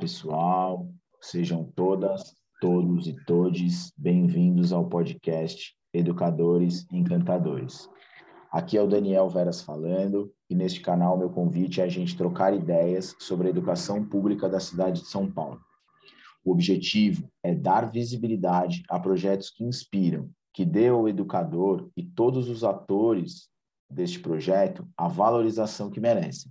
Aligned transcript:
pessoal, 0.00 0.88
sejam 1.20 1.62
todas, 1.76 2.34
todos 2.58 3.06
e 3.06 3.12
todes 3.26 3.92
bem-vindos 3.98 4.72
ao 4.72 4.88
podcast 4.88 5.76
Educadores 5.92 6.86
Encantadores. 6.90 7.86
Aqui 8.50 8.78
é 8.78 8.82
o 8.82 8.86
Daniel 8.86 9.28
Veras 9.28 9.60
falando 9.60 10.32
e 10.48 10.54
neste 10.54 10.80
canal 10.80 11.18
meu 11.18 11.28
convite 11.28 11.82
é 11.82 11.84
a 11.84 11.88
gente 11.88 12.16
trocar 12.16 12.54
ideias 12.54 13.14
sobre 13.18 13.48
a 13.48 13.50
educação 13.50 14.02
pública 14.02 14.48
da 14.48 14.58
cidade 14.58 15.02
de 15.02 15.06
São 15.06 15.30
Paulo. 15.30 15.60
O 16.42 16.52
objetivo 16.52 17.30
é 17.42 17.54
dar 17.54 17.90
visibilidade 17.90 18.82
a 18.88 18.98
projetos 18.98 19.50
que 19.50 19.64
inspiram, 19.64 20.30
que 20.54 20.64
dê 20.64 20.88
ao 20.88 21.10
educador 21.10 21.90
e 21.94 22.02
todos 22.02 22.48
os 22.48 22.64
atores 22.64 23.50
deste 23.90 24.18
projeto 24.18 24.88
a 24.96 25.08
valorização 25.08 25.90
que 25.90 26.00
merecem. 26.00 26.50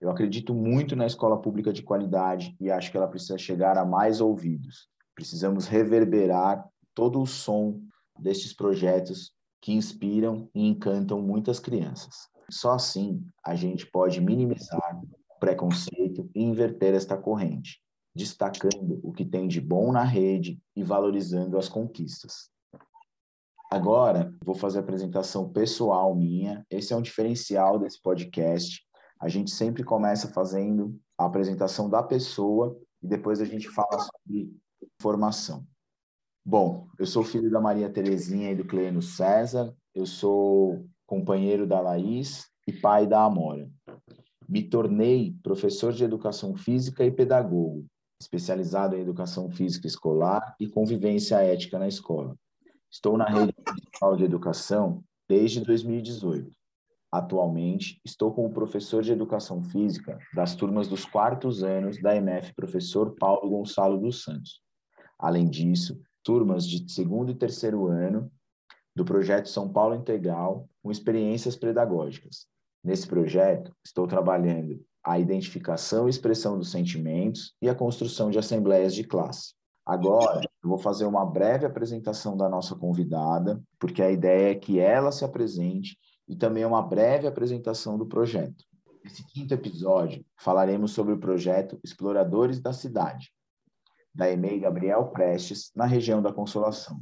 Eu 0.00 0.10
acredito 0.10 0.54
muito 0.54 0.94
na 0.94 1.06
escola 1.06 1.40
pública 1.40 1.72
de 1.72 1.82
qualidade 1.82 2.56
e 2.60 2.70
acho 2.70 2.90
que 2.90 2.96
ela 2.96 3.08
precisa 3.08 3.36
chegar 3.36 3.76
a 3.76 3.84
mais 3.84 4.20
ouvidos. 4.20 4.88
Precisamos 5.14 5.66
reverberar 5.66 6.64
todo 6.94 7.20
o 7.20 7.26
som 7.26 7.80
destes 8.18 8.52
projetos 8.52 9.32
que 9.60 9.72
inspiram 9.72 10.48
e 10.54 10.66
encantam 10.66 11.20
muitas 11.20 11.58
crianças. 11.58 12.28
Só 12.48 12.72
assim 12.72 13.24
a 13.44 13.56
gente 13.56 13.86
pode 13.86 14.20
minimizar 14.20 15.00
o 15.02 15.38
preconceito 15.40 16.30
e 16.34 16.42
inverter 16.42 16.94
esta 16.94 17.16
corrente, 17.16 17.80
destacando 18.14 19.00
o 19.02 19.12
que 19.12 19.24
tem 19.24 19.48
de 19.48 19.60
bom 19.60 19.90
na 19.90 20.04
rede 20.04 20.60
e 20.76 20.82
valorizando 20.84 21.58
as 21.58 21.68
conquistas. 21.68 22.50
Agora, 23.70 24.32
vou 24.42 24.54
fazer 24.54 24.78
a 24.78 24.80
apresentação 24.80 25.50
pessoal 25.50 26.14
minha. 26.14 26.64
Esse 26.70 26.94
é 26.94 26.96
um 26.96 27.02
diferencial 27.02 27.78
desse 27.78 28.00
podcast 28.00 28.82
a 29.18 29.28
gente 29.28 29.50
sempre 29.50 29.82
começa 29.82 30.28
fazendo 30.28 30.98
a 31.16 31.24
apresentação 31.24 31.88
da 31.88 32.02
pessoa 32.02 32.78
e 33.02 33.06
depois 33.06 33.40
a 33.40 33.44
gente 33.44 33.68
fala 33.68 33.98
sobre 33.98 34.52
formação. 35.00 35.66
Bom, 36.44 36.88
eu 36.98 37.06
sou 37.06 37.22
filho 37.22 37.50
da 37.50 37.60
Maria 37.60 37.90
Terezinha 37.90 38.52
e 38.52 38.56
do 38.56 38.64
Cleano 38.64 39.02
César, 39.02 39.74
eu 39.94 40.06
sou 40.06 40.86
companheiro 41.06 41.66
da 41.66 41.80
Laís 41.80 42.46
e 42.66 42.72
pai 42.72 43.06
da 43.06 43.22
Amora. 43.22 43.68
Me 44.48 44.62
tornei 44.62 45.36
professor 45.42 45.92
de 45.92 46.04
educação 46.04 46.54
física 46.54 47.04
e 47.04 47.10
pedagogo, 47.10 47.84
especializado 48.20 48.96
em 48.96 49.00
educação 49.00 49.50
física 49.50 49.86
escolar 49.86 50.54
e 50.58 50.68
convivência 50.68 51.36
ética 51.36 51.78
na 51.78 51.88
escola. 51.88 52.34
Estou 52.90 53.18
na 53.18 53.26
rede 53.26 53.52
municipal 53.66 54.16
de 54.16 54.24
educação 54.24 55.04
desde 55.28 55.60
2018. 55.60 56.57
Atualmente, 57.10 58.00
estou 58.04 58.32
como 58.34 58.52
professor 58.52 59.02
de 59.02 59.12
Educação 59.12 59.62
Física 59.62 60.18
das 60.34 60.54
turmas 60.54 60.88
dos 60.88 61.06
quartos 61.06 61.62
anos 61.62 62.00
da 62.02 62.14
MF 62.14 62.54
Professor 62.54 63.14
Paulo 63.18 63.48
Gonçalo 63.48 63.98
dos 63.98 64.22
Santos. 64.22 64.60
Além 65.18 65.48
disso, 65.48 65.98
turmas 66.22 66.66
de 66.66 66.90
segundo 66.92 67.30
e 67.30 67.34
terceiro 67.34 67.86
ano 67.86 68.30
do 68.94 69.04
projeto 69.04 69.48
São 69.48 69.72
Paulo 69.72 69.94
Integral 69.94 70.68
com 70.82 70.90
experiências 70.90 71.56
pedagógicas. 71.56 72.46
Nesse 72.84 73.06
projeto, 73.06 73.74
estou 73.84 74.06
trabalhando 74.06 74.78
a 75.02 75.18
identificação 75.18 76.06
e 76.06 76.10
expressão 76.10 76.58
dos 76.58 76.70
sentimentos 76.70 77.54
e 77.62 77.68
a 77.70 77.74
construção 77.74 78.30
de 78.30 78.38
assembleias 78.38 78.94
de 78.94 79.04
classe. 79.04 79.54
Agora, 79.86 80.42
eu 80.62 80.68
vou 80.68 80.78
fazer 80.78 81.06
uma 81.06 81.24
breve 81.24 81.64
apresentação 81.64 82.36
da 82.36 82.46
nossa 82.50 82.76
convidada, 82.76 83.58
porque 83.78 84.02
a 84.02 84.10
ideia 84.10 84.50
é 84.50 84.54
que 84.54 84.78
ela 84.78 85.10
se 85.10 85.24
apresente 85.24 85.96
e 86.28 86.36
também 86.36 86.64
uma 86.64 86.82
breve 86.82 87.26
apresentação 87.26 87.96
do 87.96 88.06
projeto. 88.06 88.64
Nesse 89.02 89.24
quinto 89.26 89.54
episódio, 89.54 90.24
falaremos 90.36 90.92
sobre 90.92 91.14
o 91.14 91.18
projeto 91.18 91.80
Exploradores 91.82 92.60
da 92.60 92.72
Cidade, 92.72 93.32
da 94.14 94.30
EMEI 94.30 94.60
Gabriel 94.60 95.06
Prestes, 95.06 95.72
na 95.74 95.86
região 95.86 96.20
da 96.20 96.32
Consolação, 96.32 97.00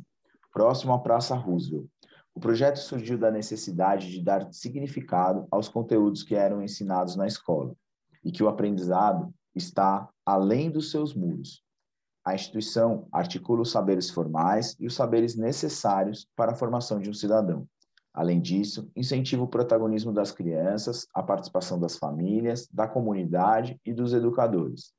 próximo 0.53 0.92
à 0.92 0.98
Praça 0.98 1.34
Roosevelt. 1.34 1.88
O 2.34 2.41
projeto 2.41 2.76
surgiu 2.76 3.19
da 3.19 3.31
necessidade 3.31 4.10
de 4.10 4.22
dar 4.22 4.53
significado 4.53 5.48
aos 5.50 5.69
conteúdos 5.69 6.22
que 6.22 6.34
eram 6.34 6.62
ensinados 6.62 7.16
na 7.16 7.26
escola 7.26 7.75
e 8.22 8.31
que 8.31 8.42
o 8.42 8.48
aprendizado 8.48 9.34
está 9.54 10.09
além 10.25 10.70
dos 10.70 10.91
seus 10.91 11.15
muros. 11.15 11.65
A 12.25 12.34
instituição 12.34 13.09
articula 13.10 13.62
os 13.62 13.70
saberes 13.70 14.10
formais 14.10 14.76
e 14.78 14.86
os 14.86 14.94
saberes 14.94 15.34
necessários 15.34 16.28
para 16.36 16.53
a 16.53 16.56
formação 16.56 17.00
de 17.00 17.09
um 17.09 17.15
cidadão. 17.15 17.66
Além 18.16 18.41
disso, 18.41 18.91
incentiva 18.97 19.43
o 19.43 19.47
protagonismo 19.47 20.10
das 20.10 20.32
crianças, 20.32 21.06
a 21.12 21.22
participação 21.22 21.78
das 21.78 21.99
famílias, 21.99 22.66
da 22.72 22.88
comunidade 22.88 23.78
e 23.84 23.93
dos 23.93 24.15
educadores. 24.15 24.94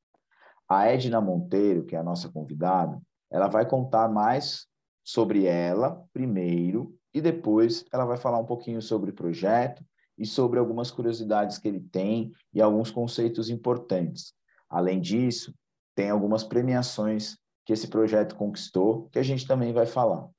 A 0.69 0.85
Edna 0.85 1.19
Monteiro, 1.19 1.83
que 1.83 1.95
é 1.95 1.99
a 1.99 2.03
nossa 2.03 2.29
convidada, 2.29 3.01
ela 3.31 3.47
vai 3.47 3.67
contar 3.67 4.07
mais 4.07 4.67
sobre 5.03 5.45
ela 5.45 6.05
primeiro 6.13 6.95
e 7.11 7.19
depois 7.19 7.83
ela 7.91 8.05
vai 8.05 8.17
falar 8.17 8.37
um 8.37 8.45
pouquinho 8.45 8.83
sobre 8.83 9.09
o 9.09 9.15
projeto 9.15 9.83
e 10.15 10.23
sobre 10.23 10.59
algumas 10.59 10.91
curiosidades 10.91 11.57
que 11.57 11.67
ele 11.67 11.79
tem 11.79 12.31
e 12.53 12.61
alguns 12.61 12.91
conceitos 12.91 13.49
importantes. 13.49 14.31
Além 14.69 15.01
disso, 15.01 15.55
tem 15.95 16.11
algumas 16.11 16.43
premiações 16.43 17.35
que 17.65 17.73
esse 17.73 17.87
projeto 17.87 18.35
conquistou 18.35 19.09
que 19.09 19.17
a 19.17 19.23
gente 19.23 19.47
também 19.47 19.73
vai 19.73 19.87
falar. 19.87 20.29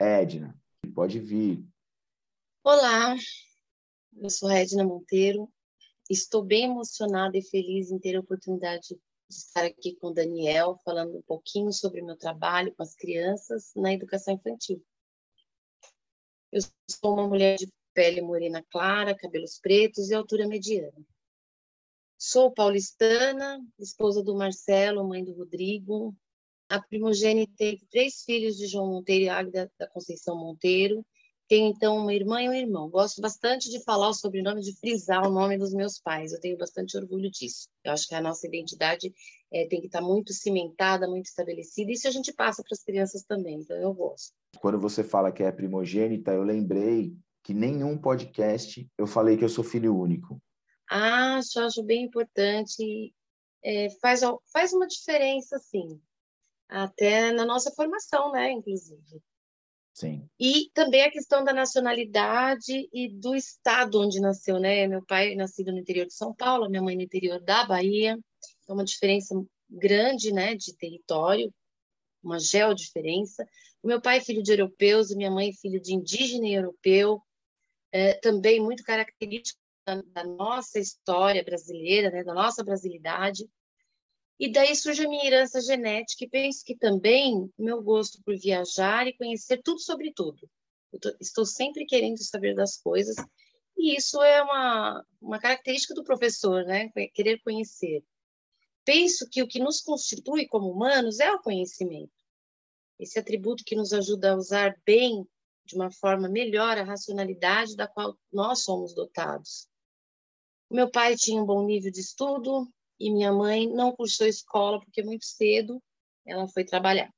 Edna, 0.00 0.52
pode 0.94 1.20
vir. 1.20 1.64
Olá, 2.64 3.16
eu 4.16 4.30
sou 4.30 4.48
Edna 4.48 4.84
Monteiro. 4.84 5.52
Estou 6.08 6.44
bem 6.44 6.66
emocionada 6.66 7.36
e 7.36 7.42
feliz 7.42 7.90
em 7.90 7.98
ter 7.98 8.14
a 8.14 8.20
oportunidade 8.20 8.86
de 8.90 9.00
estar 9.28 9.64
aqui 9.64 9.96
com 9.96 10.06
o 10.06 10.14
Daniel, 10.14 10.78
falando 10.84 11.18
um 11.18 11.22
pouquinho 11.22 11.72
sobre 11.72 12.00
o 12.00 12.06
meu 12.06 12.16
trabalho 12.16 12.72
com 12.76 12.84
as 12.84 12.94
crianças 12.94 13.72
na 13.74 13.92
educação 13.92 14.34
infantil. 14.34 14.80
Eu 16.52 16.60
sou 16.88 17.14
uma 17.14 17.26
mulher 17.26 17.56
de 17.56 17.66
pele 17.92 18.22
morena 18.22 18.64
clara, 18.70 19.12
cabelos 19.12 19.58
pretos 19.58 20.08
e 20.08 20.14
altura 20.14 20.46
mediana. 20.46 21.04
Sou 22.16 22.52
paulistana, 22.52 23.60
esposa 23.76 24.22
do 24.22 24.36
Marcelo, 24.36 25.02
mãe 25.08 25.24
do 25.24 25.32
Rodrigo. 25.32 26.14
A 26.68 26.80
primogênita 26.80 27.52
teve 27.56 27.84
três 27.90 28.22
filhos 28.22 28.56
de 28.56 28.68
João 28.68 28.86
Monteiro 28.86 29.24
e 29.24 29.28
Águida 29.28 29.68
da 29.76 29.88
Conceição 29.88 30.38
Monteiro 30.38 31.04
tenho, 31.48 31.68
então, 31.68 31.96
uma 31.98 32.14
irmã 32.14 32.42
e 32.42 32.48
um 32.48 32.54
irmão. 32.54 32.88
Gosto 32.88 33.20
bastante 33.20 33.70
de 33.70 33.82
falar 33.84 34.08
o 34.08 34.14
sobrenome, 34.14 34.62
de 34.62 34.74
frisar 34.78 35.26
o 35.26 35.30
nome 35.30 35.58
dos 35.58 35.74
meus 35.74 35.98
pais. 35.98 36.32
Eu 36.32 36.40
tenho 36.40 36.56
bastante 36.56 36.96
orgulho 36.96 37.30
disso. 37.30 37.68
Eu 37.84 37.92
acho 37.92 38.08
que 38.08 38.14
a 38.14 38.20
nossa 38.20 38.46
identidade 38.46 39.12
é, 39.52 39.66
tem 39.66 39.80
que 39.80 39.86
estar 39.86 40.00
muito 40.00 40.32
cimentada, 40.32 41.08
muito 41.08 41.26
estabelecida. 41.26 41.90
E 41.90 41.94
isso 41.94 42.08
a 42.08 42.10
gente 42.10 42.32
passa 42.32 42.62
para 42.62 42.74
as 42.74 42.82
crianças 42.82 43.22
também. 43.22 43.60
Então, 43.60 43.76
eu 43.76 43.92
gosto. 43.92 44.32
Quando 44.58 44.78
você 44.78 45.04
fala 45.04 45.32
que 45.32 45.42
é 45.42 45.52
primogênita, 45.52 46.32
eu 46.32 46.42
lembrei 46.42 47.14
que 47.42 47.52
nenhum 47.52 47.98
podcast 47.98 48.88
eu 48.96 49.06
falei 49.06 49.36
que 49.36 49.44
eu 49.44 49.48
sou 49.48 49.64
filho 49.64 49.96
único. 49.96 50.40
Ah, 50.88 51.36
acho, 51.36 51.60
acho 51.60 51.82
bem 51.82 52.04
importante. 52.04 53.14
É, 53.64 53.90
faz, 54.00 54.20
faz 54.52 54.72
uma 54.72 54.86
diferença, 54.86 55.58
sim. 55.58 56.00
Até 56.68 57.32
na 57.32 57.44
nossa 57.44 57.70
formação, 57.72 58.32
né, 58.32 58.50
inclusive. 58.52 59.22
Sim. 59.94 60.26
E 60.40 60.70
também 60.72 61.02
a 61.02 61.10
questão 61.10 61.44
da 61.44 61.52
nacionalidade 61.52 62.88
e 62.92 63.08
do 63.08 63.34
estado 63.34 64.00
onde 64.00 64.20
nasceu, 64.20 64.58
né? 64.58 64.86
Meu 64.86 65.04
pai 65.04 65.34
nascido 65.34 65.70
no 65.70 65.78
interior 65.78 66.06
de 66.06 66.14
São 66.14 66.34
Paulo, 66.34 66.68
minha 66.68 66.82
mãe 66.82 66.96
no 66.96 67.02
interior 67.02 67.40
da 67.40 67.66
Bahia. 67.66 68.18
É 68.68 68.72
uma 68.72 68.84
diferença 68.84 69.34
grande, 69.68 70.32
né, 70.32 70.54
de 70.54 70.76
território, 70.76 71.52
uma 72.22 72.38
geodiferença. 72.38 73.46
O 73.82 73.88
meu 73.88 74.00
pai 74.00 74.18
é 74.18 74.20
filho 74.20 74.42
de 74.42 74.52
europeus 74.52 75.14
minha 75.14 75.30
mãe 75.30 75.50
é 75.50 75.52
filho 75.52 75.80
de 75.80 75.94
indígena 75.94 76.46
e 76.46 76.54
europeu. 76.54 77.22
É, 77.90 78.14
também 78.14 78.60
muito 78.60 78.82
característico 78.84 79.60
da, 79.86 80.00
da 80.00 80.24
nossa 80.24 80.78
história 80.78 81.44
brasileira, 81.44 82.10
né, 82.10 82.24
da 82.24 82.32
nossa 82.32 82.64
brasilidade. 82.64 83.46
E 84.38 84.50
daí 84.50 84.74
surge 84.74 85.04
a 85.04 85.08
minha 85.08 85.24
herança 85.24 85.60
genética 85.60 86.24
e 86.24 86.28
penso 86.28 86.64
que 86.64 86.76
também 86.76 87.50
meu 87.58 87.82
gosto 87.82 88.20
por 88.24 88.36
viajar 88.36 89.06
e 89.06 89.16
conhecer 89.16 89.62
tudo 89.62 89.80
sobre 89.80 90.12
tudo. 90.12 90.48
Tô, 91.00 91.14
estou 91.20 91.46
sempre 91.46 91.86
querendo 91.86 92.22
saber 92.22 92.54
das 92.54 92.76
coisas 92.76 93.16
e 93.76 93.96
isso 93.96 94.22
é 94.22 94.42
uma, 94.42 95.04
uma 95.20 95.38
característica 95.38 95.94
do 95.94 96.04
professor, 96.04 96.64
né? 96.64 96.90
Querer 97.14 97.40
conhecer. 97.42 98.04
Penso 98.84 99.28
que 99.30 99.42
o 99.42 99.48
que 99.48 99.60
nos 99.60 99.80
constitui 99.80 100.46
como 100.46 100.70
humanos 100.70 101.20
é 101.20 101.30
o 101.32 101.40
conhecimento. 101.40 102.12
Esse 102.98 103.18
atributo 103.18 103.64
que 103.64 103.74
nos 103.74 103.92
ajuda 103.92 104.32
a 104.32 104.36
usar 104.36 104.76
bem, 104.84 105.26
de 105.64 105.74
uma 105.74 105.90
forma 105.90 106.28
melhor, 106.28 106.78
a 106.78 106.84
racionalidade 106.84 107.76
da 107.76 107.86
qual 107.86 108.16
nós 108.32 108.64
somos 108.64 108.94
dotados. 108.94 109.68
Meu 110.70 110.90
pai 110.90 111.16
tinha 111.16 111.42
um 111.42 111.46
bom 111.46 111.64
nível 111.64 111.90
de 111.90 112.00
estudo, 112.00 112.68
e 113.02 113.10
minha 113.10 113.32
mãe 113.32 113.68
não 113.68 113.90
cursou 113.90 114.28
escola 114.28 114.78
porque 114.78 115.02
muito 115.02 115.24
cedo 115.24 115.82
ela 116.24 116.46
foi 116.46 116.64
trabalhar. 116.64 117.12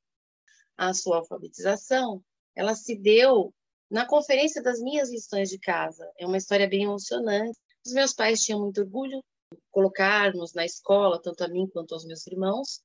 A 0.78 0.94
sua 0.94 1.18
alfabetização, 1.18 2.24
ela 2.56 2.74
se 2.74 2.96
deu 2.96 3.52
na 3.90 4.06
conferência 4.06 4.62
das 4.62 4.80
minhas 4.80 5.10
lições 5.10 5.50
de 5.50 5.58
casa. 5.58 6.10
É 6.18 6.26
uma 6.26 6.38
história 6.38 6.66
bem 6.66 6.84
emocionante. 6.84 7.58
Os 7.84 7.92
meus 7.92 8.14
pais 8.14 8.42
tinham 8.42 8.60
muito 8.60 8.80
orgulho 8.80 9.22
colocarmos 9.70 10.54
na 10.54 10.64
escola, 10.64 11.20
tanto 11.20 11.44
a 11.44 11.48
mim 11.48 11.68
quanto 11.68 11.92
aos 11.92 12.06
meus 12.06 12.26
irmãos. 12.26 12.80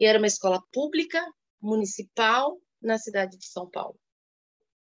E 0.00 0.04
era 0.04 0.18
uma 0.18 0.26
escola 0.26 0.60
pública, 0.72 1.24
municipal, 1.60 2.58
na 2.82 2.98
cidade 2.98 3.38
de 3.38 3.46
São 3.46 3.70
Paulo. 3.70 3.96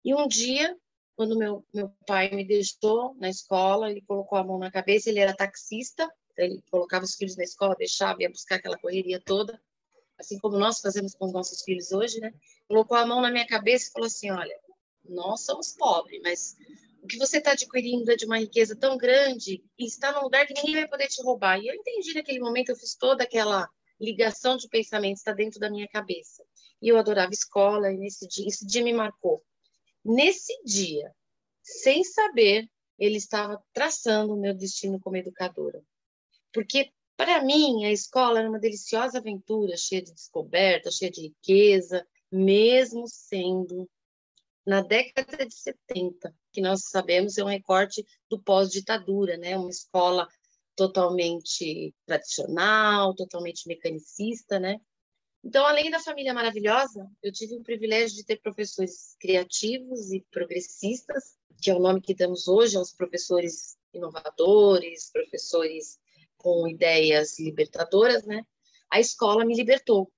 E 0.05 0.13
um 0.13 0.27
dia, 0.27 0.77
quando 1.15 1.39
meu, 1.39 1.65
meu 1.73 1.89
pai 2.05 2.31
me 2.31 2.45
deixou 2.45 3.15
na 3.15 3.29
escola, 3.29 3.93
ele 3.93 4.03
colocou 4.03 4.37
a 4.37 4.43
mão 4.43 4.59
na 4.59 4.73
cabeça, 4.73 5.09
ele 5.09 5.21
era 5.21 5.37
taxista, 5.37 6.11
ele 6.37 6.63
colocava 6.71 7.05
os 7.05 7.15
filhos 7.15 7.37
na 7.37 7.45
escola, 7.45 7.77
deixava, 7.77 8.23
ia 8.23 8.31
buscar 8.31 8.57
aquela 8.57 8.79
correria 8.79 9.21
toda, 9.21 9.61
assim 10.19 10.39
como 10.39 10.59
nós 10.59 10.81
fazemos 10.81 11.15
com 11.15 11.27
os 11.27 11.33
nossos 11.33 11.63
filhos 11.63 11.93
hoje, 11.93 12.21
né? 12.21 12.33
Colocou 12.69 12.97
a 12.97 13.07
mão 13.07 13.21
na 13.21 13.31
minha 13.31 13.47
cabeça 13.47 13.89
e 13.89 13.93
falou 13.93 14.07
assim: 14.07 14.31
Olha, 14.31 14.59
nós 15.05 15.45
somos 15.45 15.73
pobres, 15.73 16.21
mas 16.23 16.57
o 17.03 17.07
que 17.07 17.19
você 17.19 17.39
está 17.39 17.53
adquirindo 17.53 18.11
é 18.11 18.17
de 18.17 18.25
uma 18.25 18.39
riqueza 18.39 18.75
tão 18.75 18.97
grande 18.97 19.63
e 19.79 19.87
está 19.87 20.13
num 20.13 20.23
lugar 20.23 20.47
que 20.47 20.55
ninguém 20.55 20.75
vai 20.75 20.89
poder 20.89 21.09
te 21.09 21.23
roubar. 21.23 21.61
E 21.61 21.69
eu 21.69 21.75
entendi 21.75 22.15
naquele 22.15 22.41
momento, 22.41 22.71
eu 22.71 22.77
fiz 22.77 22.95
toda 22.95 23.25
aquela 23.25 23.69
ligação 24.01 24.57
de 24.57 24.69
pensamento, 24.69 25.19
está 25.19 25.33
dentro 25.33 25.61
da 25.61 25.71
minha 25.71 25.87
cabeça. 25.89 26.43
E 26.81 26.89
eu 26.89 26.99
adorava 26.99 27.33
escola, 27.33 27.93
e 27.93 27.99
nesse 27.99 28.27
dia, 28.27 28.47
esse 28.49 28.67
dia 28.67 28.83
me 28.83 28.93
marcou. 28.93 29.43
Nesse 30.05 30.53
dia, 30.65 31.15
sem 31.63 32.03
saber, 32.05 32.69
ele 32.99 33.17
estava 33.17 33.63
traçando 33.73 34.35
o 34.35 34.41
meu 34.41 34.55
destino 34.55 35.01
como 35.01 35.17
educadora. 35.17 35.83
Porque 36.55 36.91
para 37.17 37.45
mim, 37.45 37.85
a 37.85 37.93
escola 37.93 38.41
era 38.41 38.49
uma 38.49 38.59
deliciosa 38.59 39.19
aventura, 39.19 39.77
cheia 39.77 40.03
de 40.03 40.13
descoberta, 40.13 40.91
cheia 40.91 41.11
de 41.11 41.23
riqueza, 41.23 42.07
mesmo 42.31 43.07
sendo 43.07 43.89
na 44.67 44.81
década 44.81 45.45
de 45.45 45.55
70, 45.55 46.35
que 46.53 46.61
nós 46.61 46.89
sabemos 46.89 47.37
é 47.37 47.45
um 47.45 47.49
recorte 47.49 48.05
do 48.31 48.41
pós-ditadura, 48.41 49.37
né? 49.37 49.57
Uma 49.57 49.71
escola 49.71 50.27
totalmente 50.75 51.95
tradicional, 52.07 53.15
totalmente 53.15 53.69
mecanicista, 53.69 54.59
né? 54.59 54.81
Então, 55.45 55.67
além 55.67 55.91
da 55.91 56.01
família 56.01 56.33
maravilhosa, 56.33 57.07
eu 57.23 57.31
tive 57.31 57.55
o 57.57 57.63
privilégio 57.63 58.17
de 58.17 58.25
ter 58.25 58.41
professores 58.41 59.15
criativos 59.21 60.11
e 60.11 60.25
progressistas, 60.31 61.37
que 61.61 61.71
é 61.71 61.75
o 61.75 61.81
nome 61.81 62.01
que 62.01 62.15
damos 62.15 62.49
hoje 62.49 62.77
aos 62.77 62.93
professores 62.93 63.77
inovadores, 63.93 65.11
professores 65.13 65.99
com 66.45 66.69
ideias 66.69 67.39
libertadoras, 67.41 68.23
né? 68.27 68.45
A 68.93 69.01
escola 69.01 69.47
me 69.47 69.57
libertou. 69.57 70.13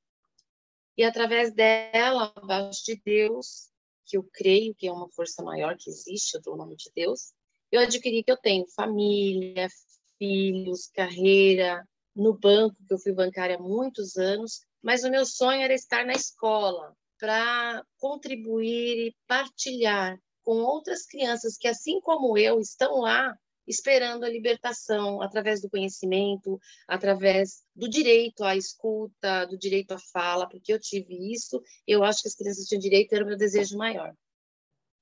E 0.97 1.05
através 1.05 1.55
dela, 1.55 2.33
abaixo 2.35 2.85
de 2.85 3.01
Deus, 3.05 3.69
que 4.05 4.17
eu 4.17 4.29
creio 4.33 4.75
que 4.75 4.89
é 4.89 4.93
uma 4.93 5.09
força 5.11 5.41
maior 5.45 5.77
que 5.77 5.89
existe, 5.89 6.35
eu 6.35 6.43
dou 6.43 6.55
o 6.55 6.57
nome 6.57 6.75
de 6.75 6.91
Deus, 6.97 7.33
eu 7.71 7.81
adquiri 7.81 8.25
que 8.25 8.33
eu 8.33 8.37
tenho 8.37 8.67
família, 8.75 9.69
filhos, 10.19 10.89
carreira, 10.89 11.87
no 12.13 12.37
banco, 12.37 12.75
que 12.89 12.93
eu 12.93 12.99
fui 12.99 13.13
bancária 13.13 13.55
há 13.55 13.63
muitos 13.63 14.17
anos, 14.17 14.63
mas 14.83 15.05
o 15.05 15.11
meu 15.11 15.25
sonho 15.25 15.63
era 15.63 15.75
estar 15.75 16.05
na 16.05 16.13
escola 16.13 16.93
para 17.21 17.87
contribuir 17.99 19.09
e 19.09 19.17
partilhar 19.29 20.19
com 20.43 20.57
outras 20.57 21.07
crianças 21.07 21.57
que, 21.57 21.69
assim 21.69 22.01
como 22.01 22.37
eu, 22.37 22.59
estão 22.59 23.01
lá 23.03 23.33
esperando 23.67 24.25
a 24.25 24.29
libertação 24.29 25.21
através 25.21 25.61
do 25.61 25.71
conhecimento, 25.71 26.61
através 26.87 27.63
do 27.75 27.89
direito 27.89 28.45
à 28.45 28.57
escuta, 28.57 29.45
do 29.47 29.59
direito 29.59 29.93
à 29.93 29.99
fala, 29.99 30.49
porque 30.49 30.73
eu 30.73 30.81
tive 30.81 31.33
isso, 31.33 31.61
eu 31.87 32.05
acho 32.05 32.23
que 32.23 32.29
as 32.29 32.35
crianças 32.35 32.67
tinham 32.67 32.81
direito, 32.81 33.13
era 33.13 33.25
o 33.25 33.27
meu 33.27 33.37
desejo 33.37 33.77
maior. 33.77 34.15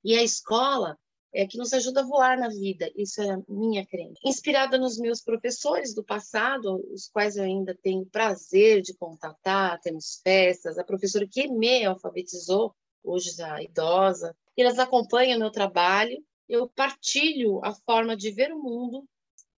E 0.03 0.17
a 0.17 0.23
escola 0.23 0.99
é 1.33 1.47
que 1.47 1.59
nos 1.59 1.73
ajuda 1.73 2.01
a 2.01 2.07
voar 2.07 2.39
na 2.39 2.49
vida, 2.49 2.91
isso 2.95 3.21
é 3.21 3.31
a 3.31 3.43
minha 3.49 3.85
crença. 3.85 4.21
Inspirada 4.25 4.79
nos 4.79 4.99
meus 4.99 5.21
professores 5.21 5.93
do 5.93 6.05
passado, 6.05 6.81
os 6.93 7.09
quais 7.09 7.37
eu 7.37 7.43
ainda 7.43 7.77
tenho 7.83 8.07
prazer 8.07 8.81
de 8.83 8.95
contatar, 8.95 9.81
temos 9.81 10.21
festas, 10.23 10.79
a 10.79 10.85
professora 10.85 11.27
que 11.27 11.49
me 11.49 11.85
alfabetizou, 11.85 12.75
hoje 13.03 13.33
já 13.33 13.61
idosa, 13.61 14.35
e 14.57 14.63
elas 14.63 14.79
acompanham 14.79 15.37
o 15.37 15.41
meu 15.41 15.51
trabalho 15.51 16.25
eu 16.49 16.69
partilho 16.69 17.65
a 17.65 17.73
forma 17.73 18.17
de 18.17 18.31
ver 18.31 18.53
o 18.53 18.63
mundo 18.63 19.09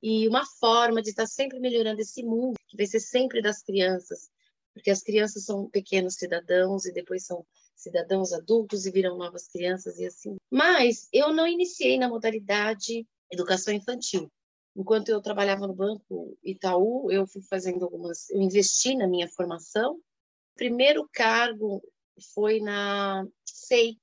e 0.03 0.29
uma 0.29 0.45
forma 0.45 1.03
de 1.03 1.11
estar 1.11 1.27
sempre 1.27 1.59
melhorando 1.59 2.01
esse 2.01 2.23
mundo, 2.23 2.55
que 2.69 2.77
vai 2.77 2.87
ser 2.87 3.01
sempre 3.01 3.43
das 3.43 3.63
crianças, 3.63 4.31
porque 4.73 4.91
as 4.91 5.03
crianças 5.03 5.45
são 5.45 5.69
pequenos 5.69 6.15
cidadãos 6.15 6.85
e 6.85 6.93
depois 6.93 7.25
são 7.25 7.45
cidadãos 7.75 8.33
adultos 8.33 8.87
e 8.87 8.91
viram 8.91 9.17
novas 9.17 9.49
crianças 9.49 9.99
e 9.99 10.07
assim. 10.07 10.37
Mas 10.51 11.09
eu 11.13 11.33
não 11.33 11.47
iniciei 11.47 11.99
na 11.99 12.09
modalidade 12.09 13.07
educação 13.31 13.75
infantil. 13.75 14.31
Enquanto 14.75 15.09
eu 15.09 15.23
trabalhava 15.23 15.67
no 15.67 15.75
Banco 15.75 16.37
Itaú, 16.45 17.11
eu 17.11 17.27
fui 17.27 17.43
fazendo 17.43 17.85
algumas, 17.85 18.29
eu 18.31 18.41
investi 18.41 18.95
na 18.95 19.07
minha 19.07 19.29
formação. 19.29 19.95
O 19.95 20.03
primeiro 20.55 21.09
cargo 21.13 21.83
foi 22.35 22.61
na 22.61 23.27
SEI, 23.45 23.99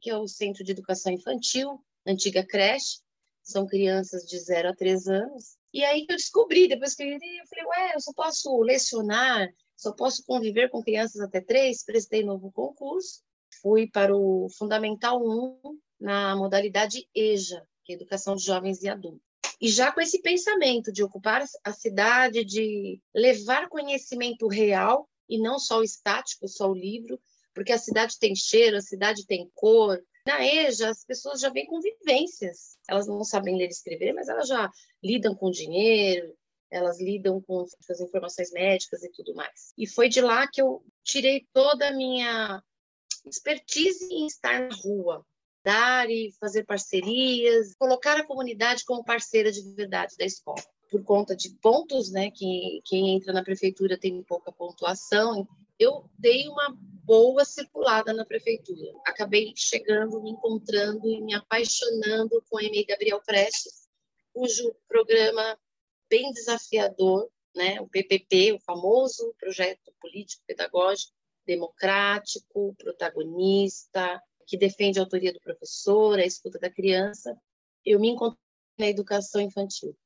que 0.00 0.10
é 0.10 0.16
o 0.16 0.28
Centro 0.28 0.62
de 0.62 0.70
Educação 0.70 1.12
Infantil, 1.12 1.84
antiga 2.08 2.44
creche, 2.44 3.00
são 3.42 3.66
crianças 3.66 4.24
de 4.24 4.38
0 4.38 4.70
a 4.70 4.74
3 4.74 5.08
anos. 5.08 5.56
E 5.72 5.84
aí 5.84 6.06
que 6.06 6.12
eu 6.12 6.16
descobri, 6.16 6.68
depois 6.68 6.94
que 6.94 7.02
eu 7.02 7.08
eu 7.08 7.18
falei, 7.48 7.64
ué, 7.66 7.94
eu 7.94 8.00
só 8.00 8.12
posso 8.12 8.60
lecionar, 8.62 9.48
só 9.76 9.92
posso 9.92 10.24
conviver 10.24 10.70
com 10.70 10.82
crianças 10.82 11.20
até 11.20 11.40
3, 11.40 11.84
prestei 11.84 12.24
novo 12.24 12.50
concurso, 12.50 13.22
fui 13.62 13.86
para 13.88 14.14
o 14.16 14.48
Fundamental 14.56 15.22
1 15.22 15.78
na 16.00 16.36
modalidade 16.36 17.08
EJA, 17.14 17.62
que 17.84 17.92
é 17.92 17.96
Educação 17.96 18.34
de 18.34 18.44
Jovens 18.44 18.82
e 18.82 18.88
Adultos. 18.88 19.26
E 19.60 19.68
já 19.68 19.90
com 19.90 20.00
esse 20.00 20.20
pensamento 20.22 20.92
de 20.92 21.02
ocupar 21.02 21.44
a 21.64 21.72
cidade, 21.72 22.44
de 22.44 23.00
levar 23.14 23.68
conhecimento 23.68 24.46
real 24.46 25.08
e 25.28 25.38
não 25.38 25.58
só 25.58 25.80
o 25.80 25.84
estático, 25.84 26.46
só 26.46 26.70
o 26.70 26.74
livro, 26.74 27.20
porque 27.54 27.72
a 27.72 27.78
cidade 27.78 28.18
tem 28.20 28.36
cheiro, 28.36 28.76
a 28.76 28.80
cidade 28.80 29.26
tem 29.26 29.50
cor, 29.54 30.00
na 30.28 30.44
EJA, 30.44 30.90
as 30.90 31.04
pessoas 31.06 31.40
já 31.40 31.48
vêm 31.48 31.64
com 31.64 31.80
vivências. 31.80 32.76
Elas 32.86 33.06
não 33.06 33.24
sabem 33.24 33.56
ler 33.56 33.68
e 33.68 33.68
escrever, 33.68 34.12
mas 34.12 34.28
elas 34.28 34.46
já 34.46 34.70
lidam 35.02 35.34
com 35.34 35.50
dinheiro, 35.50 36.36
elas 36.70 37.00
lidam 37.00 37.40
com 37.40 37.64
as 37.88 38.00
informações 38.00 38.52
médicas 38.52 39.02
e 39.02 39.10
tudo 39.10 39.34
mais. 39.34 39.72
E 39.76 39.86
foi 39.86 40.10
de 40.10 40.20
lá 40.20 40.46
que 40.46 40.60
eu 40.60 40.84
tirei 41.02 41.46
toda 41.50 41.88
a 41.88 41.96
minha 41.96 42.62
expertise 43.24 44.06
em 44.12 44.26
estar 44.26 44.68
na 44.68 44.74
rua, 44.74 45.24
dar 45.64 46.10
e 46.10 46.30
fazer 46.38 46.66
parcerias, 46.66 47.74
colocar 47.78 48.18
a 48.18 48.26
comunidade 48.26 48.84
como 48.84 49.02
parceira 49.02 49.50
de 49.50 49.62
verdade 49.74 50.14
da 50.18 50.26
escola. 50.26 50.62
Por 50.90 51.02
conta 51.04 51.34
de 51.34 51.54
pontos, 51.62 52.12
né, 52.12 52.30
que 52.30 52.82
quem 52.84 53.16
entra 53.16 53.32
na 53.32 53.42
prefeitura 53.42 53.98
tem 53.98 54.22
pouca 54.24 54.52
pontuação, 54.52 55.48
eu 55.78 56.10
dei 56.18 56.48
uma 56.48 56.76
boa 57.04 57.44
circulada 57.44 58.12
na 58.12 58.24
prefeitura. 58.24 58.92
Acabei 59.06 59.52
chegando, 59.56 60.22
me 60.22 60.30
encontrando 60.30 61.08
e 61.08 61.22
me 61.22 61.34
apaixonando 61.34 62.42
com 62.48 62.58
a 62.58 62.64
Emi 62.64 62.84
Gabriel 62.84 63.22
Prestes, 63.24 63.88
cujo 64.32 64.74
programa 64.86 65.58
bem 66.08 66.32
desafiador, 66.32 67.30
né, 67.54 67.80
o 67.80 67.88
PPP, 67.88 68.52
o 68.52 68.60
famoso 68.60 69.34
projeto 69.38 69.92
político 70.00 70.42
pedagógico 70.46 71.12
democrático, 71.48 72.74
protagonista, 72.76 74.22
que 74.46 74.58
defende 74.58 74.98
a 74.98 75.02
autoria 75.02 75.32
do 75.32 75.40
professor, 75.40 76.18
a 76.18 76.24
escuta 76.24 76.58
da 76.58 76.70
criança. 76.70 77.34
Eu 77.84 77.98
me 77.98 78.10
encontrei 78.10 78.38
na 78.78 78.86
educação 78.86 79.40
infantil. 79.40 79.96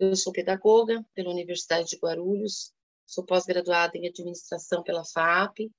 Eu 0.00 0.16
sou 0.16 0.32
pedagoga 0.32 1.04
pela 1.14 1.30
Universidade 1.30 1.90
de 1.90 1.98
Guarulhos, 1.98 2.72
sou 3.06 3.24
pós-graduada 3.24 3.96
em 3.96 4.08
administração 4.08 4.82
pela 4.82 5.04
FAP, 5.04 5.70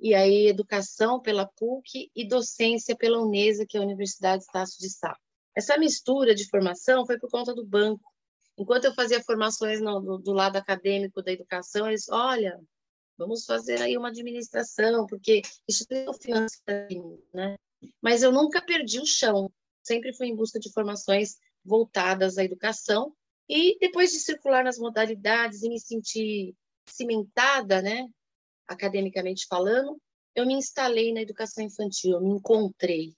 e 0.00 0.14
aí 0.14 0.48
educação 0.48 1.20
pela 1.20 1.46
PUC 1.46 2.10
e 2.14 2.26
docência 2.26 2.96
pela 2.96 3.22
Unesa, 3.22 3.64
que 3.66 3.76
é 3.76 3.80
a 3.80 3.84
Universidade 3.84 4.42
Estácio 4.42 4.78
de 4.80 4.90
Sá. 4.90 5.16
Essa 5.56 5.78
mistura 5.78 6.34
de 6.34 6.48
formação 6.48 7.06
foi 7.06 7.18
por 7.18 7.30
conta 7.30 7.54
do 7.54 7.64
banco. 7.64 8.04
Enquanto 8.58 8.86
eu 8.86 8.94
fazia 8.94 9.22
formações 9.22 9.80
no, 9.80 10.00
do, 10.00 10.18
do 10.18 10.32
lado 10.32 10.56
acadêmico 10.56 11.22
da 11.22 11.32
educação, 11.32 11.88
eles, 11.88 12.08
olha, 12.08 12.60
vamos 13.16 13.44
fazer 13.44 13.80
aí 13.80 13.96
uma 13.96 14.08
administração, 14.08 15.06
porque 15.06 15.42
isso 15.68 15.86
tem 15.86 16.06
mim, 16.90 17.18
né? 17.32 17.56
Mas 18.02 18.22
eu 18.22 18.32
nunca 18.32 18.60
perdi 18.60 18.98
o 19.00 19.06
chão, 19.06 19.50
sempre 19.82 20.12
fui 20.12 20.28
em 20.28 20.36
busca 20.36 20.58
de 20.58 20.72
formações 20.72 21.36
voltadas 21.64 22.36
à 22.38 22.44
educação, 22.44 23.14
e 23.48 23.76
depois 23.78 24.10
de 24.10 24.20
circular 24.20 24.64
nas 24.64 24.78
modalidades 24.78 25.62
e 25.62 25.68
me 25.68 25.78
sentir 25.78 26.54
cimentada, 26.86 27.82
né, 27.82 28.06
academicamente 28.66 29.46
falando, 29.48 29.98
eu 30.34 30.46
me 30.46 30.54
instalei 30.54 31.12
na 31.12 31.22
educação 31.22 31.64
infantil, 31.64 32.12
eu 32.12 32.20
me 32.20 32.30
encontrei. 32.30 33.14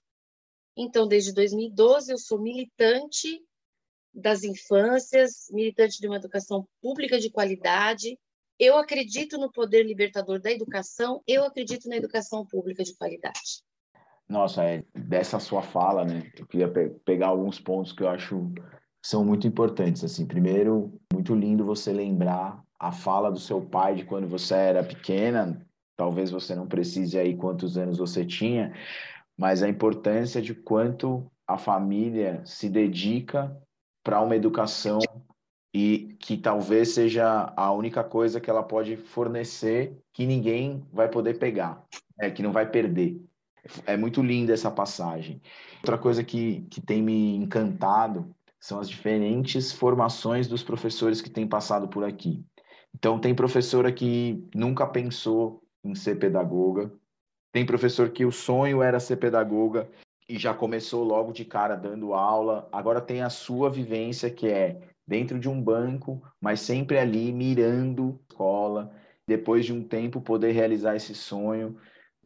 Então, 0.75 1.07
desde 1.07 1.33
2012, 1.33 2.11
eu 2.11 2.17
sou 2.17 2.39
militante 2.39 3.41
das 4.13 4.43
infâncias, 4.43 5.47
militante 5.51 5.99
de 5.99 6.07
uma 6.07 6.17
educação 6.17 6.67
pública 6.81 7.19
de 7.19 7.31
qualidade. 7.31 8.17
Eu 8.59 8.77
acredito 8.77 9.37
no 9.37 9.51
poder 9.51 9.83
libertador 9.83 10.39
da 10.39 10.51
educação, 10.51 11.21
eu 11.27 11.43
acredito 11.43 11.89
na 11.89 11.95
educação 11.95 12.45
pública 12.45 12.83
de 12.83 12.95
qualidade. 12.95 13.63
Nossa, 14.27 14.63
é, 14.63 14.83
dessa 14.93 15.39
sua 15.39 15.61
fala, 15.61 16.03
né? 16.03 16.31
Eu 16.37 16.45
queria 16.45 16.71
pe 16.71 16.89
pegar 17.05 17.27
alguns 17.27 17.59
pontos 17.59 17.93
que 17.93 18.03
eu 18.03 18.09
acho 18.09 18.53
são 19.07 19.23
muito 19.23 19.47
importantes. 19.47 20.03
Assim, 20.03 20.25
primeiro, 20.25 20.91
muito 21.13 21.33
lindo 21.33 21.63
você 21.63 21.93
lembrar 21.93 22.61
a 22.77 22.91
fala 22.91 23.31
do 23.31 23.39
seu 23.39 23.61
pai 23.61 23.95
de 23.95 24.03
quando 24.03 24.27
você 24.27 24.53
era 24.53 24.83
pequena. 24.83 25.65
Talvez 25.95 26.29
você 26.29 26.53
não 26.53 26.67
precise 26.67 27.17
aí 27.17 27.33
quantos 27.33 27.77
anos 27.77 27.97
você 27.97 28.25
tinha, 28.25 28.73
mas 29.37 29.63
a 29.63 29.69
importância 29.69 30.41
de 30.41 30.53
quanto 30.53 31.25
a 31.47 31.57
família 31.57 32.41
se 32.45 32.67
dedica 32.67 33.57
para 34.03 34.21
uma 34.21 34.35
educação 34.35 34.99
e 35.73 36.17
que 36.19 36.35
talvez 36.35 36.89
seja 36.89 37.53
a 37.55 37.71
única 37.71 38.03
coisa 38.03 38.41
que 38.41 38.49
ela 38.49 38.61
pode 38.61 38.97
fornecer 38.97 39.97
que 40.11 40.25
ninguém 40.25 40.83
vai 40.91 41.07
poder 41.07 41.39
pegar, 41.39 41.81
é 42.19 42.29
que 42.29 42.43
não 42.43 42.51
vai 42.51 42.69
perder. 42.69 43.21
É 43.85 43.95
muito 43.95 44.21
linda 44.21 44.53
essa 44.53 44.69
passagem. 44.69 45.41
Outra 45.77 45.97
coisa 45.97 46.23
que, 46.23 46.61
que 46.69 46.81
tem 46.81 47.01
me 47.01 47.35
encantado 47.35 48.35
são 48.67 48.81
as 48.81 48.89
diferentes 48.89 49.71
formações 49.71 50.45
dos 50.45 50.61
professores 50.61 51.21
que 51.21 51.29
têm 51.29 51.47
passado 51.47 51.87
por 51.87 52.03
aqui. 52.03 52.43
Então, 52.93 53.17
tem 53.17 53.33
professora 53.33 53.93
que 53.93 54.45
nunca 54.53 54.85
pensou 54.85 55.63
em 55.81 55.95
ser 55.95 56.15
pedagoga, 56.15 56.91
tem 57.53 57.65
professor 57.65 58.09
que 58.09 58.25
o 58.25 58.31
sonho 58.31 58.83
era 58.83 58.99
ser 58.99 59.15
pedagoga 59.15 59.89
e 60.27 60.37
já 60.37 60.53
começou 60.53 61.05
logo 61.05 61.31
de 61.31 61.45
cara 61.45 61.77
dando 61.77 62.13
aula. 62.13 62.67
Agora 62.69 62.99
tem 62.99 63.21
a 63.21 63.29
sua 63.29 63.69
vivência, 63.69 64.29
que 64.29 64.49
é 64.49 64.81
dentro 65.07 65.39
de 65.39 65.47
um 65.47 65.61
banco, 65.61 66.21
mas 66.41 66.59
sempre 66.59 66.97
ali 66.97 67.31
mirando 67.31 68.19
escola, 68.29 68.91
depois 69.25 69.65
de 69.65 69.71
um 69.71 69.81
tempo 69.81 70.19
poder 70.19 70.51
realizar 70.51 70.93
esse 70.93 71.15
sonho 71.15 71.77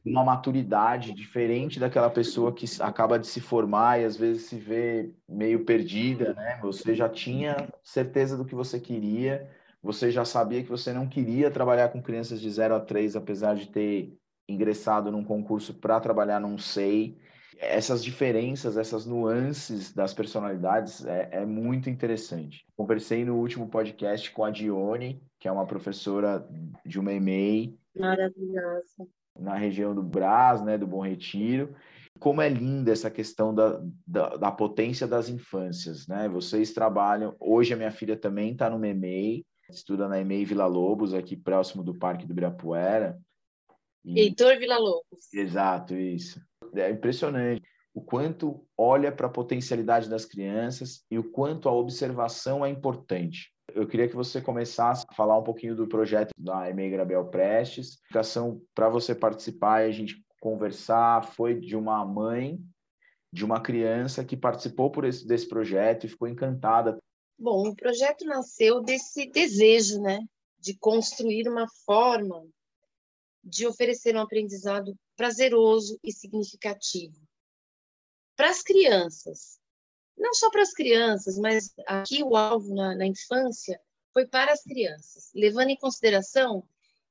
uma 0.03 0.24
maturidade 0.24 1.13
diferente 1.13 1.79
daquela 1.79 2.10
pessoa 2.10 2.51
que 2.51 2.65
acaba 2.79 3.20
de 3.20 3.27
se 3.27 3.39
formar 3.39 4.00
e 4.01 4.05
às 4.05 4.17
vezes 4.17 4.43
se 4.43 4.58
vê 4.58 5.12
meio 5.29 5.63
perdida, 5.63 6.34
né? 6.34 6.60
Você 6.62 6.96
já 6.96 7.08
tinha 7.08 7.70
certeza 7.84 8.36
do 8.36 8.46
que 8.46 8.55
você 8.55 8.79
queria, 8.79 9.48
você 9.81 10.12
já 10.12 10.25
sabia 10.25 10.63
que 10.63 10.70
você 10.70 10.91
não 10.91 11.08
queria 11.08 11.51
trabalhar 11.51 11.89
com 11.89 12.01
crianças 12.01 12.41
de 12.41 12.50
0 12.50 12.75
a 12.75 12.79
3, 12.79 13.15
apesar 13.15 13.55
de 13.55 13.67
ter 13.67 14.17
ingressado 14.50 15.12
num 15.12 15.24
concurso 15.24 15.74
para 15.75 16.00
trabalhar 16.00 16.39
num 16.39 16.58
SEI. 16.58 17.17
Essas 17.60 18.03
diferenças, 18.03 18.77
essas 18.77 19.05
nuances 19.05 19.93
das 19.93 20.15
personalidades 20.15 21.05
é, 21.05 21.29
é 21.31 21.46
muito 21.46 21.91
interessante. 21.91 22.65
Conversei 22.75 23.24
no 23.24 23.36
último 23.36 23.70
podcast 23.70 24.31
com 24.31 24.43
a 24.43 24.50
Dione, 24.50 25.22
que 25.39 25.48
é 25.48 25.51
uma 25.51 25.67
professora 25.67 26.48
de 26.84 27.00
uma 27.00 27.13
EMEI. 27.13 27.77
Maravilhosa 27.96 29.08
na 29.41 29.55
região 29.55 29.93
do 29.93 30.03
Brás, 30.03 30.62
né, 30.62 30.77
do 30.77 30.88
Bom 30.88 31.01
Retiro. 31.01 31.75
Como 32.19 32.41
é 32.41 32.48
linda 32.48 32.91
essa 32.91 33.10
questão 33.10 33.53
da, 33.53 33.81
da, 34.05 34.38
da 34.38 34.51
potência 34.51 35.07
das 35.07 35.27
infâncias, 35.27 36.07
né? 36.07 36.29
Vocês 36.29 36.71
trabalham, 36.71 37.36
hoje 37.39 37.74
a 37.74 37.77
minha 37.77 37.91
filha 37.91 38.15
também 38.15 38.51
está 38.51 38.69
no 38.69 38.77
MEMEI, 38.77 39.43
estuda 39.69 40.07
na 40.07 40.19
EMEI 40.19 40.45
Vila 40.45 40.67
Lobos, 40.67 41.13
aqui 41.13 41.36
próximo 41.36 41.83
do 41.83 41.98
Parque 41.98 42.25
do 42.25 42.31
Ibirapuera. 42.31 43.17
E... 44.05 44.19
Heitor 44.19 44.60
Vila 44.60 44.77
Lobos. 44.77 45.33
Exato, 45.33 45.95
isso. 45.95 46.39
É 46.75 46.91
impressionante 46.91 47.63
o 47.93 48.01
quanto 48.01 48.65
olha 48.77 49.12
para 49.12 49.27
a 49.27 49.31
potencialidade 49.31 50.10
das 50.10 50.25
crianças 50.25 51.03
e 51.10 51.17
o 51.17 51.24
quanto 51.24 51.67
a 51.67 51.74
observação 51.74 52.65
é 52.65 52.69
importante. 52.69 53.51
Eu 53.75 53.87
queria 53.87 54.07
que 54.07 54.15
você 54.15 54.41
começasse 54.41 55.05
a 55.07 55.13
falar 55.13 55.37
um 55.37 55.43
pouquinho 55.43 55.75
do 55.75 55.87
projeto 55.87 56.31
da 56.37 56.69
EMEI 56.69 56.91
Grabel 56.91 57.25
Prestes. 57.25 57.91
A 57.91 58.05
indicação 58.05 58.61
para 58.73 58.89
você 58.89 59.15
participar 59.15 59.83
e 59.83 59.89
a 59.89 59.91
gente 59.91 60.23
conversar 60.39 61.23
foi 61.23 61.59
de 61.59 61.75
uma 61.75 62.05
mãe 62.05 62.59
de 63.33 63.45
uma 63.45 63.61
criança 63.61 64.25
que 64.25 64.35
participou 64.35 64.91
por 64.91 65.05
esse, 65.05 65.25
desse 65.25 65.47
projeto 65.47 66.05
e 66.05 66.09
ficou 66.09 66.27
encantada. 66.27 66.97
Bom, 67.39 67.69
o 67.69 67.75
projeto 67.75 68.25
nasceu 68.25 68.81
desse 68.81 69.29
desejo, 69.31 70.01
né, 70.01 70.19
de 70.59 70.77
construir 70.77 71.47
uma 71.47 71.65
forma 71.85 72.45
de 73.43 73.65
oferecer 73.65 74.15
um 74.15 74.19
aprendizado 74.19 74.93
prazeroso 75.15 75.97
e 76.03 76.11
significativo 76.11 77.19
para 78.35 78.49
as 78.49 78.61
crianças, 78.61 79.59
não 80.21 80.35
só 80.35 80.51
para 80.51 80.61
as 80.61 80.71
crianças, 80.71 81.37
mas 81.37 81.73
aqui 81.87 82.23
o 82.23 82.35
alvo 82.35 82.73
na, 82.75 82.95
na 82.95 83.07
infância 83.07 83.81
foi 84.13 84.27
para 84.27 84.53
as 84.53 84.63
crianças, 84.63 85.31
levando 85.33 85.69
em 85.69 85.75
consideração 85.75 86.63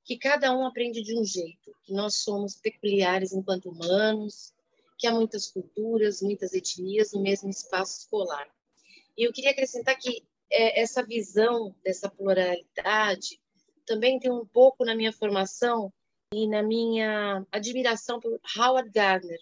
que 0.04 0.16
cada 0.16 0.56
um 0.56 0.64
aprende 0.64 1.02
de 1.02 1.18
um 1.18 1.24
jeito, 1.24 1.74
que 1.82 1.92
nós 1.92 2.16
somos 2.16 2.54
peculiares 2.54 3.32
enquanto 3.32 3.68
humanos, 3.68 4.54
que 4.96 5.08
há 5.08 5.12
muitas 5.12 5.48
culturas, 5.48 6.22
muitas 6.22 6.54
etnias 6.54 7.12
no 7.12 7.20
mesmo 7.20 7.50
espaço 7.50 8.00
escolar. 8.00 8.48
E 9.18 9.24
eu 9.26 9.32
queria 9.32 9.50
acrescentar 9.50 9.98
que 9.98 10.24
é, 10.48 10.80
essa 10.80 11.02
visão 11.02 11.74
dessa 11.82 12.08
pluralidade 12.08 13.40
também 13.86 14.20
tem 14.20 14.30
um 14.30 14.46
pouco 14.46 14.84
na 14.84 14.94
minha 14.94 15.12
formação 15.12 15.92
e 16.32 16.46
na 16.46 16.62
minha 16.62 17.44
admiração 17.50 18.20
por 18.20 18.40
Howard 18.56 18.88
Gardner. 18.90 19.40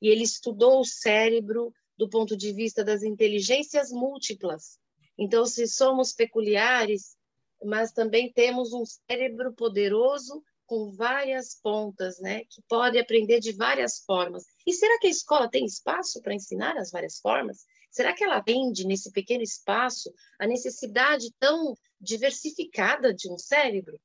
E 0.00 0.08
ele 0.08 0.22
estudou 0.22 0.80
o 0.80 0.84
cérebro 0.84 1.74
do 1.98 2.08
ponto 2.08 2.36
de 2.36 2.52
vista 2.52 2.84
das 2.84 3.02
inteligências 3.02 3.90
múltiplas. 3.90 4.78
Então, 5.18 5.44
se 5.44 5.66
somos 5.66 6.12
peculiares, 6.12 7.16
mas 7.64 7.92
também 7.92 8.32
temos 8.32 8.72
um 8.72 8.84
cérebro 8.86 9.52
poderoso 9.52 10.42
com 10.64 10.92
várias 10.92 11.54
pontas, 11.54 12.20
né, 12.20 12.44
que 12.44 12.62
pode 12.68 12.98
aprender 12.98 13.40
de 13.40 13.52
várias 13.52 14.00
formas. 14.04 14.44
E 14.66 14.72
será 14.72 14.98
que 14.98 15.06
a 15.06 15.10
escola 15.10 15.50
tem 15.50 15.64
espaço 15.64 16.20
para 16.20 16.34
ensinar 16.34 16.76
as 16.76 16.90
várias 16.90 17.18
formas? 17.18 17.64
Será 17.90 18.12
que 18.12 18.22
ela 18.22 18.36
atende 18.36 18.86
nesse 18.86 19.10
pequeno 19.10 19.42
espaço 19.42 20.12
a 20.38 20.46
necessidade 20.46 21.32
tão 21.40 21.74
diversificada 21.98 23.14
de 23.14 23.32
um 23.32 23.38
cérebro? 23.38 23.98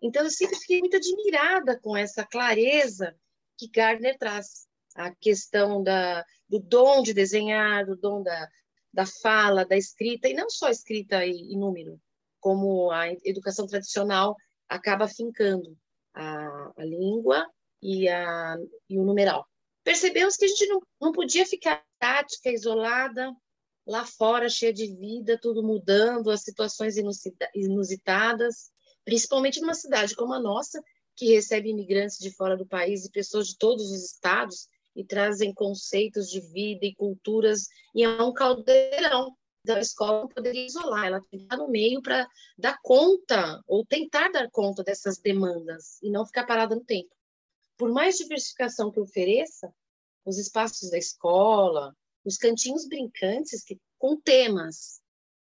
Então 0.00 0.22
eu 0.22 0.30
sempre 0.30 0.56
fiquei 0.56 0.78
muito 0.78 0.96
admirada 0.96 1.78
com 1.80 1.96
essa 1.96 2.24
clareza 2.24 3.14
que 3.58 3.68
Gardner 3.68 4.16
traz 4.16 4.66
a 4.94 5.12
questão 5.16 5.82
da, 5.82 6.24
do 6.54 6.60
dom 6.60 7.02
de 7.02 7.12
desenhar, 7.12 7.84
do 7.84 7.96
dom 7.96 8.22
da, 8.22 8.48
da 8.92 9.04
fala, 9.04 9.64
da 9.64 9.76
escrita, 9.76 10.28
e 10.28 10.34
não 10.34 10.48
só 10.48 10.68
escrita 10.68 11.26
e, 11.26 11.52
e 11.52 11.56
número, 11.56 12.00
como 12.38 12.92
a 12.92 13.10
educação 13.24 13.66
tradicional 13.66 14.36
acaba 14.68 15.08
fincando 15.08 15.76
a, 16.14 16.72
a 16.76 16.84
língua 16.84 17.44
e, 17.82 18.08
a, 18.08 18.56
e 18.88 18.96
o 18.96 19.04
numeral. 19.04 19.44
Percebemos 19.82 20.36
que 20.36 20.44
a 20.44 20.48
gente 20.48 20.66
não, 20.68 20.80
não 21.00 21.10
podia 21.10 21.44
ficar 21.44 21.84
tática, 21.98 22.50
isolada, 22.50 23.34
lá 23.84 24.06
fora, 24.06 24.48
cheia 24.48 24.72
de 24.72 24.86
vida, 24.94 25.36
tudo 25.42 25.60
mudando, 25.60 26.30
as 26.30 26.42
situações 26.42 26.96
inusitadas, 27.52 28.70
principalmente 29.04 29.60
numa 29.60 29.74
cidade 29.74 30.14
como 30.14 30.32
a 30.32 30.40
nossa, 30.40 30.80
que 31.16 31.34
recebe 31.34 31.70
imigrantes 31.70 32.18
de 32.18 32.30
fora 32.30 32.56
do 32.56 32.64
país 32.64 33.04
e 33.04 33.10
pessoas 33.10 33.48
de 33.48 33.58
todos 33.58 33.90
os 33.90 34.04
estados, 34.04 34.68
e 34.94 35.04
trazem 35.04 35.52
conceitos 35.52 36.28
de 36.28 36.40
vida 36.40 36.86
e 36.86 36.94
culturas, 36.94 37.68
e 37.94 38.04
é 38.04 38.22
um 38.22 38.32
caldeirão. 38.32 39.36
da 39.64 39.80
escola 39.80 40.20
não 40.20 40.28
poderia 40.28 40.66
isolar, 40.66 41.06
ela 41.06 41.20
tem 41.22 41.38
que 41.38 41.44
estar 41.44 41.56
no 41.56 41.68
meio 41.68 42.02
para 42.02 42.28
dar 42.58 42.78
conta, 42.82 43.62
ou 43.66 43.84
tentar 43.86 44.30
dar 44.30 44.50
conta 44.50 44.84
dessas 44.84 45.18
demandas, 45.18 45.98
e 46.02 46.10
não 46.10 46.26
ficar 46.26 46.46
parada 46.46 46.74
no 46.74 46.84
tempo. 46.84 47.10
Por 47.78 47.90
mais 47.90 48.16
diversificação 48.16 48.90
que 48.90 49.00
ofereça, 49.00 49.72
os 50.24 50.38
espaços 50.38 50.90
da 50.90 50.98
escola, 50.98 51.94
os 52.24 52.36
cantinhos 52.36 52.86
brincantes 52.86 53.62
que, 53.64 53.78
com 53.98 54.20
temas, 54.20 55.00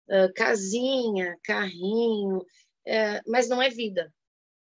uh, 0.07 0.31
casinha, 0.35 1.37
carrinho, 1.43 2.37
uh, 2.37 3.21
mas 3.27 3.47
não 3.49 3.61
é 3.61 3.69
vida, 3.69 4.13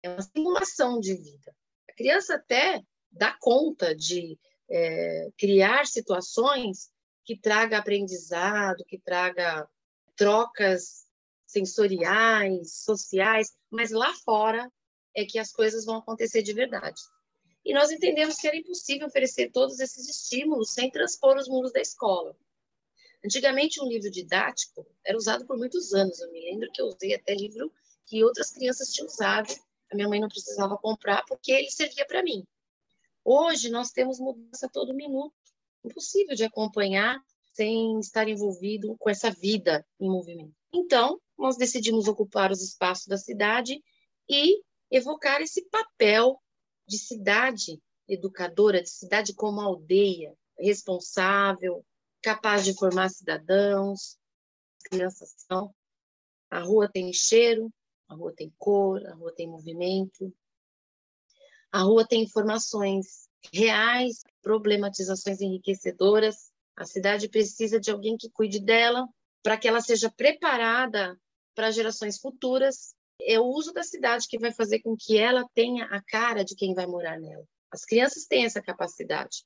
é 0.01 0.09
uma 0.09 0.21
simulação 0.21 0.99
de 0.99 1.15
vida. 1.15 1.55
A 1.89 1.93
criança 1.93 2.35
até 2.35 2.81
dá 3.11 3.37
conta 3.39 3.95
de 3.95 4.37
é, 4.73 5.29
criar 5.37 5.85
situações 5.85 6.89
que 7.23 7.37
traga 7.37 7.77
aprendizado, 7.77 8.83
que 8.87 8.97
traga 8.97 9.69
trocas 10.15 11.05
sensoriais, 11.45 12.81
sociais, 12.83 13.53
mas 13.69 13.91
lá 13.91 14.11
fora 14.25 14.67
é 15.15 15.23
que 15.25 15.37
as 15.37 15.51
coisas 15.51 15.85
vão 15.85 15.97
acontecer 15.97 16.41
de 16.41 16.53
verdade. 16.53 16.99
E 17.63 17.73
nós 17.73 17.91
entendemos 17.91 18.37
que 18.37 18.47
era 18.47 18.57
impossível 18.57 19.07
oferecer 19.07 19.51
todos 19.51 19.79
esses 19.79 20.09
estímulos 20.09 20.73
sem 20.73 20.89
transpor 20.89 21.37
os 21.37 21.47
muros 21.47 21.71
da 21.71 21.79
escola. 21.79 22.35
Antigamente, 23.23 23.81
um 23.81 23.87
livro 23.87 24.09
didático 24.09 24.85
era 25.05 25.15
usado 25.15 25.45
por 25.45 25.55
muitos 25.55 25.93
anos. 25.93 26.19
Eu 26.19 26.31
me 26.31 26.41
lembro 26.41 26.69
que 26.73 26.81
eu 26.81 26.87
usei 26.87 27.13
até 27.13 27.35
livro 27.35 27.71
que 28.05 28.23
outras 28.23 28.49
crianças 28.49 28.89
tinham 28.91 29.07
usado. 29.07 29.53
A 29.91 29.95
minha 29.95 30.09
mãe 30.09 30.19
não 30.19 30.27
precisava 30.27 30.77
comprar 30.77 31.23
porque 31.25 31.51
ele 31.51 31.69
servia 31.69 32.05
para 32.05 32.23
mim. 32.23 32.45
Hoje 33.25 33.69
nós 33.69 33.91
temos 33.91 34.19
mudança 34.19 34.69
todo 34.71 34.93
minuto, 34.93 35.33
impossível 35.83 36.35
de 36.35 36.43
acompanhar 36.43 37.19
sem 37.53 37.99
estar 37.99 38.27
envolvido 38.27 38.95
com 38.97 39.09
essa 39.09 39.29
vida 39.31 39.85
em 39.99 40.09
movimento. 40.09 40.53
Então, 40.73 41.19
nós 41.37 41.55
decidimos 41.55 42.07
ocupar 42.07 42.51
os 42.51 42.61
espaços 42.61 43.05
da 43.07 43.17
cidade 43.17 43.81
e 44.29 44.61
evocar 44.89 45.41
esse 45.41 45.63
papel 45.69 46.39
de 46.87 46.97
cidade 46.97 47.81
educadora, 48.07 48.81
de 48.81 48.89
cidade 48.89 49.33
como 49.33 49.61
aldeia, 49.61 50.35
responsável, 50.57 51.85
capaz 52.21 52.65
de 52.65 52.73
formar 52.73 53.09
cidadãos, 53.09 54.17
crianças 54.83 55.33
são. 55.47 55.73
A 56.49 56.59
rua 56.59 56.89
tem 56.91 57.11
cheiro, 57.13 57.71
a 58.07 58.15
rua 58.15 58.33
tem 58.35 58.53
cor, 58.57 59.05
a 59.07 59.13
rua 59.13 59.33
tem 59.33 59.47
movimento. 59.47 60.33
A 61.73 61.81
rua 61.81 62.05
tem 62.07 62.21
informações 62.21 63.27
reais, 63.51 64.21
problematizações 64.43 65.41
enriquecedoras. 65.41 66.51
A 66.77 66.85
cidade 66.85 67.27
precisa 67.27 67.79
de 67.79 67.89
alguém 67.89 68.15
que 68.15 68.29
cuide 68.29 68.59
dela 68.59 69.07
para 69.41 69.57
que 69.57 69.67
ela 69.67 69.81
seja 69.81 70.07
preparada 70.15 71.19
para 71.55 71.71
gerações 71.71 72.19
futuras. 72.19 72.93
É 73.19 73.39
o 73.39 73.45
uso 73.45 73.73
da 73.73 73.81
cidade 73.81 74.27
que 74.27 74.37
vai 74.37 74.53
fazer 74.53 74.81
com 74.81 74.95
que 74.95 75.17
ela 75.17 75.49
tenha 75.55 75.85
a 75.85 75.99
cara 76.03 76.45
de 76.45 76.55
quem 76.55 76.75
vai 76.75 76.85
morar 76.85 77.19
nela. 77.19 77.43
As 77.71 77.83
crianças 77.83 78.27
têm 78.27 78.45
essa 78.45 78.61
capacidade, 78.61 79.43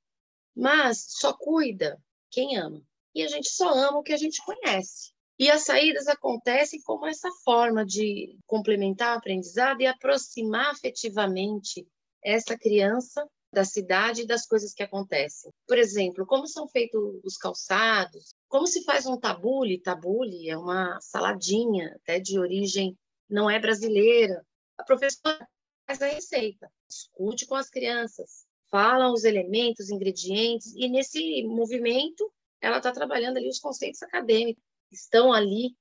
mas 0.53 1.05
só 1.07 1.31
cuida 1.31 1.98
quem 2.29 2.57
ama. 2.57 2.81
E 3.15 3.24
a 3.24 3.29
gente 3.29 3.48
só 3.48 3.69
ama 3.69 4.00
o 4.00 4.03
que 4.03 4.12
a 4.12 4.17
gente 4.17 4.43
conhece. 4.43 5.13
E 5.39 5.50
as 5.50 5.63
saídas 5.63 6.07
acontecem 6.07 6.81
como 6.81 7.07
essa 7.07 7.29
forma 7.46 7.86
de 7.86 8.38
complementar 8.46 9.15
o 9.15 9.19
aprendizado 9.19 9.79
e 9.79 9.88
aproximar 9.88 10.72
afetivamente 10.72 11.88
essa 12.27 12.57
criança 12.57 13.25
da 13.53 13.63
cidade 13.63 14.22
e 14.22 14.27
das 14.27 14.46
coisas 14.46 14.74
que 14.74 14.84
acontecem. 14.84 15.51
Por 15.65 15.77
exemplo, 15.77 16.25
como 16.25 16.46
são 16.46 16.67
feitos 16.67 17.01
os 17.24 17.38
calçados, 17.38 18.34
como 18.50 18.67
se 18.67 18.84
faz 18.84 19.05
um 19.05 19.17
tabule. 19.17 19.81
Tabule 19.81 20.50
é 20.50 20.57
uma 20.57 21.00
saladinha, 21.00 21.96
até 21.96 22.19
de 22.19 22.38
origem 22.38 22.98
não 23.29 23.50
é 23.50 23.57
brasileira. 23.57 24.46
A 24.77 24.84
professora 24.84 25.48
faz 25.88 26.01
a 26.01 26.07
receita, 26.07 26.69
discute 26.89 27.46
com 27.46 27.55
as 27.55 27.69
crianças, 27.69 28.46
fala 28.69 29.12
os 29.12 29.24
elementos, 29.24 29.89
ingredientes, 29.89 30.74
e 30.75 30.89
nesse 30.89 31.43
movimento 31.43 32.29
ela 32.60 32.77
está 32.77 32.91
trabalhando 32.91 33.38
ali 33.38 33.48
os 33.48 33.60
conceitos 33.60 34.03
acadêmicos 34.03 34.62
estão 34.91 35.31
ali 35.31 35.75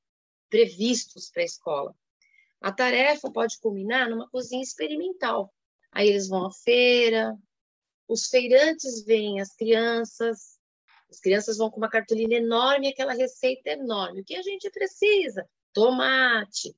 previstos 0.48 1.28
para 1.30 1.42
a 1.42 1.46
escola. 1.46 1.94
A 2.60 2.72
tarefa 2.72 3.30
pode 3.30 3.58
culminar 3.58 4.08
numa 4.08 4.28
cozinha 4.30 4.62
experimental. 4.62 5.52
Aí 5.96 6.08
eles 6.10 6.28
vão 6.28 6.44
à 6.44 6.52
feira, 6.52 7.34
os 8.06 8.26
feirantes 8.26 9.02
veem 9.06 9.40
as 9.40 9.56
crianças, 9.56 10.58
as 11.10 11.18
crianças 11.18 11.56
vão 11.56 11.70
com 11.70 11.78
uma 11.78 11.88
cartolina 11.88 12.34
enorme, 12.34 12.88
aquela 12.88 13.14
receita 13.14 13.70
enorme. 13.70 14.20
O 14.20 14.24
que 14.24 14.36
a 14.36 14.42
gente 14.42 14.68
precisa? 14.68 15.48
Tomate. 15.72 16.76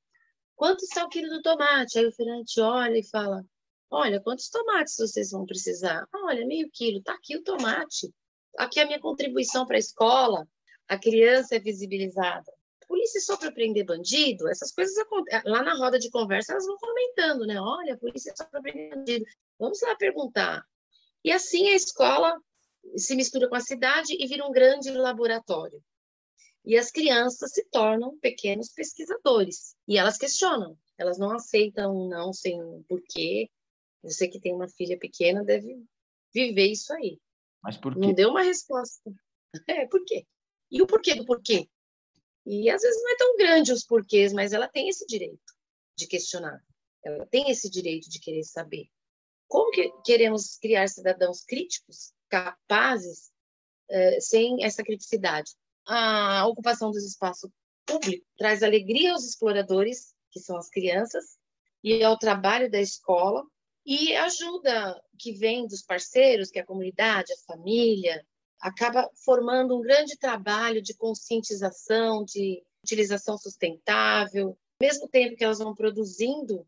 Quanto 0.55 0.85
está 0.85 1.05
o 1.05 1.09
quilo 1.09 1.31
do 1.31 1.43
tomate? 1.43 1.99
Aí 1.99 2.07
o 2.07 2.13
feirante 2.13 2.61
olha 2.61 2.97
e 2.97 3.03
fala: 3.03 3.45
Olha, 3.91 4.21
quantos 4.21 4.49
tomates 4.51 4.95
vocês 4.97 5.33
vão 5.33 5.45
precisar? 5.45 6.07
Ah, 6.13 6.27
olha, 6.27 6.47
meio 6.47 6.71
quilo, 6.73 7.01
está 7.01 7.15
aqui 7.15 7.37
o 7.37 7.43
tomate. 7.43 8.15
Aqui 8.57 8.79
é 8.79 8.85
a 8.85 8.87
minha 8.87 9.01
contribuição 9.01 9.67
para 9.67 9.75
a 9.75 9.81
escola. 9.81 10.47
A 10.87 10.97
criança 10.97 11.57
é 11.57 11.59
visibilizada. 11.59 12.53
Polícia 12.89 13.21
só 13.21 13.37
para 13.37 13.53
prender 13.53 13.85
bandido, 13.85 14.49
essas 14.49 14.73
coisas 14.73 14.95
lá 15.45 15.63
na 15.63 15.75
roda 15.75 15.99
de 15.99 16.11
conversa 16.11 16.53
elas 16.53 16.65
vão 16.65 16.79
comentando, 16.79 17.47
né? 17.47 17.61
Olha, 17.61 17.95
a 17.95 17.99
polícia 17.99 18.33
só 18.35 18.47
para 18.47 18.63
prender 18.63 18.97
bandido. 18.97 19.27
Vamos 19.59 19.81
lá 19.83 19.95
perguntar. 19.95 20.65
E 21.23 21.31
assim 21.31 21.69
a 21.69 21.75
escola 21.75 22.35
se 22.97 23.15
mistura 23.15 23.49
com 23.49 23.55
a 23.55 23.61
cidade 23.61 24.17
e 24.19 24.27
vira 24.27 24.47
um 24.47 24.51
grande 24.51 24.91
laboratório. 24.91 25.83
E 26.65 26.77
as 26.77 26.91
crianças 26.91 27.53
se 27.53 27.65
tornam 27.71 28.19
pequenos 28.19 28.71
pesquisadores. 28.71 29.75
E 29.87 29.99
elas 29.99 30.17
questionam, 30.17 30.77
elas 30.97 31.19
não 31.19 31.31
aceitam 31.31 32.09
não 32.09 32.33
sem 32.33 32.63
um 32.63 32.83
porquê. 32.89 33.51
Você 34.03 34.29
que 34.29 34.41
tem 34.41 34.55
uma 34.55 34.69
filha 34.69 34.99
pequena 34.99 35.45
deve 35.45 35.83
viver 36.33 36.67
isso 36.67 36.93
aí. 36.95 37.19
Mas 37.63 37.77
por 37.77 37.95
quê? 37.95 38.01
Não 38.01 38.15
deu 38.15 38.31
uma 38.31 38.43
resposta. 38.43 39.11
É, 39.67 39.87
por 39.87 40.05
quê? 40.05 40.27
E 40.71 40.83
o 40.83 40.87
porquê 40.87 41.15
do 41.15 41.25
porquê? 41.25 41.67
E 42.51 42.71
às 42.71 42.81
vezes 42.81 43.03
não 43.03 43.11
é 43.11 43.17
tão 43.17 43.37
grande 43.37 43.73
os 43.73 43.85
porquês, 43.85 44.33
mas 44.33 44.55
ela 44.55 44.67
tem 44.67 44.89
esse 44.89 45.07
direito 45.07 45.53
de 45.95 46.07
questionar. 46.07 46.59
Ela 47.05 47.27
tem 47.27 47.51
esse 47.51 47.69
direito 47.69 48.09
de 48.09 48.19
querer 48.19 48.43
saber. 48.43 48.87
Como 49.47 49.71
que 49.71 49.93
queremos 50.03 50.57
criar 50.57 50.89
cidadãos 50.89 51.45
críticos, 51.45 52.15
capazes, 52.31 53.31
eh, 53.91 54.19
sem 54.21 54.65
essa 54.65 54.83
criticidade? 54.83 55.51
A 55.87 56.47
ocupação 56.47 56.91
dos 56.91 57.05
espaços 57.05 57.51
públicos 57.85 58.27
traz 58.39 58.63
alegria 58.63 59.13
aos 59.13 59.25
exploradores, 59.25 60.15
que 60.31 60.41
são 60.41 60.57
as 60.57 60.71
crianças, 60.71 61.37
e 61.85 62.03
ao 62.03 62.19
trabalho 62.19 62.71
da 62.71 62.81
escola, 62.81 63.45
e 63.85 64.17
ajuda 64.17 65.03
que 65.19 65.33
vem 65.33 65.67
dos 65.67 65.83
parceiros, 65.83 66.51
que 66.51 66.59
é 66.59 66.63
a 66.63 66.67
comunidade, 66.67 67.31
a 67.31 67.53
família, 67.53 68.27
acaba 68.61 69.09
formando 69.25 69.77
um 69.77 69.81
grande 69.81 70.17
trabalho 70.17 70.83
de 70.83 70.95
conscientização, 70.95 72.25
de 72.25 72.63
utilização 72.83 73.37
sustentável, 73.39 74.57
mesmo 74.81 75.09
tempo 75.09 75.37
que 75.37 75.45
elas 75.45 75.59
vão 75.59 75.75
produzindo 75.75 76.67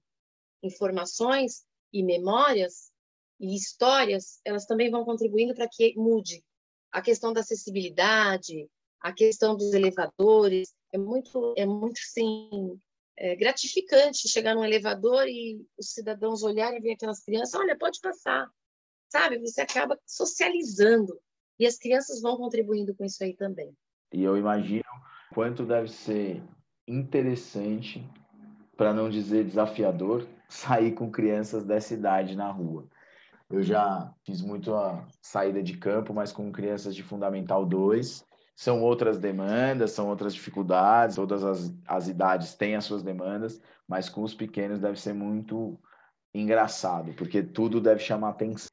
informações, 0.63 1.65
e 1.93 2.03
memórias 2.03 2.91
e 3.39 3.55
histórias, 3.55 4.41
elas 4.45 4.67
também 4.67 4.91
vão 4.91 5.05
contribuindo 5.05 5.55
para 5.55 5.69
que 5.69 5.95
mude 5.97 6.45
a 6.93 7.01
questão 7.01 7.33
da 7.33 7.41
acessibilidade, 7.41 8.69
a 9.01 9.13
questão 9.13 9.57
dos 9.57 9.73
elevadores. 9.73 10.75
É 10.93 10.99
muito, 10.99 11.55
é 11.57 11.65
muito 11.65 12.01
sim, 12.01 12.79
é 13.17 13.35
gratificante 13.37 14.29
chegar 14.29 14.55
num 14.55 14.65
elevador 14.65 15.27
e 15.29 15.65
os 15.79 15.91
cidadãos 15.93 16.43
olharem 16.43 16.79
e 16.79 16.83
ver 16.83 16.93
aquelas 16.93 17.23
crianças, 17.23 17.55
olha, 17.55 17.79
pode 17.79 18.01
passar, 18.01 18.51
sabe? 19.09 19.39
Você 19.39 19.61
acaba 19.61 19.99
socializando 20.07 21.19
e 21.61 21.67
as 21.67 21.77
crianças 21.77 22.23
vão 22.23 22.39
contribuindo 22.39 22.95
com 22.95 23.05
isso 23.05 23.23
aí 23.23 23.35
também. 23.35 23.77
E 24.15 24.25
eu 24.25 24.35
imagino 24.37 24.83
quanto 25.35 25.67
deve 25.67 25.89
ser 25.89 26.43
interessante, 26.89 28.03
para 28.77 28.95
não 28.95 29.11
dizer 29.11 29.45
desafiador, 29.45 30.27
sair 30.49 30.93
com 30.93 31.11
crianças 31.11 31.63
dessa 31.63 31.93
idade 31.93 32.35
na 32.35 32.51
rua. 32.51 32.89
Eu 33.51 33.63
já 33.63 34.11
fiz 34.25 34.41
muito 34.41 34.75
a 34.75 35.07
saída 35.21 35.63
de 35.63 35.77
campo, 35.77 36.15
mas 36.15 36.33
com 36.33 36.51
crianças 36.51 36.95
de 36.95 37.03
Fundamental 37.03 37.67
2. 37.67 38.25
São 38.57 38.83
outras 38.83 39.19
demandas, 39.19 39.93
são 39.93 40.09
outras 40.09 40.35
dificuldades, 40.35 41.17
todas 41.17 41.45
as, 41.45 41.75
as 41.87 42.09
idades 42.09 42.55
têm 42.55 42.75
as 42.75 42.85
suas 42.85 43.03
demandas, 43.03 43.61
mas 43.87 44.09
com 44.09 44.23
os 44.23 44.35
pequenos 44.35 44.79
deve 44.79 45.01
ser 45.01 45.13
muito 45.13 45.79
engraçado, 46.33 47.13
porque 47.15 47.43
tudo 47.43 47.81
deve 47.81 48.01
chamar 48.01 48.31
atenção. 48.31 48.70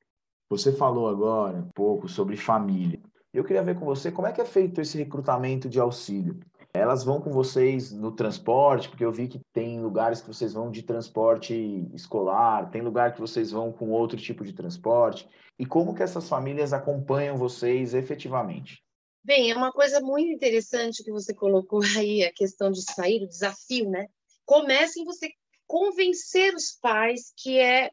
Você 0.49 0.71
falou 0.71 1.09
agora 1.09 1.57
um 1.57 1.69
pouco 1.75 2.07
sobre 2.07 2.37
família. 2.37 3.01
Eu 3.33 3.43
queria 3.43 3.63
ver 3.63 3.77
com 3.77 3.85
você 3.85 4.11
como 4.11 4.27
é 4.27 4.31
que 4.31 4.41
é 4.41 4.45
feito 4.45 4.79
esse 4.79 4.97
recrutamento 4.97 5.67
de 5.67 5.79
auxílio. 5.79 6.39
Elas 6.73 7.03
vão 7.03 7.19
com 7.19 7.31
vocês 7.31 7.91
no 7.91 8.11
transporte, 8.11 8.89
porque 8.89 9.03
eu 9.03 9.11
vi 9.11 9.27
que 9.27 9.41
tem 9.51 9.81
lugares 9.81 10.21
que 10.21 10.27
vocês 10.27 10.53
vão 10.53 10.71
de 10.71 10.83
transporte 10.83 11.53
escolar, 11.93 12.69
tem 12.69 12.81
lugar 12.81 13.13
que 13.13 13.21
vocês 13.21 13.51
vão 13.51 13.71
com 13.71 13.89
outro 13.89 14.17
tipo 14.17 14.43
de 14.43 14.53
transporte. 14.53 15.27
E 15.59 15.65
como 15.65 15.93
que 15.93 16.03
essas 16.03 16.29
famílias 16.29 16.73
acompanham 16.73 17.35
vocês 17.35 17.93
efetivamente? 17.93 18.81
Bem, 19.23 19.51
é 19.51 19.55
uma 19.55 19.71
coisa 19.71 19.99
muito 19.99 20.31
interessante 20.31 21.03
que 21.03 21.11
você 21.11 21.33
colocou 21.33 21.81
aí, 21.97 22.23
a 22.23 22.31
questão 22.31 22.71
de 22.71 22.81
sair, 22.81 23.23
o 23.23 23.27
desafio, 23.27 23.89
né? 23.89 24.07
Comece 24.45 25.01
em 25.01 25.03
você 25.03 25.29
convencer 25.65 26.53
os 26.55 26.77
pais 26.81 27.33
que 27.35 27.59
é, 27.59 27.91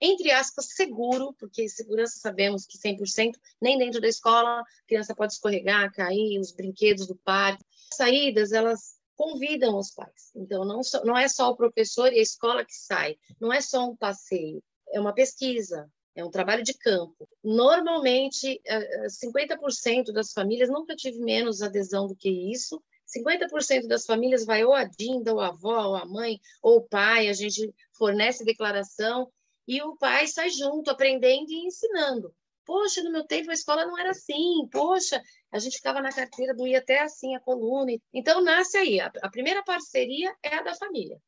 entre 0.00 0.30
aspas, 0.30 0.66
seguro, 0.74 1.34
porque 1.38 1.68
segurança 1.68 2.18
sabemos 2.18 2.66
que 2.66 2.78
100%, 2.78 3.32
nem 3.60 3.78
dentro 3.78 4.00
da 4.00 4.08
escola, 4.08 4.60
a 4.60 4.64
criança 4.86 5.14
pode 5.14 5.32
escorregar, 5.32 5.92
cair, 5.92 6.38
os 6.38 6.52
brinquedos 6.52 7.06
do 7.06 7.16
parque 7.16 7.64
saídas, 7.92 8.52
elas 8.52 8.98
convidam 9.16 9.76
os 9.76 9.90
pais. 9.90 10.30
Então, 10.36 10.64
não, 10.64 10.82
só, 10.82 11.04
não 11.04 11.16
é 11.16 11.28
só 11.28 11.50
o 11.50 11.56
professor 11.56 12.12
e 12.12 12.18
a 12.18 12.22
escola 12.22 12.64
que 12.64 12.74
sai, 12.74 13.16
não 13.40 13.52
é 13.52 13.60
só 13.60 13.88
um 13.88 13.96
passeio, 13.96 14.62
é 14.92 15.00
uma 15.00 15.12
pesquisa, 15.12 15.90
é 16.14 16.24
um 16.24 16.30
trabalho 16.30 16.62
de 16.62 16.74
campo. 16.74 17.28
Normalmente, 17.42 18.60
50% 19.08 20.12
das 20.12 20.32
famílias, 20.32 20.68
nunca 20.68 20.94
tive 20.94 21.18
menos 21.18 21.62
adesão 21.62 22.06
do 22.06 22.14
que 22.14 22.28
isso, 22.28 22.80
50% 23.08 23.86
das 23.88 24.04
famílias 24.04 24.44
vai 24.44 24.64
ou 24.64 24.74
a 24.74 24.84
dinda, 24.84 25.32
ou 25.32 25.40
a 25.40 25.48
avó, 25.48 25.88
ou 25.88 25.96
a 25.96 26.04
mãe, 26.04 26.38
ou 26.62 26.76
o 26.76 26.82
pai, 26.82 27.28
a 27.28 27.32
gente 27.32 27.74
fornece 27.92 28.44
declaração 28.44 29.30
e 29.68 29.82
o 29.82 29.94
pai 29.98 30.26
sai 30.26 30.48
junto, 30.48 30.90
aprendendo 30.90 31.50
e 31.50 31.66
ensinando. 31.66 32.34
Poxa, 32.64 33.02
no 33.02 33.12
meu 33.12 33.26
tempo 33.26 33.50
a 33.50 33.54
escola 33.54 33.84
não 33.84 33.98
era 33.98 34.10
assim. 34.10 34.66
Poxa, 34.72 35.22
a 35.52 35.58
gente 35.58 35.76
ficava 35.76 36.00
na 36.00 36.10
carteira, 36.10 36.54
doía 36.54 36.78
até 36.78 37.00
assim 37.00 37.36
a 37.36 37.40
coluna. 37.40 37.92
Então, 38.12 38.40
nasce 38.40 38.78
aí. 38.78 38.98
A, 38.98 39.10
primeira 39.30 39.62
parceria 39.62 40.34
é 40.42 40.54
a 40.54 40.62
da 40.62 40.74
família. 40.74 41.20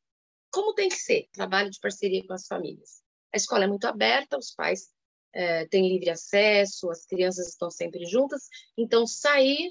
Como 0.49 0.73
tem 0.73 0.89
que 0.89 0.95
ser 0.95 1.27
trabalho 1.31 1.69
de 1.69 1.79
parceria 1.79 2.25
com 2.25 2.33
as 2.33 2.47
famílias? 2.47 3.03
A 3.31 3.37
escola 3.37 3.65
é 3.65 3.67
muito 3.67 3.85
aberta, 3.85 4.37
os 4.37 4.53
pais 4.55 4.89
é, 5.33 5.67
têm 5.67 5.87
livre 5.87 6.09
acesso, 6.09 6.89
as 6.89 7.05
crianças 7.05 7.47
estão 7.47 7.69
sempre 7.69 8.05
juntas. 8.05 8.47
Então, 8.75 9.05
sair 9.05 9.69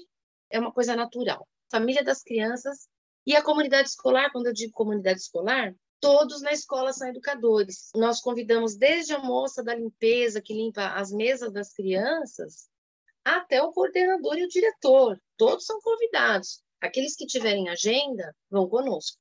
é 0.49 0.59
uma 0.59 0.71
coisa 0.71 0.95
natural. 0.95 1.45
Família 1.69 2.03
das 2.03 2.23
crianças 2.23 2.87
e 3.25 3.35
a 3.35 3.43
comunidade 3.43 3.89
escolar, 3.89 4.31
quando 4.31 4.47
eu 4.47 4.53
digo 4.53 4.71
comunidade 4.71 5.19
escolar, 5.19 5.75
todos 6.01 6.41
na 6.41 6.51
escola 6.51 6.91
são 6.91 7.07
educadores. 7.07 7.91
Nós 7.95 8.19
convidamos 8.19 8.75
desde 8.75 9.13
a 9.13 9.19
moça 9.19 9.63
da 9.63 9.75
limpeza, 9.75 10.41
que 10.41 10.53
limpa 10.53 10.87
as 10.87 11.11
mesas 11.11 11.53
das 11.53 11.71
crianças, 11.71 12.67
até 13.23 13.61
o 13.61 13.71
coordenador 13.71 14.37
e 14.37 14.43
o 14.43 14.49
diretor. 14.49 15.21
Todos 15.37 15.65
são 15.65 15.79
convidados. 15.79 16.61
Aqueles 16.81 17.15
que 17.15 17.27
tiverem 17.27 17.69
agenda 17.69 18.35
vão 18.49 18.67
conosco. 18.67 19.17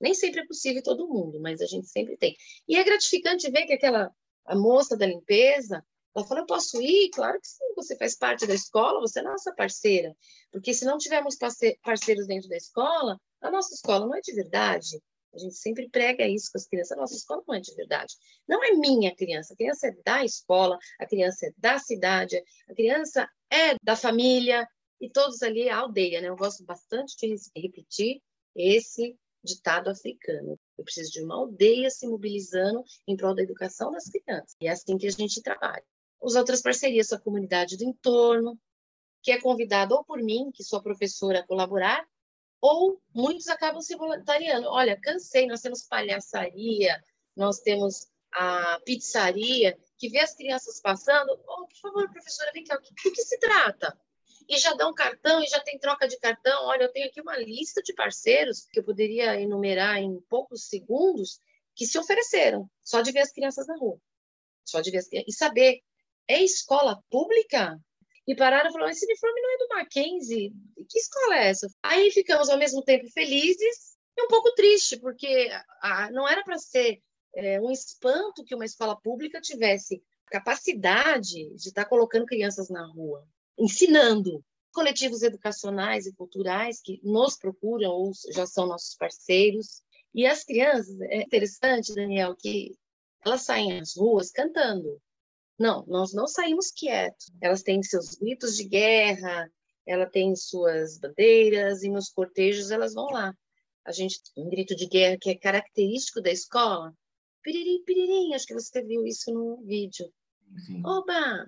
Nem 0.00 0.12
sempre 0.12 0.40
é 0.40 0.46
possível 0.46 0.82
todo 0.82 1.08
mundo, 1.08 1.40
mas 1.40 1.60
a 1.60 1.66
gente 1.66 1.86
sempre 1.86 2.16
tem. 2.16 2.36
E 2.68 2.76
é 2.76 2.82
gratificante 2.82 3.50
ver 3.50 3.64
que 3.64 3.72
aquela 3.72 4.12
a 4.44 4.54
moça 4.54 4.96
da 4.96 5.06
limpeza, 5.06 5.82
ela 6.14 6.26
falou, 6.26 6.42
eu 6.42 6.46
posso 6.46 6.80
ir? 6.82 7.08
Claro 7.10 7.40
que 7.40 7.48
sim, 7.48 7.74
você 7.74 7.96
faz 7.96 8.16
parte 8.16 8.46
da 8.46 8.54
escola, 8.54 9.00
você 9.00 9.20
é 9.20 9.22
nossa 9.22 9.54
parceira. 9.54 10.14
Porque 10.52 10.74
se 10.74 10.84
não 10.84 10.98
tivermos 10.98 11.36
parceiros 11.36 12.26
dentro 12.26 12.48
da 12.48 12.56
escola, 12.56 13.18
a 13.40 13.50
nossa 13.50 13.74
escola 13.74 14.06
não 14.06 14.14
é 14.14 14.20
de 14.20 14.34
verdade. 14.34 15.00
A 15.34 15.38
gente 15.38 15.54
sempre 15.54 15.88
prega 15.88 16.26
isso 16.26 16.50
com 16.52 16.58
as 16.58 16.66
crianças. 16.66 16.96
A 16.96 17.00
nossa 17.00 17.14
escola 17.14 17.42
não 17.46 17.54
é 17.54 17.60
de 17.60 17.74
verdade. 17.74 18.14
Não 18.48 18.62
é 18.62 18.72
minha 18.72 19.14
criança. 19.14 19.52
A 19.52 19.56
criança 19.56 19.88
é 19.88 19.96
da 20.04 20.24
escola, 20.24 20.78
a 21.00 21.06
criança 21.06 21.46
é 21.46 21.52
da 21.58 21.78
cidade, 21.78 22.42
a 22.68 22.74
criança 22.74 23.28
é 23.50 23.74
da 23.82 23.96
família, 23.96 24.66
e 25.00 25.10
todos 25.10 25.42
ali 25.42 25.68
a 25.68 25.76
aldeia, 25.78 26.20
né? 26.20 26.28
Eu 26.28 26.36
gosto 26.36 26.64
bastante 26.64 27.14
de 27.16 27.36
repetir 27.60 28.22
esse 28.54 29.16
ditado 29.42 29.90
africano. 29.90 30.58
Eu 30.78 30.84
preciso 30.84 31.10
de 31.10 31.22
uma 31.22 31.34
aldeia 31.34 31.90
se 31.90 32.06
mobilizando 32.06 32.82
em 33.06 33.16
prol 33.16 33.34
da 33.34 33.42
educação 33.42 33.92
das 33.92 34.08
crianças. 34.08 34.56
E 34.60 34.66
é 34.66 34.70
assim 34.70 34.96
que 34.96 35.06
a 35.06 35.10
gente 35.10 35.42
trabalha. 35.42 35.84
As 36.22 36.34
outras 36.34 36.62
parcerias 36.62 37.12
a 37.12 37.20
comunidade 37.20 37.76
do 37.76 37.84
entorno, 37.84 38.58
que 39.22 39.30
é 39.30 39.40
convidada 39.40 39.94
ou 39.94 40.02
por 40.04 40.22
mim, 40.22 40.50
que 40.52 40.64
sou 40.64 40.82
professora, 40.82 41.40
a 41.40 41.46
colaborar, 41.46 42.06
ou 42.66 42.98
muitos 43.14 43.46
acabam 43.48 43.82
se 43.82 43.94
voluntariando. 43.94 44.68
Olha, 44.68 44.98
cansei, 44.98 45.46
nós 45.46 45.60
temos 45.60 45.82
palhaçaria, 45.82 46.98
nós 47.36 47.60
temos 47.60 48.08
a 48.32 48.80
pizzaria, 48.86 49.78
que 49.98 50.08
vê 50.08 50.20
as 50.20 50.34
crianças 50.34 50.80
passando, 50.80 51.30
oh, 51.46 51.66
por 51.66 51.76
favor, 51.76 52.10
professora, 52.10 52.50
vem 52.54 52.64
cá, 52.64 52.76
do 52.76 53.12
que 53.12 53.22
se 53.22 53.38
trata? 53.38 53.94
e 54.48 54.58
já 54.58 54.74
dá 54.74 54.88
um 54.88 54.94
cartão 54.94 55.42
e 55.42 55.46
já 55.46 55.60
tem 55.60 55.78
troca 55.78 56.06
de 56.06 56.18
cartão. 56.18 56.66
Olha, 56.66 56.84
eu 56.84 56.92
tenho 56.92 57.06
aqui 57.06 57.20
uma 57.20 57.36
lista 57.36 57.82
de 57.82 57.94
parceiros 57.94 58.66
que 58.70 58.80
eu 58.80 58.84
poderia 58.84 59.40
enumerar 59.40 59.98
em 59.98 60.20
poucos 60.28 60.68
segundos 60.68 61.40
que 61.74 61.86
se 61.86 61.98
ofereceram 61.98 62.68
só 62.82 63.00
de 63.00 63.10
ver 63.10 63.20
as 63.20 63.32
crianças 63.32 63.66
na 63.66 63.76
rua. 63.76 63.98
Só 64.64 64.80
de 64.80 64.90
ver 64.90 64.98
as 64.98 65.08
crianças. 65.08 65.34
E 65.34 65.36
saber, 65.36 65.80
é 66.28 66.42
escola 66.42 67.02
pública? 67.10 67.78
E 68.26 68.34
pararam 68.34 68.70
e 68.70 68.72
falaram, 68.72 68.90
esse 68.90 69.04
uniforme 69.04 69.40
não 69.40 69.54
é 69.54 69.58
do 69.58 69.68
Mackenzie. 69.68 70.52
Que 70.88 70.98
escola 70.98 71.36
é 71.36 71.48
essa? 71.48 71.68
Aí 71.82 72.10
ficamos 72.10 72.48
ao 72.48 72.58
mesmo 72.58 72.82
tempo 72.82 73.10
felizes 73.10 73.96
e 74.16 74.22
um 74.22 74.28
pouco 74.28 74.54
triste, 74.54 74.98
porque 74.98 75.50
a, 75.82 76.10
não 76.10 76.26
era 76.28 76.42
para 76.42 76.56
ser 76.56 77.02
é, 77.34 77.60
um 77.60 77.70
espanto 77.70 78.44
que 78.44 78.54
uma 78.54 78.64
escola 78.64 78.98
pública 79.00 79.40
tivesse 79.40 80.02
capacidade 80.26 81.50
de 81.54 81.68
estar 81.68 81.84
tá 81.84 81.88
colocando 81.88 82.26
crianças 82.26 82.68
na 82.70 82.86
rua 82.86 83.26
ensinando. 83.58 84.44
Coletivos 84.72 85.22
educacionais 85.22 86.04
e 86.04 86.12
culturais 86.12 86.80
que 86.82 87.00
nos 87.04 87.36
procuram 87.36 87.92
ou 87.92 88.12
já 88.32 88.44
são 88.44 88.66
nossos 88.66 88.96
parceiros. 88.96 89.80
E 90.12 90.26
as 90.26 90.42
crianças, 90.42 91.00
é 91.02 91.22
interessante, 91.22 91.94
Daniel, 91.94 92.34
que 92.36 92.76
elas 93.24 93.42
saem 93.42 93.78
às 93.78 93.96
ruas 93.96 94.32
cantando. 94.32 95.00
Não, 95.58 95.84
nós 95.86 96.12
não 96.12 96.26
saímos 96.26 96.70
quietos. 96.70 97.30
Elas 97.40 97.62
têm 97.62 97.82
seus 97.82 98.14
gritos 98.16 98.56
de 98.56 98.64
guerra, 98.64 99.48
ela 99.86 100.06
tem 100.06 100.34
suas 100.34 100.98
bandeiras 100.98 101.82
e 101.82 101.90
nos 101.90 102.08
cortejos 102.08 102.70
elas 102.70 102.94
vão 102.94 103.06
lá. 103.06 103.32
A 103.84 103.92
gente 103.92 104.20
tem 104.34 104.44
um 104.44 104.48
grito 104.48 104.74
de 104.74 104.86
guerra 104.86 105.18
que 105.20 105.30
é 105.30 105.38
característico 105.38 106.20
da 106.20 106.30
escola. 106.30 106.92
Piririm, 107.42 107.84
piririm, 107.84 108.34
acho 108.34 108.46
que 108.46 108.54
você 108.54 108.82
viu 108.82 109.06
isso 109.06 109.32
no 109.32 109.62
vídeo. 109.64 110.10
Sim. 110.66 110.82
Oba! 110.84 111.46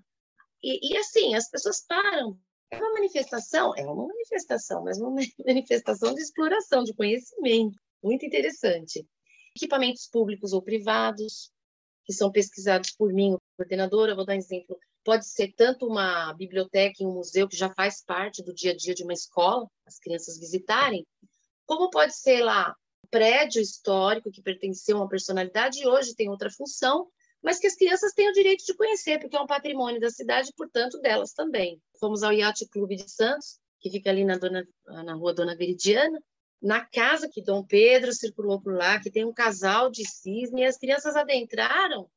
E, 0.62 0.92
e 0.92 0.96
assim, 0.98 1.34
as 1.34 1.48
pessoas 1.48 1.84
param. 1.86 2.38
É 2.70 2.76
uma 2.76 2.92
manifestação? 2.92 3.74
É 3.76 3.84
uma 3.86 4.06
manifestação, 4.06 4.84
mas 4.84 4.98
uma 4.98 5.14
manifestação 5.46 6.14
de 6.14 6.20
exploração, 6.20 6.84
de 6.84 6.94
conhecimento. 6.94 7.78
Muito 8.02 8.26
interessante. 8.26 9.06
Equipamentos 9.56 10.06
públicos 10.06 10.52
ou 10.52 10.60
privados, 10.60 11.50
que 12.04 12.12
são 12.12 12.30
pesquisados 12.30 12.90
por 12.92 13.12
mim, 13.12 13.36
coordenadora, 13.56 14.14
vou 14.14 14.24
dar 14.24 14.34
um 14.34 14.38
exemplo. 14.38 14.78
Pode 15.04 15.26
ser 15.26 15.52
tanto 15.56 15.86
uma 15.86 16.32
biblioteca 16.34 16.96
e 17.00 17.06
um 17.06 17.14
museu, 17.14 17.48
que 17.48 17.56
já 17.56 17.72
faz 17.72 18.02
parte 18.04 18.42
do 18.42 18.54
dia 18.54 18.72
a 18.72 18.76
dia 18.76 18.94
de 18.94 19.02
uma 19.02 19.12
escola, 19.12 19.66
as 19.86 19.98
crianças 19.98 20.38
visitarem, 20.38 21.06
como 21.64 21.90
pode 21.90 22.14
ser 22.16 22.42
lá 22.42 22.74
um 23.04 23.08
prédio 23.08 23.60
histórico 23.60 24.30
que 24.30 24.42
pertenceu 24.42 24.96
a 24.96 25.00
uma 25.00 25.08
personalidade 25.08 25.80
e 25.80 25.86
hoje 25.86 26.14
tem 26.14 26.28
outra 26.28 26.50
função, 26.50 27.08
mas 27.42 27.58
que 27.58 27.66
as 27.66 27.76
crianças 27.76 28.12
têm 28.12 28.28
o 28.28 28.32
direito 28.32 28.64
de 28.64 28.74
conhecer, 28.74 29.20
porque 29.20 29.36
é 29.36 29.40
um 29.40 29.46
patrimônio 29.46 30.00
da 30.00 30.10
cidade, 30.10 30.52
portanto, 30.56 31.00
delas 31.00 31.32
também. 31.32 31.80
Fomos 32.00 32.22
ao 32.22 32.32
Yacht 32.32 32.66
Clube 32.68 32.96
de 32.96 33.08
Santos, 33.10 33.58
que 33.80 33.90
fica 33.90 34.10
ali 34.10 34.24
na, 34.24 34.36
Dona, 34.36 34.66
na 34.86 35.14
rua 35.14 35.34
Dona 35.34 35.56
Veridiana, 35.56 36.18
na 36.60 36.84
casa 36.84 37.28
que 37.28 37.42
Dom 37.42 37.62
Pedro 37.64 38.12
circulou 38.12 38.60
por 38.60 38.74
lá, 38.74 38.98
que 38.98 39.10
tem 39.10 39.24
um 39.24 39.32
casal 39.32 39.90
de 39.90 40.04
cisne, 40.08 40.62
e 40.62 40.64
as 40.64 40.76
crianças 40.76 41.14
adentraram 41.14 42.08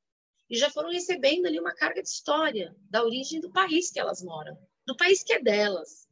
e 0.49 0.57
já 0.57 0.69
foram 0.69 0.89
recebendo 0.89 1.45
ali 1.45 1.59
uma 1.59 1.73
carga 1.73 2.01
de 2.01 2.09
história 2.09 2.75
da 2.89 3.03
origem 3.03 3.39
do 3.39 3.51
país 3.51 3.91
que 3.91 3.99
elas 3.99 4.23
moram, 4.23 4.57
do 4.85 4.95
país 4.95 5.23
que 5.23 5.33
é 5.33 5.41
delas 5.41 6.09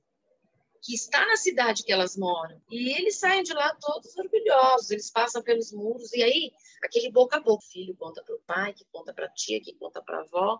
que 0.87 0.95
está 0.95 1.25
na 1.25 1.35
cidade 1.35 1.83
que 1.83 1.91
elas 1.91 2.15
moram. 2.15 2.61
E 2.71 2.97
eles 2.97 3.19
saem 3.19 3.43
de 3.43 3.53
lá 3.53 3.75
todos 3.75 4.15
orgulhosos, 4.15 4.89
eles 4.89 5.11
passam 5.11 5.41
pelos 5.41 5.71
muros, 5.71 6.13
e 6.13 6.23
aí, 6.23 6.51
aquele 6.81 7.11
boca 7.11 7.35
a 7.37 7.39
boca, 7.41 7.63
o 7.65 7.69
filho 7.69 7.95
conta 7.97 8.23
para 8.23 8.35
o 8.35 8.41
pai, 8.47 8.73
que 8.73 8.85
conta 8.85 9.13
para 9.13 9.25
a 9.25 9.29
tia, 9.29 9.61
que 9.61 9.73
conta 9.75 10.01
para 10.01 10.19
a 10.19 10.21
avó. 10.21 10.59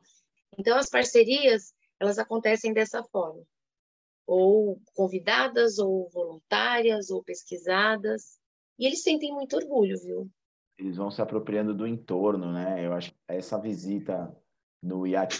Então, 0.57 0.77
as 0.77 0.89
parcerias, 0.89 1.73
elas 1.97 2.19
acontecem 2.19 2.73
dessa 2.73 3.01
forma. 3.03 3.41
Ou 4.25 4.81
convidadas, 4.93 5.79
ou 5.79 6.09
voluntárias, 6.09 7.09
ou 7.09 7.23
pesquisadas. 7.23 8.37
E 8.77 8.85
eles 8.85 9.01
sentem 9.01 9.31
muito 9.33 9.55
orgulho, 9.55 9.97
viu? 9.97 10.29
Eles 10.77 10.97
vão 10.97 11.09
se 11.09 11.21
apropriando 11.21 11.73
do 11.73 11.87
entorno, 11.87 12.51
né? 12.51 12.85
Eu 12.85 12.93
acho 12.93 13.11
que 13.11 13.17
essa 13.27 13.57
visita 13.57 14.35
no 14.81 15.07
iate 15.07 15.39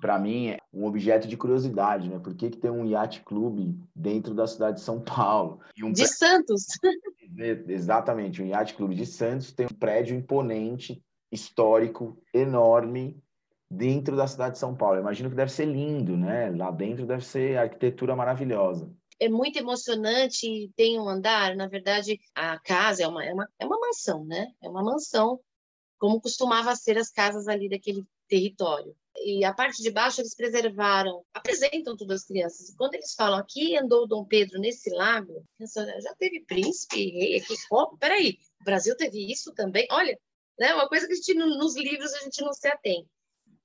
para 0.00 0.18
mim, 0.18 0.48
é 0.48 0.58
um 0.72 0.84
objeto 0.84 1.26
de 1.26 1.36
curiosidade, 1.36 2.08
né? 2.08 2.18
Por 2.18 2.34
que, 2.34 2.50
que 2.50 2.58
tem 2.58 2.70
um 2.70 2.86
iate 2.86 3.20
clube 3.22 3.78
dentro 3.94 4.34
da 4.34 4.46
cidade 4.46 4.78
de 4.78 4.82
São 4.82 5.00
Paulo? 5.00 5.60
Um 5.82 5.92
de 5.92 6.06
Santos! 6.06 6.66
Exatamente, 7.68 8.42
um 8.42 8.46
iate 8.46 8.74
clube 8.74 8.94
de 8.94 9.06
Santos 9.06 9.52
tem 9.52 9.66
um 9.66 9.76
prédio 9.76 10.16
imponente, 10.16 11.02
histórico, 11.30 12.18
enorme, 12.32 13.22
dentro 13.70 14.16
da 14.16 14.26
cidade 14.26 14.52
de 14.52 14.58
São 14.58 14.74
Paulo. 14.74 14.96
Eu 14.96 15.02
imagino 15.02 15.28
que 15.28 15.36
deve 15.36 15.52
ser 15.52 15.66
lindo, 15.66 16.16
né? 16.16 16.50
Lá 16.50 16.70
dentro 16.70 17.06
deve 17.06 17.24
ser 17.24 17.58
arquitetura 17.58 18.16
maravilhosa. 18.16 18.90
É 19.20 19.28
muito 19.28 19.58
emocionante, 19.58 20.70
tem 20.76 20.98
um 20.98 21.08
andar, 21.08 21.56
na 21.56 21.66
verdade, 21.66 22.20
a 22.34 22.58
casa 22.58 23.02
é 23.02 23.08
uma, 23.08 23.24
é 23.24 23.32
uma, 23.32 23.48
é 23.58 23.66
uma 23.66 23.78
mansão, 23.80 24.24
né? 24.24 24.52
É 24.62 24.68
uma 24.68 24.82
mansão, 24.82 25.40
como 25.98 26.20
costumava 26.20 26.74
ser 26.76 26.96
as 26.98 27.10
casas 27.10 27.48
ali 27.48 27.68
daquele 27.68 28.06
território 28.28 28.94
e 29.24 29.44
a 29.44 29.52
parte 29.52 29.82
de 29.82 29.90
baixo 29.90 30.20
eles 30.20 30.34
preservaram, 30.34 31.24
apresentam 31.32 31.96
tudo 31.96 32.12
às 32.12 32.24
crianças. 32.24 32.68
E 32.68 32.76
quando 32.76 32.94
eles 32.94 33.14
falam 33.14 33.38
aqui 33.38 33.76
andou 33.76 34.06
Dom 34.06 34.24
Pedro 34.24 34.58
nesse 34.58 34.90
lago, 34.90 35.44
já 35.60 36.14
teve 36.14 36.44
príncipe, 36.44 37.10
rei 37.10 37.36
aqui. 37.36 37.54
Oh, 37.70 37.96
peraí, 37.96 38.38
o 38.60 38.64
Brasil 38.64 38.96
teve 38.96 39.30
isso 39.30 39.52
também? 39.54 39.86
Olha, 39.90 40.18
né, 40.58 40.74
uma 40.74 40.88
coisa 40.88 41.06
que 41.06 41.12
a 41.12 41.16
gente 41.16 41.34
nos 41.34 41.76
livros 41.76 42.12
a 42.14 42.20
gente 42.20 42.42
não 42.42 42.52
se 42.52 42.68
atém. 42.68 43.06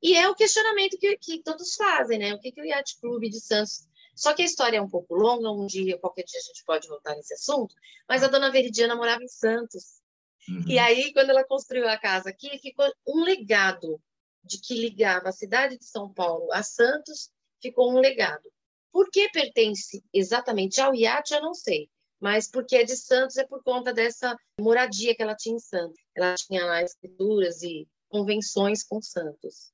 E 0.02 0.16
é 0.16 0.28
o 0.30 0.36
questionamento 0.36 0.98
que, 0.98 1.18
que 1.18 1.42
todos 1.42 1.76
fazem, 1.76 2.20
né? 2.20 2.34
O 2.34 2.39
que, 2.39 2.52
que 2.52 2.62
o 2.62 2.66
Yacht 2.66 3.00
Clube 3.00 3.30
de 3.30 3.39
Santos 3.39 3.88
só 4.15 4.34
que 4.34 4.41
a 4.41 4.45
história 4.45 4.78
é 4.78 4.82
um 4.82 4.89
pouco 4.89 5.15
longa, 5.15 5.52
um 5.52 5.65
dia, 5.65 5.97
qualquer 5.97 6.23
dia 6.23 6.39
a 6.39 6.43
gente 6.43 6.63
pode 6.65 6.88
voltar 6.88 7.15
nesse 7.15 7.34
assunto, 7.34 7.73
mas 8.08 8.23
a 8.23 8.28
dona 8.28 8.52
Veridiana 8.52 8.95
morava 8.95 9.23
em 9.23 9.28
Santos. 9.28 10.02
Uhum. 10.47 10.65
E 10.67 10.78
aí, 10.78 11.12
quando 11.13 11.30
ela 11.30 11.43
construiu 11.43 11.88
a 11.88 11.97
casa 11.97 12.30
aqui, 12.30 12.58
ficou 12.60 12.86
um 13.08 13.23
legado 13.23 13.99
de 14.43 14.60
que 14.60 14.76
ligava 14.76 15.30
a 15.30 15.34
cidade 15.34 15.78
de 15.78 15.86
São 15.86 16.13
Paulo 16.13 16.52
a 16.52 16.62
Santos 16.62 17.32
ficou 17.62 17.91
um 17.91 17.99
legado. 17.99 18.52
Por 18.91 19.10
que 19.10 19.30
pertence 19.30 20.04
exatamente 20.13 20.80
ao 20.80 20.93
iate, 20.93 21.34
eu 21.34 21.41
não 21.41 21.54
sei. 21.54 21.89
Mas 22.19 22.49
porque 22.49 22.76
é 22.76 22.84
de 22.84 22.95
Santos 22.95 23.38
é 23.38 23.45
por 23.45 23.63
conta 23.63 23.93
dessa 23.93 24.38
moradia 24.60 25.15
que 25.15 25.23
ela 25.23 25.36
tinha 25.36 25.56
em 25.56 25.60
Santos. 25.60 25.99
Ela 26.15 26.36
tinha 26.36 26.65
lá 26.65 26.82
escrituras 26.82 27.63
e 27.63 27.88
convenções 28.08 28.84
com 28.84 29.02
Santos. 29.02 29.73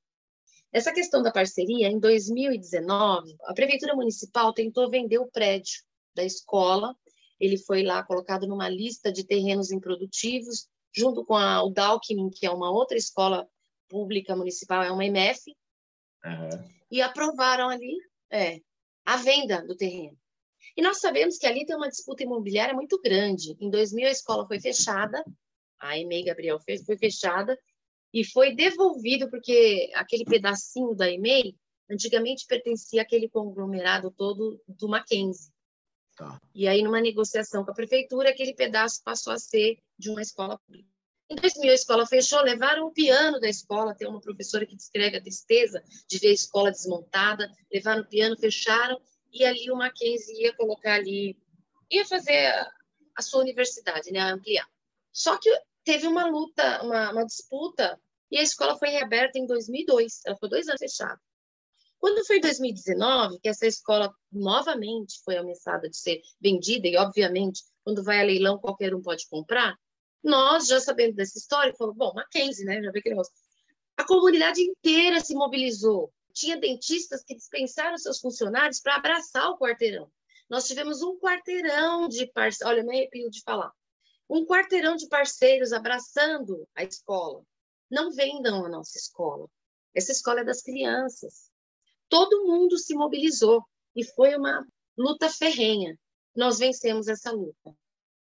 Essa 0.71 0.93
questão 0.93 1.23
da 1.23 1.31
parceria, 1.31 1.87
em 1.87 1.99
2019, 1.99 3.35
a 3.45 3.53
Prefeitura 3.53 3.95
Municipal 3.95 4.53
tentou 4.53 4.89
vender 4.89 5.17
o 5.17 5.29
prédio 5.29 5.81
da 6.15 6.23
escola. 6.23 6.95
Ele 7.39 7.57
foi 7.57 7.83
lá 7.83 8.03
colocado 8.03 8.47
numa 8.47 8.69
lista 8.69 9.11
de 9.11 9.25
terrenos 9.25 9.71
improdutivos, 9.71 10.67
junto 10.95 11.25
com 11.25 11.35
a, 11.35 11.63
o 11.63 11.71
Dalkmin, 11.71 12.29
que 12.29 12.45
é 12.45 12.51
uma 12.51 12.71
outra 12.71 12.97
escola 12.97 13.47
pública 13.87 14.35
municipal, 14.35 14.83
é 14.83 14.91
uma 14.91 15.05
MF, 15.05 15.55
uhum. 16.23 16.69
e 16.91 17.01
aprovaram 17.01 17.69
ali 17.69 17.97
é, 18.31 18.59
a 19.05 19.17
venda 19.17 19.65
do 19.65 19.75
terreno. 19.75 20.17
E 20.77 20.81
nós 20.81 20.99
sabemos 20.99 21.37
que 21.37 21.47
ali 21.47 21.65
tem 21.65 21.75
uma 21.75 21.89
disputa 21.89 22.23
imobiliária 22.23 22.75
muito 22.75 23.01
grande. 23.01 23.55
Em 23.59 23.69
2000, 23.69 24.07
a 24.07 24.11
escola 24.11 24.47
foi 24.47 24.59
fechada, 24.59 25.23
a 25.79 25.97
EMEI 25.97 26.25
Gabriel 26.25 26.59
foi 26.59 26.97
fechada, 26.97 27.57
e 28.13 28.23
foi 28.23 28.55
devolvido, 28.55 29.29
porque 29.29 29.91
aquele 29.93 30.25
pedacinho 30.25 30.95
da 30.95 31.09
EMEI 31.09 31.55
antigamente 31.89 32.45
pertencia 32.45 33.01
àquele 33.01 33.29
conglomerado 33.29 34.11
todo 34.11 34.61
do 34.67 34.87
Mackenzie. 34.87 35.51
Tá. 36.15 36.39
E 36.53 36.67
aí, 36.67 36.83
numa 36.83 36.99
negociação 36.99 37.63
com 37.63 37.71
a 37.71 37.73
prefeitura, 37.73 38.29
aquele 38.29 38.53
pedaço 38.53 39.01
passou 39.03 39.33
a 39.33 39.39
ser 39.39 39.79
de 39.97 40.09
uma 40.09 40.21
escola 40.21 40.59
pública. 40.59 40.89
Em 41.29 41.35
2000, 41.35 41.71
a 41.71 41.75
escola 41.75 42.05
fechou, 42.07 42.41
levaram 42.41 42.87
o 42.87 42.91
piano 42.91 43.39
da 43.39 43.47
escola. 43.47 43.95
Tem 43.95 44.07
uma 44.07 44.19
professora 44.19 44.65
que 44.65 44.75
descreve 44.75 45.17
a 45.17 45.21
tristeza 45.21 45.81
de 46.07 46.17
ver 46.17 46.29
a 46.29 46.33
escola 46.33 46.71
desmontada. 46.71 47.49
Levaram 47.71 48.01
o 48.01 48.07
piano, 48.07 48.35
fecharam, 48.37 48.99
e 49.31 49.45
ali 49.45 49.71
o 49.71 49.75
Mackenzie 49.75 50.41
ia 50.41 50.53
colocar 50.53 50.95
ali, 50.95 51.37
ia 51.89 52.05
fazer 52.05 52.47
a, 52.47 52.71
a 53.15 53.21
sua 53.21 53.41
universidade, 53.41 54.11
né, 54.11 54.19
ampliar. 54.19 54.67
Só 55.13 55.37
que 55.37 55.49
teve 55.83 56.07
uma 56.07 56.25
luta, 56.25 56.83
uma, 56.83 57.11
uma 57.11 57.25
disputa, 57.25 57.99
e 58.31 58.37
a 58.37 58.43
escola 58.43 58.77
foi 58.77 58.89
reaberta 58.89 59.39
em 59.39 59.45
2002. 59.45 60.21
Ela 60.25 60.35
ficou 60.35 60.49
dois 60.49 60.67
anos 60.67 60.79
fechada. 60.79 61.19
Quando 61.97 62.25
foi 62.25 62.39
2019, 62.39 63.39
que 63.39 63.49
essa 63.49 63.67
escola 63.67 64.13
novamente 64.31 65.21
foi 65.23 65.37
ameaçada 65.37 65.89
de 65.89 65.97
ser 65.97 66.21
vendida, 66.39 66.87
e 66.87 66.95
obviamente, 66.95 67.61
quando 67.83 68.03
vai 68.03 68.21
a 68.21 68.23
leilão, 68.23 68.57
qualquer 68.57 68.95
um 68.95 69.01
pode 69.01 69.27
comprar, 69.27 69.75
nós, 70.23 70.67
já 70.67 70.79
sabendo 70.79 71.15
dessa 71.15 71.37
história, 71.37 71.73
falamos, 71.77 71.97
bom, 71.97 72.13
Mackenzie, 72.13 72.65
né? 72.65 72.81
Já 72.81 72.91
vê 72.91 72.99
aquele 72.99 73.15
negócio. 73.15 73.33
A 73.97 74.05
comunidade 74.05 74.61
inteira 74.61 75.19
se 75.19 75.33
mobilizou. 75.33 76.11
Tinha 76.33 76.57
dentistas 76.57 77.23
que 77.23 77.35
dispensaram 77.35 77.97
seus 77.97 78.19
funcionários 78.19 78.79
para 78.79 78.95
abraçar 78.95 79.49
o 79.49 79.57
quarteirão. 79.57 80.09
Nós 80.49 80.67
tivemos 80.67 81.01
um 81.01 81.17
quarteirão 81.19 82.07
de 82.07 82.25
parceiros, 82.27 82.73
olha, 82.73 82.83
me 82.83 82.95
arrepio 82.95 83.29
de 83.29 83.41
falar. 83.41 83.71
Um 84.29 84.45
quarteirão 84.45 84.95
de 84.95 85.07
parceiros 85.07 85.73
abraçando 85.73 86.67
a 86.75 86.83
escola. 86.83 87.43
Não 87.89 88.11
vendam 88.11 88.65
a 88.65 88.69
nossa 88.69 88.97
escola. 88.97 89.47
Essa 89.93 90.11
escola 90.11 90.41
é 90.41 90.43
das 90.43 90.61
crianças 90.61 91.49
todo 92.09 92.45
mundo 92.45 92.77
se 92.77 92.93
mobilizou 92.95 93.63
e 93.95 94.03
foi 94.03 94.35
uma 94.35 94.67
luta 94.97 95.29
ferrenha. 95.29 95.97
Nós 96.35 96.59
vencemos 96.59 97.07
essa 97.07 97.31
luta. 97.31 97.69
A 97.69 97.73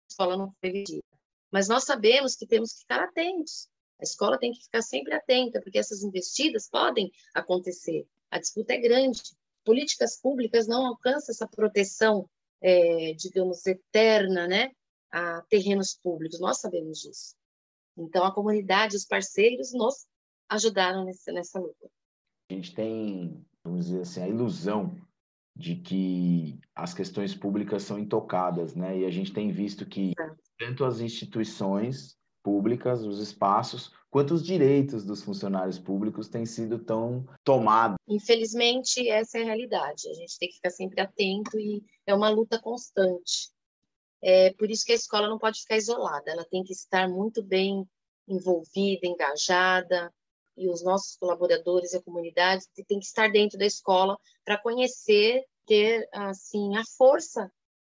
escola 0.10 0.36
não 0.36 0.52
foi 0.60 0.72
vendida. 0.72 1.06
Mas 1.52 1.70
nós 1.70 1.86
sabemos 1.86 2.36
que 2.36 2.48
temos 2.48 2.74
que 2.74 2.80
ficar 2.80 3.02
atentos. 3.02 3.70
A 4.00 4.04
escola 4.04 4.38
tem 4.38 4.52
que 4.52 4.64
ficar 4.64 4.82
sempre 4.82 5.14
atenta, 5.14 5.62
porque 5.62 5.78
essas 5.78 6.04
investidas 6.04 6.68
podem 6.68 7.10
acontecer. 7.34 8.06
A 8.30 8.40
disputa 8.40 8.74
é 8.74 8.78
grande. 8.78 9.22
Políticas 9.64 10.20
públicas 10.20 10.68
não 10.68 10.86
alcançam 10.86 11.32
essa 11.32 11.48
proteção, 11.48 12.30
é, 12.62 13.14
digamos, 13.14 13.66
eterna, 13.66 14.48
né, 14.48 14.72
a 15.12 15.42
terrenos 15.50 16.00
públicos. 16.02 16.40
Nós 16.40 16.60
sabemos 16.60 17.00
disso. 17.00 17.36
Então, 17.98 18.26
a 18.26 18.34
comunidade, 18.34 18.96
os 18.96 19.06
parceiros, 19.06 19.74
nos 19.74 20.06
ajudaram 20.50 21.06
nessa, 21.06 21.32
nessa 21.32 21.60
luta. 21.60 21.90
A 22.50 22.54
gente 22.54 22.76
tem 22.76 23.46
vamos 23.66 23.88
dizer 23.88 24.02
assim, 24.02 24.22
a 24.22 24.28
ilusão 24.28 24.96
de 25.56 25.76
que 25.76 26.60
as 26.76 26.94
questões 26.94 27.34
públicas 27.34 27.82
são 27.84 27.98
intocadas, 27.98 28.76
né? 28.76 29.00
E 29.00 29.06
a 29.06 29.10
gente 29.10 29.34
tem 29.34 29.52
visto 29.52 29.86
que 29.86 30.14
tanto 30.60 30.86
as 30.86 31.00
instituições 31.00 32.16
públicas, 32.44 33.04
os 33.04 33.20
espaços, 33.20 33.92
quanto 34.12 34.36
os 34.36 34.46
direitos 34.46 35.04
dos 35.04 35.24
funcionários 35.24 35.80
públicos 35.80 36.30
têm 36.30 36.46
sido 36.46 36.78
tão 36.78 37.26
tomados. 37.44 37.98
Infelizmente, 38.08 39.10
essa 39.10 39.40
é 39.40 39.42
a 39.42 39.46
realidade. 39.46 40.08
A 40.10 40.14
gente 40.14 40.38
tem 40.38 40.50
que 40.50 40.56
ficar 40.56 40.70
sempre 40.70 41.02
atento 41.02 41.58
e 41.58 41.84
é 42.06 42.14
uma 42.14 42.30
luta 42.30 42.60
constante. 42.60 43.50
É 44.28 44.52
por 44.54 44.72
isso 44.72 44.84
que 44.84 44.92
a 44.92 44.96
escola 44.96 45.30
não 45.30 45.38
pode 45.38 45.62
ficar 45.62 45.78
isolada, 45.78 46.32
ela 46.32 46.44
tem 46.46 46.64
que 46.64 46.74
estar 46.74 47.08
muito 47.08 47.44
bem 47.44 47.88
envolvida, 48.28 49.06
engajada, 49.06 50.12
e 50.58 50.68
os 50.68 50.84
nossos 50.84 51.16
colaboradores 51.16 51.94
e 51.94 51.98
a 51.98 52.02
comunidade 52.02 52.66
têm 52.88 52.98
que 52.98 53.06
estar 53.06 53.32
dentro 53.32 53.56
da 53.56 53.68
escola 53.68 54.18
para 54.44 54.58
conhecer, 54.58 55.44
ter 55.68 56.10
assim 56.12 56.76
a 56.76 56.84
força 56.98 57.52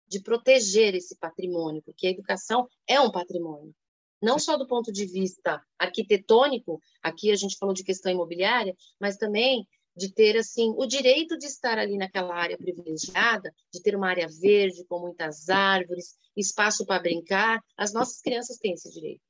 de 0.08 0.20
proteger 0.20 0.96
esse 0.96 1.16
patrimônio, 1.16 1.80
porque 1.84 2.08
a 2.08 2.10
educação 2.10 2.66
é 2.88 3.00
um 3.00 3.12
patrimônio. 3.12 3.72
Não 4.20 4.36
só 4.36 4.56
do 4.56 4.66
ponto 4.66 4.90
de 4.90 5.06
vista 5.06 5.62
arquitetônico, 5.78 6.80
aqui 7.00 7.30
a 7.30 7.36
gente 7.36 7.56
falou 7.56 7.72
de 7.72 7.84
questão 7.84 8.10
imobiliária, 8.10 8.74
mas 8.98 9.16
também 9.16 9.64
de 9.96 10.12
ter 10.12 10.36
assim 10.36 10.74
o 10.76 10.86
direito 10.86 11.38
de 11.38 11.46
estar 11.46 11.78
ali 11.78 11.96
naquela 11.96 12.34
área 12.34 12.58
privilegiada, 12.58 13.52
de 13.72 13.82
ter 13.82 13.96
uma 13.96 14.08
área 14.08 14.28
verde 14.40 14.84
com 14.88 15.00
muitas 15.00 15.48
árvores, 15.48 16.16
espaço 16.36 16.84
para 16.84 17.02
brincar. 17.02 17.60
As 17.76 17.92
nossas 17.92 18.20
crianças 18.20 18.58
têm 18.58 18.74
esse 18.74 18.90
direito. 18.92 19.22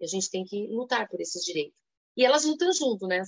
E 0.00 0.04
a 0.04 0.08
gente 0.08 0.30
tem 0.30 0.44
que 0.44 0.66
lutar 0.68 1.08
por 1.08 1.20
esses 1.20 1.42
direitos. 1.42 1.74
E 2.16 2.24
elas 2.24 2.44
lutam 2.44 2.72
junto, 2.72 3.06
né? 3.06 3.22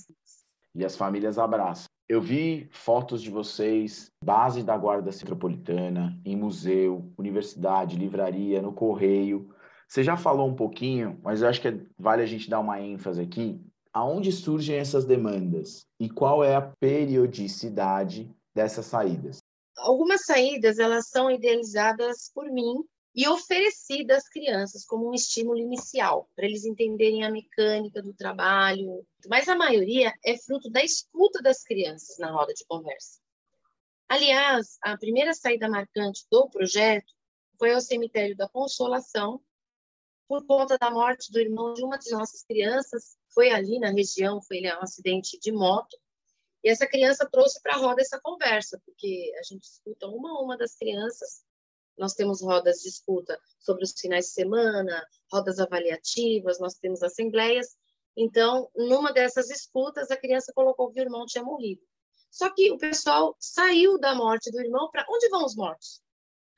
E 0.75 0.85
as 0.85 0.95
famílias 0.95 1.37
abraçam. 1.37 1.87
Eu 2.07 2.21
vi 2.21 2.67
fotos 2.71 3.21
de 3.21 3.29
vocês, 3.29 4.11
base 4.23 4.61
da 4.61 4.77
Guarda 4.77 5.09
Metropolitana, 5.09 6.19
em 6.25 6.35
museu, 6.35 7.11
universidade, 7.17 7.97
livraria, 7.97 8.61
no 8.61 8.73
correio. 8.73 9.49
Você 9.87 10.03
já 10.03 10.17
falou 10.17 10.47
um 10.47 10.55
pouquinho, 10.55 11.19
mas 11.23 11.41
eu 11.41 11.47
acho 11.47 11.61
que 11.61 11.87
vale 11.97 12.21
a 12.21 12.25
gente 12.25 12.49
dar 12.49 12.59
uma 12.59 12.81
ênfase 12.81 13.21
aqui. 13.21 13.59
Aonde 13.93 14.31
surgem 14.31 14.77
essas 14.77 15.05
demandas 15.05 15.85
e 15.99 16.09
qual 16.09 16.43
é 16.43 16.55
a 16.55 16.61
periodicidade 16.61 18.27
dessas 18.53 18.87
saídas? 18.87 19.37
Algumas 19.77 20.25
saídas 20.25 20.79
elas 20.79 21.09
são 21.09 21.29
idealizadas 21.29 22.31
por 22.33 22.49
mim 22.51 22.83
e 23.15 23.27
oferecida 23.27 24.17
às 24.17 24.27
crianças 24.27 24.83
como 24.83 25.09
um 25.09 25.13
estímulo 25.13 25.59
inicial, 25.59 26.27
para 26.35 26.45
eles 26.45 26.65
entenderem 26.65 27.23
a 27.23 27.29
mecânica 27.29 28.01
do 28.01 28.13
trabalho. 28.13 29.05
Mas 29.27 29.47
a 29.47 29.55
maioria 29.55 30.11
é 30.25 30.35
fruto 30.37 30.69
da 30.71 30.83
escuta 30.83 31.41
das 31.43 31.63
crianças 31.63 32.17
na 32.17 32.31
roda 32.31 32.53
de 32.53 32.65
conversa. 32.65 33.19
Aliás, 34.09 34.77
a 34.81 34.97
primeira 34.97 35.33
saída 35.33 35.69
marcante 35.69 36.25
do 36.31 36.49
projeto 36.49 37.13
foi 37.59 37.73
ao 37.73 37.81
cemitério 37.81 38.35
da 38.35 38.49
Consolação, 38.49 39.39
por 40.33 40.45
conta 40.47 40.77
da 40.77 40.89
morte 40.89 41.31
do 41.31 41.39
irmão 41.39 41.73
de 41.73 41.83
uma 41.83 41.97
de 41.97 42.09
nossas 42.11 42.43
crianças. 42.43 43.15
Foi 43.33 43.51
ali 43.51 43.79
na 43.79 43.91
região, 43.91 44.41
foi 44.41 44.61
um 44.61 44.81
acidente 44.81 45.37
de 45.39 45.51
moto. 45.51 45.97
E 46.63 46.69
essa 46.69 46.87
criança 46.87 47.27
trouxe 47.29 47.61
para 47.61 47.75
a 47.75 47.77
roda 47.77 48.01
essa 48.01 48.19
conversa, 48.19 48.81
porque 48.85 49.31
a 49.37 49.43
gente 49.43 49.63
escuta 49.63 50.07
uma 50.07 50.29
a 50.29 50.41
uma 50.41 50.57
das 50.57 50.75
crianças 50.75 51.43
nós 51.97 52.13
temos 52.13 52.41
rodas 52.41 52.81
de 52.81 52.89
escuta 52.89 53.39
sobre 53.59 53.83
os 53.83 53.93
finais 53.93 54.25
de 54.25 54.31
semana, 54.31 55.05
rodas 55.31 55.59
avaliativas, 55.59 56.59
nós 56.59 56.75
temos 56.75 57.03
assembleias. 57.03 57.77
Então, 58.15 58.69
numa 58.75 59.11
dessas 59.11 59.49
escutas, 59.49 60.09
a 60.11 60.17
criança 60.17 60.51
colocou 60.53 60.91
que 60.91 60.99
o 60.99 61.03
irmão 61.03 61.25
tinha 61.25 61.43
morrido. 61.43 61.81
Só 62.31 62.49
que 62.49 62.71
o 62.71 62.77
pessoal 62.77 63.35
saiu 63.39 63.99
da 63.99 64.15
morte 64.15 64.51
do 64.51 64.59
irmão 64.59 64.89
para 64.91 65.05
onde 65.09 65.29
vão 65.29 65.45
os 65.45 65.55
mortos? 65.55 66.01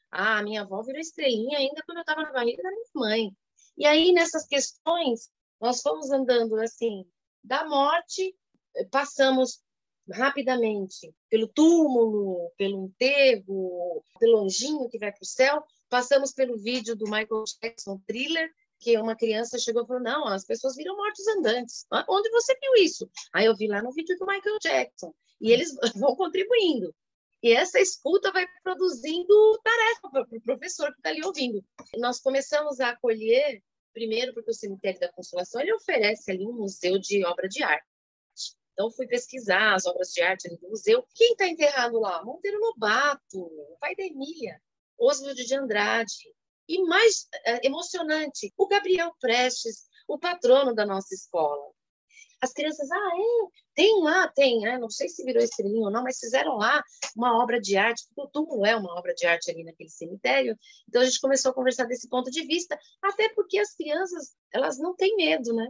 Ah, 0.10 0.42
minha 0.42 0.62
avó 0.62 0.82
virou 0.82 1.02
estrelinha 1.02 1.58
ainda 1.58 1.84
quando 1.86 1.98
eu 1.98 2.02
estava 2.02 2.22
na 2.22 2.32
barriga 2.32 2.64
da 2.64 2.72
minha 2.72 2.86
mãe. 2.96 3.38
E 3.78 3.86
aí, 3.86 4.12
nessas 4.14 4.46
questões, 4.48 5.30
nós 5.60 5.82
fomos 5.82 6.10
andando 6.12 6.56
assim, 6.56 7.06
da 7.44 7.68
morte, 7.68 8.36
passamos 8.92 9.62
rapidamente 10.12 11.14
pelo 11.30 11.48
túmulo, 11.48 12.52
pelo 12.58 12.86
enterro, 12.86 14.04
pelo 14.20 14.44
anjinho 14.44 14.90
que 14.90 15.00
vai 15.00 15.12
para 15.12 15.24
o 15.24 15.26
céu. 15.26 15.64
Passamos 15.90 16.32
pelo 16.32 16.58
vídeo 16.58 16.96
do 16.96 17.06
Michael 17.06 17.44
Jackson 17.62 18.00
Thriller, 18.06 18.50
que 18.80 18.98
uma 18.98 19.16
criança 19.16 19.58
chegou 19.58 19.84
e 19.84 19.88
falou: 19.88 20.02
Não, 20.04 20.28
as 20.28 20.46
pessoas 20.46 20.76
viram 20.76 20.96
mortos 20.96 21.28
andantes. 21.28 21.86
Onde 22.08 22.30
você 22.30 22.58
viu 22.60 22.84
isso? 22.84 23.10
Aí 23.34 23.46
eu 23.46 23.56
vi 23.56 23.68
lá 23.68 23.82
no 23.82 23.92
vídeo 23.92 24.18
do 24.18 24.26
Michael 24.26 24.60
Jackson. 24.60 25.14
E 25.42 25.52
eles 25.52 25.76
vão 25.96 26.16
contribuindo. 26.16 26.94
E 27.46 27.54
essa 27.54 27.80
escuta 27.80 28.32
vai 28.32 28.44
produzindo 28.64 29.62
tarefa 29.64 30.10
para 30.10 30.22
o 30.24 30.42
professor 30.42 30.92
que 30.92 30.98
está 30.98 31.10
ali 31.10 31.24
ouvindo. 31.24 31.64
Nós 31.98 32.20
começamos 32.20 32.80
a 32.80 32.90
acolher, 32.90 33.62
primeiro, 33.94 34.34
porque 34.34 34.50
o 34.50 34.54
Cemitério 34.54 35.00
da 35.00 35.14
Consolação 35.14 35.62
ele 35.62 35.72
oferece 35.76 36.32
ali 36.32 36.44
um 36.44 36.54
museu 36.54 36.98
de 36.98 37.24
obra 37.24 37.48
de 37.48 37.62
arte. 37.62 37.86
Então, 38.74 38.90
fui 38.90 39.06
pesquisar 39.06 39.76
as 39.76 39.86
obras 39.86 40.08
de 40.08 40.24
arte 40.24 40.50
do 40.50 40.70
museu. 40.70 41.06
Quem 41.14 41.34
está 41.34 41.48
enterrado 41.48 42.00
lá? 42.00 42.26
Monteiro 42.26 42.60
Lobato, 42.60 43.40
o 43.40 43.78
pai 43.80 43.96
da 43.96 44.04
Emília, 44.04 44.60
Oswald 44.98 45.46
de 45.46 45.56
Andrade. 45.56 46.34
E 46.68 46.82
mais 46.86 47.28
é, 47.46 47.68
emocionante, 47.68 48.52
o 48.58 48.68
Gabriel 48.68 49.14
Prestes, 49.22 49.86
o 50.08 50.18
patrono 50.18 50.74
da 50.74 50.84
nossa 50.84 51.14
escola. 51.14 51.75
As 52.42 52.52
crianças, 52.52 52.90
ah, 52.92 53.12
é, 53.18 53.48
tem 53.74 54.04
lá, 54.04 54.28
tem, 54.30 54.62
né? 54.62 54.78
não 54.78 54.90
sei 54.90 55.10
se 55.10 55.24
virou 55.24 55.42
estrelinho 55.42 55.86
ou 55.86 55.92
não, 55.92 56.04
mas 56.04 56.20
fizeram 56.20 56.58
lá 56.58 56.84
uma 57.16 57.42
obra 57.42 57.60
de 57.60 57.78
arte, 57.78 58.06
porque 58.08 58.22
o 58.22 58.32
túmulo 58.32 58.66
é 58.66 58.76
uma 58.76 58.94
obra 58.98 59.14
de 59.14 59.26
arte 59.26 59.50
ali 59.52 59.64
naquele 59.64 59.90
cemitério. 59.90 60.58
Então 60.88 61.02
a 61.02 61.06
gente 61.06 61.20
começou 61.20 61.52
a 61.52 61.54
conversar 61.54 61.86
desse 61.86 62.08
ponto 62.08 62.30
de 62.30 62.46
vista, 62.46 62.78
até 63.02 63.30
porque 63.30 63.58
as 63.58 63.74
crianças, 63.74 64.36
elas 64.52 64.78
não 64.78 64.96
têm 64.96 65.16
medo, 65.16 65.54
né? 65.54 65.68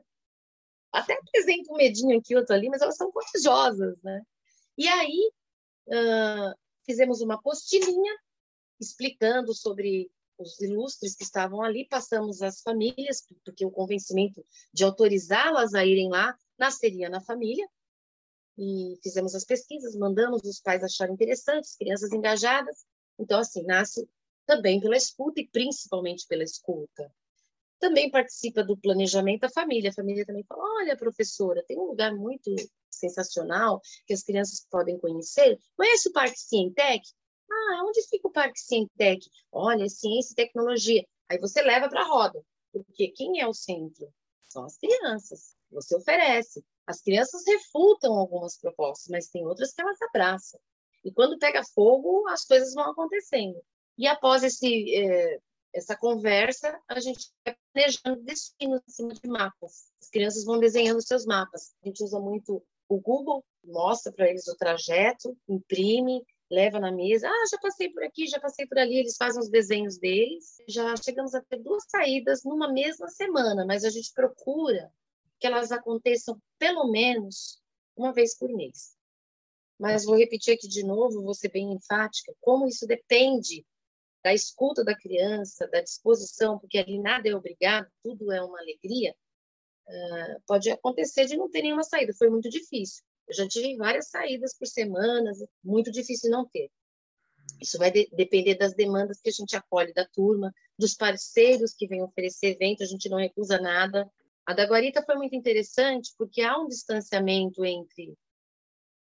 até 0.95 1.13
apresenta 1.13 1.71
um 1.71 1.77
medinho 1.77 2.17
aqui, 2.17 2.35
outro 2.35 2.55
ali, 2.55 2.69
mas 2.69 2.81
elas 2.81 2.95
são 2.95 3.11
corajosas, 3.11 4.01
né? 4.01 4.21
E 4.77 4.87
aí 4.87 5.31
uh, 5.87 6.55
fizemos 6.85 7.21
uma 7.21 7.41
postilhinha 7.41 8.13
explicando 8.79 9.53
sobre 9.53 10.09
os 10.37 10.59
ilustres 10.61 11.15
que 11.15 11.23
estavam 11.23 11.61
ali, 11.61 11.87
passamos 11.87 12.41
às 12.41 12.61
famílias, 12.61 13.25
porque 13.43 13.65
o 13.65 13.71
convencimento 13.71 14.45
de 14.73 14.83
autorizá-las 14.83 15.73
a 15.73 15.85
irem 15.85 16.09
lá 16.09 16.37
nasceria 16.57 17.09
na 17.09 17.21
família, 17.21 17.67
e 18.57 18.97
fizemos 19.03 19.35
as 19.35 19.43
pesquisas, 19.43 19.95
mandamos 19.95 20.43
os 20.43 20.59
pais 20.61 20.83
acharem 20.83 21.13
interessantes, 21.13 21.75
crianças 21.75 22.11
engajadas, 22.11 22.85
então 23.19 23.39
assim, 23.39 23.63
nasce 23.63 24.07
também 24.45 24.79
pela 24.79 24.95
escuta 24.95 25.41
e 25.41 25.47
principalmente 25.47 26.25
pela 26.27 26.43
escuta. 26.43 27.11
Também 27.79 28.09
participa 28.09 28.63
do 28.63 28.77
planejamento 28.77 29.41
da 29.41 29.49
família. 29.49 29.89
A 29.89 29.93
família 29.93 30.25
também 30.25 30.43
fala: 30.45 30.63
olha, 30.79 30.95
professora, 30.95 31.63
tem 31.67 31.77
um 31.77 31.87
lugar 31.87 32.15
muito 32.15 32.49
sensacional 32.89 33.81
que 34.07 34.13
as 34.13 34.23
crianças 34.23 34.65
podem 34.69 34.97
conhecer. 34.97 35.59
Conhece 35.75 36.09
o 36.09 36.13
Parque 36.13 36.39
Cientec? 36.39 37.03
Ah, 37.51 37.83
onde 37.85 38.01
fica 38.07 38.27
o 38.27 38.31
Parque 38.31 38.59
Cientec? 38.59 39.25
Olha, 39.51 39.89
ciência 39.89 40.31
e 40.31 40.35
tecnologia. 40.35 41.05
Aí 41.29 41.37
você 41.37 41.61
leva 41.61 41.89
para 41.89 42.01
a 42.01 42.07
roda, 42.07 42.41
porque 42.71 43.09
quem 43.09 43.41
é 43.41 43.47
o 43.47 43.53
centro? 43.53 44.07
São 44.47 44.63
as 44.63 44.77
crianças. 44.77 45.55
Você 45.75 45.95
oferece. 45.95 46.63
As 46.87 47.01
crianças 47.01 47.43
refutam 47.45 48.13
algumas 48.13 48.57
propostas, 48.57 49.07
mas 49.09 49.27
tem 49.27 49.45
outras 49.45 49.73
que 49.73 49.81
elas 49.81 50.01
abraçam. 50.01 50.59
E 51.03 51.11
quando 51.11 51.37
pega 51.37 51.63
fogo, 51.63 52.27
as 52.29 52.45
coisas 52.45 52.73
vão 52.73 52.89
acontecendo. 52.91 53.61
E 53.97 54.07
após 54.07 54.43
esse, 54.43 54.95
é, 54.95 55.39
essa 55.73 55.95
conversa, 55.95 56.79
a 56.87 56.99
gente 56.99 57.29
vai 57.45 57.55
planejando 57.73 58.23
destinos 58.23 58.81
em 58.87 58.91
cima 58.91 59.13
de 59.13 59.27
mapas. 59.27 59.91
As 60.01 60.09
crianças 60.09 60.43
vão 60.45 60.59
desenhando 60.59 61.05
seus 61.05 61.25
mapas. 61.25 61.75
A 61.83 61.87
gente 61.87 62.03
usa 62.03 62.19
muito 62.19 62.63
o 62.87 62.99
Google, 62.99 63.43
mostra 63.63 64.11
para 64.11 64.29
eles 64.29 64.47
o 64.47 64.55
trajeto, 64.55 65.37
imprime, 65.47 66.23
leva 66.49 66.79
na 66.79 66.91
mesa. 66.91 67.27
Ah, 67.27 67.45
já 67.51 67.57
passei 67.59 67.89
por 67.89 68.03
aqui, 68.03 68.27
já 68.27 68.39
passei 68.39 68.65
por 68.65 68.77
ali. 68.77 68.97
Eles 68.97 69.17
fazem 69.17 69.41
os 69.41 69.49
desenhos 69.49 69.97
deles. 69.97 70.57
Já 70.67 70.95
chegamos 70.95 71.33
a 71.35 71.41
ter 71.41 71.57
duas 71.57 71.83
saídas 71.87 72.43
numa 72.43 72.71
mesma 72.71 73.07
semana, 73.09 73.65
mas 73.65 73.83
a 73.83 73.89
gente 73.89 74.13
procura 74.13 74.91
que 75.39 75.47
elas 75.47 75.71
aconteçam 75.71 76.39
pelo 76.57 76.89
menos 76.89 77.61
uma 77.95 78.13
vez 78.13 78.37
por 78.37 78.49
mês. 78.49 78.95
Mas 79.79 80.05
vou 80.05 80.15
repetir 80.15 80.53
aqui 80.53 80.67
de 80.67 80.83
novo, 80.83 81.21
vou 81.21 81.33
ser 81.33 81.49
bem 81.49 81.73
enfática, 81.73 82.33
como 82.41 82.67
isso 82.67 82.87
depende 82.87 83.65
da 84.23 84.33
escuta 84.33 84.83
da 84.83 84.97
criança, 84.97 85.67
da 85.67 85.81
disposição, 85.81 86.57
porque 86.57 86.77
ali 86.77 86.99
nada 86.99 87.29
é 87.29 87.35
obrigado, 87.35 87.87
tudo 88.01 88.31
é 88.31 88.41
uma 88.41 88.59
alegria, 88.59 89.15
uh, 89.87 90.41
pode 90.47 90.69
acontecer 90.71 91.25
de 91.25 91.37
não 91.37 91.49
ter 91.49 91.61
nenhuma 91.61 91.83
saída. 91.83 92.13
Foi 92.13 92.29
muito 92.29 92.49
difícil. 92.49 93.03
Eu 93.27 93.35
já 93.35 93.47
tive 93.47 93.75
várias 93.75 94.09
saídas 94.09 94.57
por 94.57 94.67
semanas, 94.67 95.37
muito 95.63 95.91
difícil 95.91 96.31
não 96.31 96.47
ter. 96.47 96.71
Isso 97.61 97.77
vai 97.77 97.91
de 97.91 98.09
depender 98.13 98.55
das 98.55 98.73
demandas 98.73 99.19
que 99.21 99.29
a 99.29 99.31
gente 99.31 99.55
acolhe 99.55 99.93
da 99.93 100.05
turma, 100.05 100.51
dos 100.77 100.95
parceiros 100.95 101.73
que 101.73 101.87
vêm 101.87 102.01
oferecer 102.01 102.47
evento, 102.47 102.83
a 102.83 102.87
gente 102.87 103.07
não 103.09 103.17
recusa 103.17 103.59
nada. 103.59 104.09
A 104.45 104.53
da 104.53 104.65
Guarita 104.65 105.03
foi 105.03 105.15
muito 105.15 105.35
interessante 105.35 106.13
porque 106.17 106.41
há 106.41 106.57
um 106.57 106.67
distanciamento 106.67 107.65
entre 107.65 108.15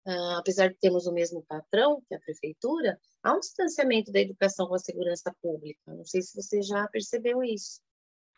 Uh, 0.04 0.38
apesar 0.40 0.70
de 0.70 0.80
termos 0.80 1.06
o 1.06 1.14
mesmo 1.14 1.44
patrão, 1.44 2.02
que 2.08 2.16
é 2.16 2.18
a 2.18 2.22
prefeitura, 2.22 3.00
há 3.22 3.36
um 3.36 3.40
distanciamento 3.40 4.12
da 4.12 4.20
educação 4.20 4.68
com 4.68 4.74
a 4.74 4.80
segurança 4.80 5.32
pública. 5.40 5.80
Não 5.86 6.04
sei 6.04 6.24
se 6.24 6.36
você 6.36 6.60
já 6.64 6.88
percebeu 6.88 7.44
isso. 7.44 7.80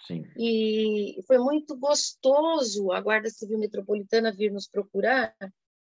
Sim. 0.05 0.25
E 0.37 1.23
foi 1.25 1.37
muito 1.37 1.77
gostoso 1.77 2.91
a 2.91 2.99
Guarda 2.99 3.29
Civil 3.29 3.57
Metropolitana 3.57 4.33
vir 4.33 4.51
nos 4.51 4.67
procurar, 4.67 5.33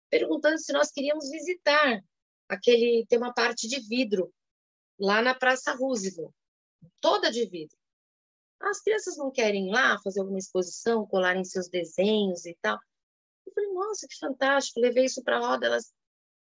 perguntando 0.09 0.59
se 0.59 0.73
nós 0.73 0.93
queríamos 0.93 1.29
visitar 1.31 2.01
aquele 2.49 3.05
tem 3.09 3.19
uma 3.19 3.35
parte 3.35 3.67
de 3.67 3.81
vidro 3.81 4.33
lá 5.01 5.21
na 5.21 5.35
Praça 5.35 5.75
Roosevelt, 5.75 6.33
toda 7.01 7.29
de 7.29 7.45
vidro. 7.45 7.77
As 8.61 8.81
crianças 8.81 9.16
não 9.16 9.31
querem 9.31 9.69
ir 9.69 9.73
lá 9.73 9.99
fazer 10.03 10.21
alguma 10.21 10.38
exposição, 10.38 11.07
colarem 11.07 11.45
seus 11.45 11.69
desenhos 11.69 12.47
e 12.47 12.57
tal. 12.61 12.79
Eu 13.47 13.53
falei, 13.53 13.73
nossa, 13.73 14.07
que 14.09 14.19
fantástico, 14.19 14.81
levei 14.81 15.05
isso 15.05 15.23
para 15.23 15.37
a 15.37 15.40
roda. 15.40 15.66
Elas 15.66 15.92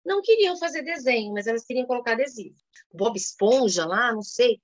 não 0.04 0.20
queriam 0.22 0.56
fazer 0.56 0.82
desenho, 0.82 1.32
mas 1.32 1.46
elas 1.46 1.64
queriam 1.64 1.86
colocar 1.86 2.12
adesivo. 2.12 2.56
Bob 2.92 3.16
Esponja 3.16 3.86
lá, 3.86 4.12
não 4.12 4.22
sei. 4.22 4.60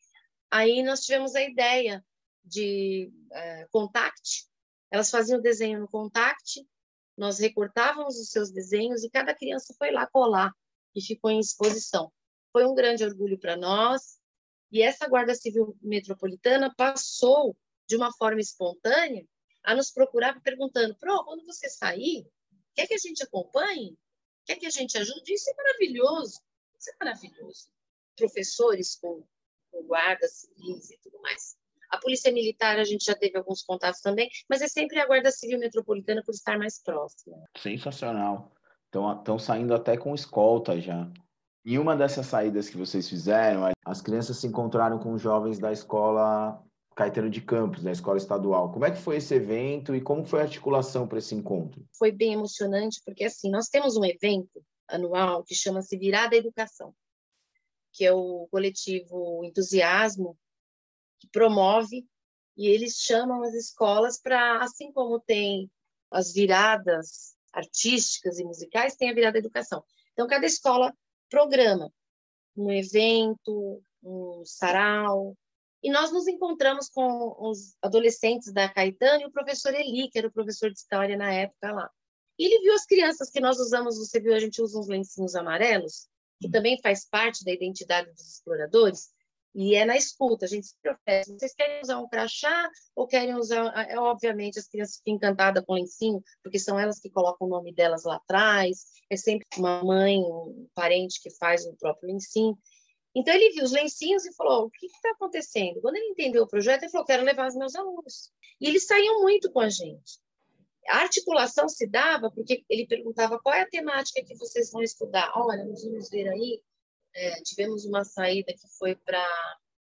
Aí 0.50 0.82
nós 0.82 1.00
tivemos 1.00 1.34
a 1.34 1.42
ideia 1.42 2.04
de 2.44 3.12
é, 3.32 3.66
contact. 3.70 4.46
Elas 4.90 5.10
faziam 5.10 5.40
desenho 5.40 5.80
no 5.80 5.88
contact, 5.88 6.66
nós 7.16 7.38
recortávamos 7.38 8.16
os 8.16 8.30
seus 8.30 8.50
desenhos 8.50 9.02
e 9.02 9.10
cada 9.10 9.34
criança 9.34 9.74
foi 9.76 9.90
lá 9.90 10.06
colar 10.06 10.52
e 10.94 11.02
ficou 11.02 11.30
em 11.30 11.40
exposição. 11.40 12.12
Foi 12.52 12.64
um 12.64 12.74
grande 12.74 13.04
orgulho 13.04 13.38
para 13.38 13.56
nós. 13.56 14.17
E 14.70 14.82
essa 14.82 15.08
Guarda 15.08 15.34
Civil 15.34 15.76
Metropolitana 15.82 16.72
passou 16.76 17.56
de 17.86 17.96
uma 17.96 18.12
forma 18.12 18.40
espontânea 18.40 19.26
a 19.64 19.74
nos 19.74 19.90
procurar 19.90 20.40
perguntando: 20.42 20.94
Pro, 20.96 21.24
quando 21.24 21.44
você 21.44 21.68
sair, 21.68 22.26
quer 22.74 22.86
que 22.86 22.94
a 22.94 22.98
gente 22.98 23.22
acompanhe? 23.22 23.96
Quer 24.44 24.56
que 24.56 24.66
a 24.66 24.70
gente 24.70 24.96
ajude? 24.96 25.32
Isso 25.32 25.50
é 25.50 25.54
maravilhoso. 25.54 26.40
Isso 26.78 26.90
é 26.90 27.04
maravilhoso. 27.04 27.68
Professores 28.16 28.96
com, 28.96 29.24
com 29.70 29.82
guardas 29.86 30.32
civis 30.32 30.90
e 30.90 30.98
tudo 30.98 31.20
mais. 31.20 31.56
A 31.90 31.98
Polícia 31.98 32.30
Militar, 32.30 32.78
a 32.78 32.84
gente 32.84 33.04
já 33.04 33.14
teve 33.14 33.36
alguns 33.38 33.62
contatos 33.62 34.00
também, 34.00 34.30
mas 34.48 34.60
é 34.60 34.68
sempre 34.68 35.00
a 35.00 35.06
Guarda 35.06 35.30
Civil 35.30 35.58
Metropolitana 35.58 36.22
por 36.22 36.34
estar 36.34 36.58
mais 36.58 36.82
próxima. 36.82 37.42
Sensacional. 37.56 38.52
Estão 38.86 39.38
saindo 39.38 39.74
até 39.74 39.96
com 39.96 40.14
escolta 40.14 40.80
já. 40.80 41.10
Em 41.70 41.76
uma 41.76 41.94
dessas 41.94 42.24
saídas 42.24 42.70
que 42.70 42.78
vocês 42.78 43.06
fizeram, 43.06 43.70
as 43.84 44.00
crianças 44.00 44.38
se 44.38 44.46
encontraram 44.46 44.98
com 44.98 45.18
jovens 45.18 45.58
da 45.58 45.70
escola 45.70 46.64
Caetano 46.96 47.28
de 47.28 47.42
Campos, 47.42 47.82
da 47.82 47.92
Escola 47.92 48.16
Estadual. 48.16 48.72
Como 48.72 48.86
é 48.86 48.90
que 48.90 48.96
foi 48.96 49.18
esse 49.18 49.34
evento 49.34 49.94
e 49.94 50.00
como 50.00 50.24
foi 50.24 50.40
a 50.40 50.44
articulação 50.44 51.06
para 51.06 51.18
esse 51.18 51.34
encontro? 51.34 51.84
Foi 51.92 52.10
bem 52.10 52.32
emocionante, 52.32 53.02
porque 53.04 53.22
assim, 53.22 53.50
nós 53.50 53.68
temos 53.68 53.98
um 53.98 54.04
evento 54.06 54.64
anual 54.88 55.44
que 55.44 55.54
chama-se 55.54 55.98
Virada 55.98 56.34
Educação, 56.34 56.94
que 57.92 58.02
é 58.02 58.12
o 58.14 58.48
coletivo 58.50 59.44
Entusiasmo, 59.44 60.38
que 61.20 61.28
promove, 61.30 62.06
e 62.56 62.66
eles 62.66 62.94
chamam 62.94 63.42
as 63.42 63.52
escolas 63.52 64.18
para, 64.18 64.62
assim 64.62 64.90
como 64.90 65.20
tem 65.20 65.70
as 66.10 66.32
viradas 66.32 67.36
artísticas 67.52 68.38
e 68.38 68.44
musicais, 68.44 68.96
tem 68.96 69.10
a 69.10 69.14
virada 69.14 69.36
educação. 69.36 69.84
Então, 70.14 70.26
cada 70.26 70.46
escola 70.46 70.94
programa 71.28 71.92
um 72.58 72.72
evento, 72.72 73.82
um 74.02 74.42
sarau, 74.44 75.36
e 75.82 75.90
nós 75.90 76.10
nos 76.10 76.26
encontramos 76.26 76.88
com 76.88 77.36
os 77.38 77.76
adolescentes 77.80 78.52
da 78.52 78.68
Caetano 78.68 79.22
e 79.22 79.26
o 79.26 79.30
professor 79.30 79.72
Eli, 79.72 80.10
que 80.10 80.18
era 80.18 80.26
o 80.26 80.32
professor 80.32 80.70
de 80.70 80.78
história 80.78 81.16
na 81.16 81.32
época 81.32 81.72
lá. 81.72 81.90
E 82.36 82.44
ele 82.44 82.62
viu 82.62 82.74
as 82.74 82.84
crianças 82.84 83.30
que 83.30 83.40
nós 83.40 83.58
usamos, 83.58 83.96
você 83.96 84.20
viu, 84.20 84.34
a 84.34 84.40
gente 84.40 84.60
usa 84.60 84.78
uns 84.78 84.88
lencinhos 84.88 85.36
amarelos, 85.36 86.08
que 86.40 86.50
também 86.50 86.80
faz 86.80 87.04
parte 87.08 87.44
da 87.44 87.52
identidade 87.52 88.10
dos 88.10 88.28
exploradores, 88.28 89.10
e 89.54 89.74
é 89.74 89.84
na 89.84 89.96
escuta, 89.96 90.44
a 90.44 90.48
gente 90.48 90.66
se 90.66 90.74
oferece. 90.88 91.32
Vocês 91.32 91.54
querem 91.54 91.80
usar 91.80 91.98
um 91.98 92.08
crachá 92.08 92.70
ou 92.94 93.06
querem 93.06 93.34
usar. 93.34 93.72
É, 93.90 93.98
obviamente, 93.98 94.58
as 94.58 94.68
crianças 94.68 94.96
ficam 94.98 95.14
encantadas 95.14 95.64
com 95.64 95.72
o 95.72 95.76
lencinho, 95.76 96.22
porque 96.42 96.58
são 96.58 96.78
elas 96.78 97.00
que 97.00 97.10
colocam 97.10 97.46
o 97.46 97.50
nome 97.50 97.74
delas 97.74 98.04
lá 98.04 98.16
atrás. 98.16 98.86
É 99.10 99.16
sempre 99.16 99.46
uma 99.56 99.82
mãe, 99.82 100.18
um 100.18 100.68
parente 100.74 101.20
que 101.22 101.30
faz 101.30 101.64
o 101.66 101.74
próprio 101.76 102.12
lencinho. 102.12 102.56
Então, 103.14 103.34
ele 103.34 103.50
viu 103.50 103.64
os 103.64 103.72
lencinhos 103.72 104.24
e 104.26 104.34
falou: 104.34 104.66
o 104.66 104.70
que 104.70 104.86
está 104.86 105.10
acontecendo? 105.10 105.80
Quando 105.80 105.96
ele 105.96 106.10
entendeu 106.10 106.44
o 106.44 106.48
projeto, 106.48 106.82
ele 106.82 106.92
falou: 106.92 107.06
quero 107.06 107.24
levar 107.24 107.48
os 107.48 107.56
meus 107.56 107.74
alunos. 107.74 108.30
E 108.60 108.68
eles 108.68 108.86
saíam 108.86 109.22
muito 109.22 109.50
com 109.50 109.60
a 109.60 109.68
gente. 109.68 110.20
A 110.88 110.98
articulação 110.98 111.68
se 111.68 111.86
dava 111.86 112.30
porque 112.30 112.64
ele 112.68 112.86
perguntava 112.86 113.38
qual 113.40 113.54
é 113.54 113.62
a 113.62 113.68
temática 113.68 114.24
que 114.24 114.36
vocês 114.36 114.70
vão 114.70 114.82
estudar. 114.82 115.32
Olha, 115.34 115.64
nós 115.64 115.82
vamos 115.84 116.08
ver 116.08 116.28
aí. 116.28 116.62
É, 117.20 117.42
tivemos 117.42 117.84
uma 117.84 118.04
saída 118.04 118.52
que 118.52 118.68
foi 118.78 118.94
para 118.94 119.24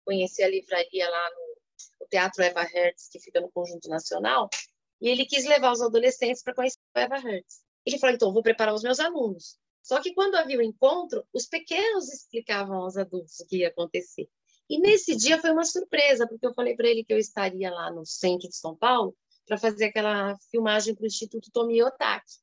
conhecer 0.05 0.43
a 0.43 0.49
livraria 0.49 1.09
lá 1.09 1.29
no, 1.31 2.07
Teatro 2.09 2.41
Eva 2.41 2.63
Hertz, 2.63 3.09
que 3.09 3.19
fica 3.19 3.41
no 3.41 3.51
Conjunto 3.51 3.89
Nacional, 3.89 4.49
e 5.01 5.09
ele 5.09 5.25
quis 5.25 5.45
levar 5.45 5.73
os 5.73 5.81
adolescentes 5.81 6.41
para 6.41 6.55
conhecer 6.55 6.79
o 6.95 6.99
Eva 6.99 7.17
Hertz. 7.17 7.61
Ele 7.85 7.99
falou: 7.99 8.15
então, 8.15 8.33
vou 8.33 8.41
preparar 8.41 8.73
os 8.73 8.81
meus 8.81 8.99
alunos. 8.99 9.57
Só 9.83 10.01
que 10.01 10.13
quando 10.13 10.35
havia 10.35 10.57
o 10.57 10.61
encontro, 10.61 11.25
os 11.33 11.45
pequenos 11.45 12.11
explicavam 12.11 12.77
aos 12.77 12.95
adultos 12.95 13.39
o 13.39 13.45
que 13.45 13.57
ia 13.57 13.67
acontecer. 13.67 14.29
E 14.69 14.79
nesse 14.79 15.15
dia 15.15 15.39
foi 15.39 15.51
uma 15.51 15.63
surpresa, 15.63 16.27
porque 16.27 16.45
eu 16.45 16.53
falei 16.53 16.75
para 16.75 16.87
ele 16.87 17.03
que 17.03 17.13
eu 17.13 17.17
estaria 17.17 17.69
lá 17.69 17.91
no 17.91 18.05
centro 18.05 18.49
de 18.49 18.55
São 18.55 18.75
Paulo 18.75 19.15
para 19.45 19.57
fazer 19.57 19.85
aquela 19.85 20.37
filmagem 20.51 20.93
para 20.93 21.03
o 21.03 21.07
Instituto 21.07 21.49
Tomi 21.51 21.81
Otaki. 21.81 22.33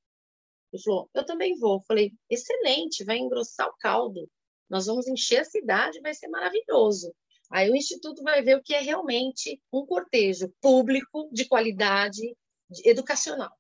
Ele 0.73 0.83
falou, 0.83 1.11
eu 1.15 1.25
também 1.25 1.57
vou. 1.59 1.77
Eu 1.77 1.85
falei, 1.87 2.13
excelente, 2.31 3.05
vai 3.05 3.19
engrossar 3.19 3.69
o 3.69 3.77
caldo. 3.79 4.29
Nós 4.69 4.87
vamos 4.87 5.07
encher 5.07 5.41
a 5.41 5.45
cidade, 5.45 6.01
vai 6.01 6.15
ser 6.15 6.29
maravilhoso. 6.29 7.15
Aí 7.51 7.71
o 7.71 7.77
Instituto 7.77 8.23
vai 8.23 8.43
ver 8.43 8.57
o 8.57 8.63
que 8.63 8.75
é 8.75 8.81
realmente 8.81 9.61
um 9.73 9.85
cortejo 9.87 10.53
público 10.61 11.29
de 11.33 11.47
qualidade 11.47 12.37
educacional. 12.85 13.53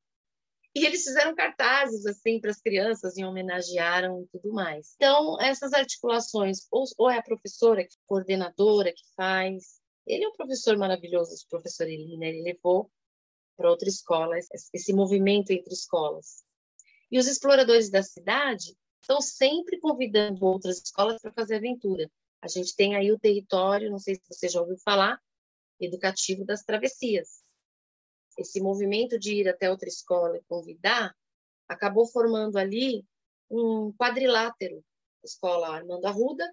E 0.74 0.84
eles 0.84 1.04
fizeram 1.04 1.34
cartazes 1.34 2.04
assim 2.04 2.40
para 2.40 2.50
as 2.50 2.60
crianças 2.60 3.16
e 3.16 3.24
homenagearam 3.24 4.22
e 4.22 4.26
tudo 4.26 4.52
mais. 4.52 4.94
Então, 4.96 5.40
essas 5.40 5.72
articulações, 5.72 6.66
ou, 6.70 6.84
ou 6.98 7.08
é 7.08 7.18
a 7.18 7.22
professora, 7.22 7.84
que 7.84 7.96
coordenadora 8.06 8.92
que 8.92 9.04
faz. 9.14 9.80
Ele 10.04 10.24
é 10.24 10.28
um 10.28 10.32
professor 10.32 10.76
maravilhoso, 10.76 11.32
o 11.32 11.48
professor 11.48 11.86
Elina, 11.86 12.26
ele 12.26 12.42
levou 12.42 12.90
para 13.56 13.70
outra 13.70 13.88
escola 13.88 14.36
esse 14.36 14.92
movimento 14.92 15.52
entre 15.52 15.72
escolas. 15.72 16.42
E 17.10 17.18
os 17.18 17.28
exploradores 17.28 17.88
da 17.88 18.02
cidade 18.02 18.76
estão 19.04 19.20
sempre 19.20 19.78
convidando 19.78 20.44
outras 20.46 20.78
escolas 20.78 21.20
para 21.20 21.32
fazer 21.32 21.56
aventura. 21.56 22.10
A 22.40 22.48
gente 22.48 22.74
tem 22.74 22.96
aí 22.96 23.12
o 23.12 23.18
território, 23.18 23.90
não 23.90 23.98
sei 23.98 24.14
se 24.14 24.22
você 24.28 24.48
já 24.48 24.60
ouviu 24.60 24.78
falar, 24.78 25.20
educativo 25.78 26.44
das 26.44 26.62
travessias. 26.62 27.42
Esse 28.38 28.60
movimento 28.60 29.18
de 29.18 29.34
ir 29.34 29.48
até 29.48 29.70
outra 29.70 29.88
escola 29.88 30.36
e 30.36 30.44
convidar 30.44 31.14
acabou 31.68 32.06
formando 32.06 32.56
ali 32.56 33.04
um 33.50 33.92
quadrilátero. 33.92 34.82
A 35.22 35.26
escola 35.26 35.68
Armando 35.68 36.06
Arruda, 36.06 36.50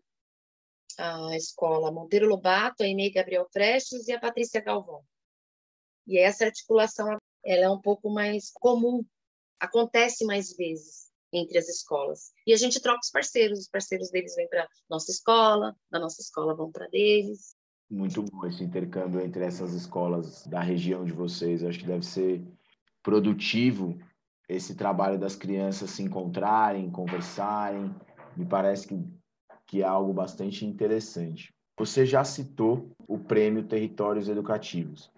a 0.97 1.35
escola 1.35 1.91
Monteiro 1.91 2.27
Lobato, 2.27 2.83
a 2.83 2.87
Inei 2.87 3.11
Gabriel 3.11 3.49
Prestes 3.51 4.07
e 4.07 4.11
a 4.11 4.19
Patrícia 4.19 4.61
Galvão. 4.61 5.03
E 6.05 6.17
essa 6.17 6.45
articulação 6.45 7.17
ela 7.43 7.65
é 7.65 7.69
um 7.69 7.81
pouco 7.81 8.09
mais 8.09 8.51
comum, 8.51 9.03
acontece 9.59 10.25
mais 10.25 10.55
vezes 10.55 11.10
entre 11.31 11.57
as 11.57 11.67
escolas. 11.67 12.31
E 12.45 12.53
a 12.53 12.57
gente 12.57 12.81
troca 12.81 12.99
os 13.01 13.09
parceiros, 13.09 13.59
os 13.59 13.67
parceiros 13.67 14.09
deles 14.09 14.35
vêm 14.35 14.47
para 14.47 14.67
nossa 14.89 15.11
escola, 15.11 15.75
da 15.89 15.99
nossa 15.99 16.21
escola 16.21 16.55
vão 16.55 16.71
para 16.71 16.87
deles. 16.87 17.55
Muito 17.89 18.23
bom 18.23 18.45
esse 18.45 18.63
intercâmbio 18.63 19.21
entre 19.21 19.43
essas 19.43 19.73
escolas 19.73 20.45
da 20.47 20.61
região 20.61 21.03
de 21.03 21.11
vocês. 21.11 21.63
Acho 21.63 21.79
que 21.79 21.85
deve 21.85 22.05
ser 22.05 22.41
produtivo 23.03 23.97
esse 24.47 24.75
trabalho 24.75 25.17
das 25.17 25.35
crianças 25.35 25.91
se 25.91 26.03
encontrarem, 26.03 26.89
conversarem. 26.89 27.93
Me 28.35 28.45
parece 28.45 28.87
que, 28.87 29.03
que 29.67 29.81
é 29.81 29.85
algo 29.85 30.13
bastante 30.13 30.65
interessante. 30.65 31.53
Você 31.77 32.05
já 32.05 32.23
citou 32.23 32.91
o 33.07 33.17
prêmio 33.17 33.67
Territórios 33.67 34.29
Educativos. 34.29 35.11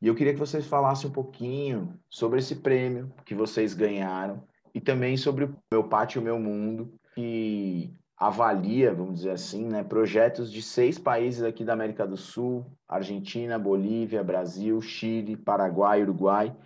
E 0.00 0.06
eu 0.06 0.14
queria 0.14 0.32
que 0.32 0.38
vocês 0.38 0.66
falassem 0.66 1.10
um 1.10 1.12
pouquinho 1.12 1.98
sobre 2.08 2.38
esse 2.38 2.56
prêmio 2.56 3.12
que 3.24 3.34
vocês 3.34 3.74
ganharam 3.74 4.46
e 4.78 4.80
também 4.80 5.16
sobre 5.16 5.44
o 5.44 5.56
Meu 5.72 5.82
Pátio, 5.82 6.22
Meu 6.22 6.38
Mundo, 6.38 6.94
que 7.12 7.92
avalia, 8.16 8.94
vamos 8.94 9.16
dizer 9.16 9.32
assim, 9.32 9.64
né, 9.64 9.82
projetos 9.82 10.52
de 10.52 10.62
seis 10.62 10.96
países 10.96 11.42
aqui 11.42 11.64
da 11.64 11.72
América 11.72 12.06
do 12.06 12.16
Sul, 12.16 12.64
Argentina, 12.86 13.58
Bolívia, 13.58 14.22
Brasil, 14.22 14.80
Chile, 14.80 15.36
Paraguai, 15.36 16.02
Uruguai, 16.02 16.56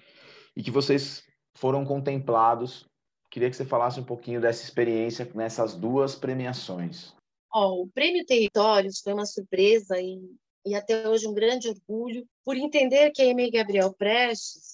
e 0.55 0.63
que 0.63 0.71
vocês 0.71 1.25
foram 1.55 1.87
contemplados. 1.87 2.85
Queria 3.31 3.49
que 3.49 3.57
você 3.57 3.65
falasse 3.65 3.99
um 3.99 4.05
pouquinho 4.05 4.43
dessa 4.43 4.63
experiência 4.63 5.27
nessas 5.35 5.75
duas 5.75 6.15
premiações. 6.15 7.15
Oh, 7.51 7.85
o 7.85 7.89
Prêmio 7.95 8.27
Territórios 8.27 9.01
foi 9.01 9.15
uma 9.15 9.25
surpresa 9.25 9.99
e, 9.99 10.21
e 10.67 10.75
até 10.75 11.09
hoje 11.09 11.27
um 11.27 11.33
grande 11.33 11.71
orgulho 11.71 12.27
por 12.45 12.59
entender 12.59 13.11
que 13.13 13.23
a 13.23 13.31
Amy 13.31 13.51
Gabriel 13.51 13.95
Prestes 13.95 14.72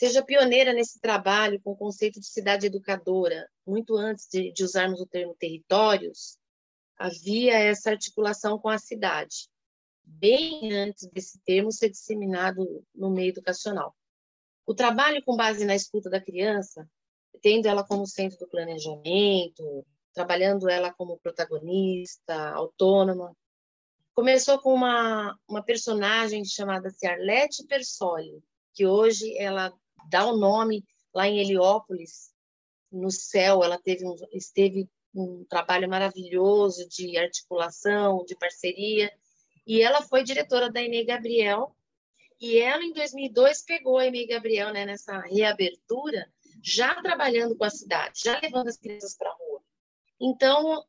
seja 0.00 0.24
pioneira 0.24 0.72
nesse 0.72 0.98
trabalho 0.98 1.60
com 1.60 1.72
o 1.72 1.76
conceito 1.76 2.18
de 2.18 2.26
cidade 2.26 2.66
educadora. 2.66 3.46
Muito 3.66 3.98
antes 3.98 4.26
de, 4.32 4.50
de 4.50 4.64
usarmos 4.64 4.98
o 4.98 5.06
termo 5.06 5.36
territórios, 5.38 6.38
havia 6.96 7.58
essa 7.58 7.90
articulação 7.90 8.58
com 8.58 8.70
a 8.70 8.78
cidade, 8.78 9.50
bem 10.02 10.72
antes 10.72 11.06
desse 11.08 11.38
termo 11.44 11.70
ser 11.70 11.90
disseminado 11.90 12.82
no 12.94 13.10
meio 13.10 13.28
educacional. 13.28 13.94
O 14.66 14.74
trabalho 14.74 15.22
com 15.22 15.36
base 15.36 15.66
na 15.66 15.74
escuta 15.74 16.08
da 16.08 16.18
criança, 16.20 16.88
tendo 17.42 17.68
ela 17.68 17.84
como 17.84 18.06
centro 18.06 18.38
do 18.38 18.48
planejamento, 18.48 19.84
trabalhando 20.14 20.66
ela 20.70 20.94
como 20.94 21.18
protagonista, 21.18 22.52
autônoma, 22.52 23.36
começou 24.14 24.58
com 24.60 24.72
uma, 24.72 25.38
uma 25.46 25.62
personagem 25.62 26.42
chamada 26.42 26.90
Arlete 27.04 27.66
Persoli, 27.66 28.42
que 28.72 28.86
hoje 28.86 29.36
ela 29.36 29.70
dá 30.10 30.26
o 30.26 30.36
nome 30.36 30.84
lá 31.14 31.28
em 31.28 31.38
Heliópolis, 31.38 32.30
no 32.90 33.10
céu, 33.10 33.62
ela 33.62 33.78
teve 33.78 34.04
um, 34.04 34.16
esteve 34.32 34.88
um 35.14 35.44
trabalho 35.48 35.88
maravilhoso 35.88 36.88
de 36.88 37.16
articulação, 37.16 38.24
de 38.24 38.36
parceria, 38.36 39.12
e 39.66 39.80
ela 39.80 40.02
foi 40.02 40.24
diretora 40.24 40.70
da 40.70 40.82
Inê 40.82 41.04
Gabriel, 41.04 41.74
e 42.40 42.58
ela 42.58 42.82
em 42.82 42.92
2002 42.92 43.62
pegou 43.62 43.98
a 43.98 44.06
Inê 44.06 44.26
Gabriel 44.26 44.72
né, 44.72 44.84
nessa 44.84 45.20
reabertura, 45.20 46.28
já 46.62 47.00
trabalhando 47.00 47.56
com 47.56 47.64
a 47.64 47.70
cidade, 47.70 48.22
já 48.24 48.38
levando 48.40 48.68
as 48.68 48.76
crianças 48.76 49.16
para 49.16 49.30
a 49.30 49.34
rua. 49.34 49.62
Então, 50.20 50.84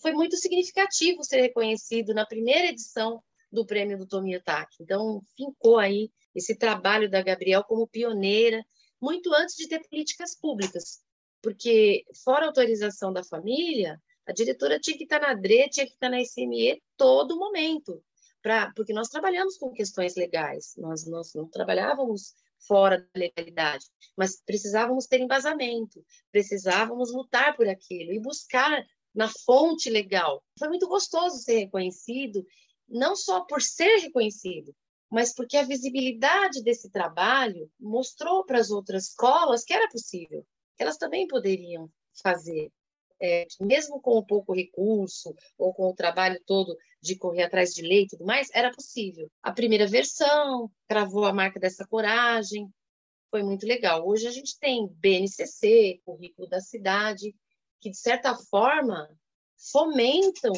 foi 0.00 0.12
muito 0.12 0.36
significativo 0.36 1.24
ser 1.24 1.40
reconhecido 1.40 2.14
na 2.14 2.26
primeira 2.26 2.68
edição 2.68 3.22
do 3.50 3.64
prêmio 3.66 3.98
do 3.98 4.06
Tomi 4.06 4.36
Otaki. 4.36 4.82
Então, 4.82 5.22
fincou 5.36 5.78
aí 5.78 6.10
esse 6.36 6.54
trabalho 6.54 7.10
da 7.10 7.22
Gabriel 7.22 7.64
como 7.64 7.88
pioneira, 7.88 8.62
muito 9.00 9.32
antes 9.32 9.56
de 9.56 9.66
ter 9.66 9.80
políticas 9.88 10.38
públicas, 10.38 11.00
porque 11.42 12.04
fora 12.22 12.46
autorização 12.46 13.12
da 13.12 13.24
família, 13.24 14.00
a 14.26 14.32
diretora 14.32 14.78
tinha 14.78 14.98
que 14.98 15.04
estar 15.04 15.20
na 15.20 15.32
DRE, 15.32 15.70
tinha 15.70 15.86
que 15.86 15.92
estar 15.92 16.10
na 16.10 16.20
SME 16.20 16.82
todo 16.96 17.38
momento, 17.38 18.02
pra, 18.42 18.70
porque 18.76 18.92
nós 18.92 19.08
trabalhamos 19.08 19.56
com 19.56 19.72
questões 19.72 20.14
legais, 20.14 20.74
nós, 20.76 21.06
nós 21.06 21.32
não 21.34 21.48
trabalhávamos 21.48 22.34
fora 22.66 22.98
da 22.98 23.20
legalidade, 23.20 23.86
mas 24.16 24.42
precisávamos 24.44 25.06
ter 25.06 25.20
embasamento, 25.20 26.04
precisávamos 26.30 27.12
lutar 27.12 27.56
por 27.56 27.68
aquilo 27.68 28.12
e 28.12 28.20
buscar 28.20 28.84
na 29.14 29.28
fonte 29.28 29.88
legal. 29.88 30.42
Foi 30.58 30.68
muito 30.68 30.86
gostoso 30.86 31.38
ser 31.38 31.60
reconhecido, 31.60 32.44
não 32.88 33.16
só 33.16 33.42
por 33.42 33.62
ser 33.62 33.98
reconhecido, 34.00 34.74
mas 35.10 35.34
porque 35.34 35.56
a 35.56 35.64
visibilidade 35.64 36.62
desse 36.62 36.90
trabalho 36.90 37.70
mostrou 37.78 38.44
para 38.44 38.58
as 38.58 38.70
outras 38.70 39.08
escolas 39.08 39.64
que 39.64 39.72
era 39.72 39.88
possível, 39.88 40.44
que 40.76 40.82
elas 40.82 40.96
também 40.96 41.26
poderiam 41.26 41.90
fazer. 42.22 42.70
É, 43.18 43.46
mesmo 43.60 43.98
com 43.98 44.22
pouco 44.22 44.52
recurso 44.52 45.34
ou 45.56 45.72
com 45.72 45.88
o 45.88 45.94
trabalho 45.94 46.38
todo 46.46 46.76
de 47.00 47.16
correr 47.16 47.44
atrás 47.44 47.72
de 47.72 47.80
lei 47.80 48.02
e 48.02 48.08
tudo 48.08 48.26
mais, 48.26 48.48
era 48.52 48.70
possível. 48.70 49.30
A 49.42 49.52
primeira 49.52 49.86
versão 49.86 50.70
cravou 50.86 51.24
a 51.24 51.32
marca 51.32 51.58
dessa 51.58 51.86
coragem, 51.86 52.68
foi 53.30 53.42
muito 53.42 53.66
legal. 53.66 54.06
Hoje 54.06 54.26
a 54.26 54.30
gente 54.30 54.58
tem 54.58 54.86
BNCC, 54.86 56.00
currículo 56.04 56.46
da 56.46 56.60
cidade, 56.60 57.34
que 57.80 57.90
de 57.90 57.96
certa 57.96 58.34
forma 58.34 59.08
fomentam 59.72 60.52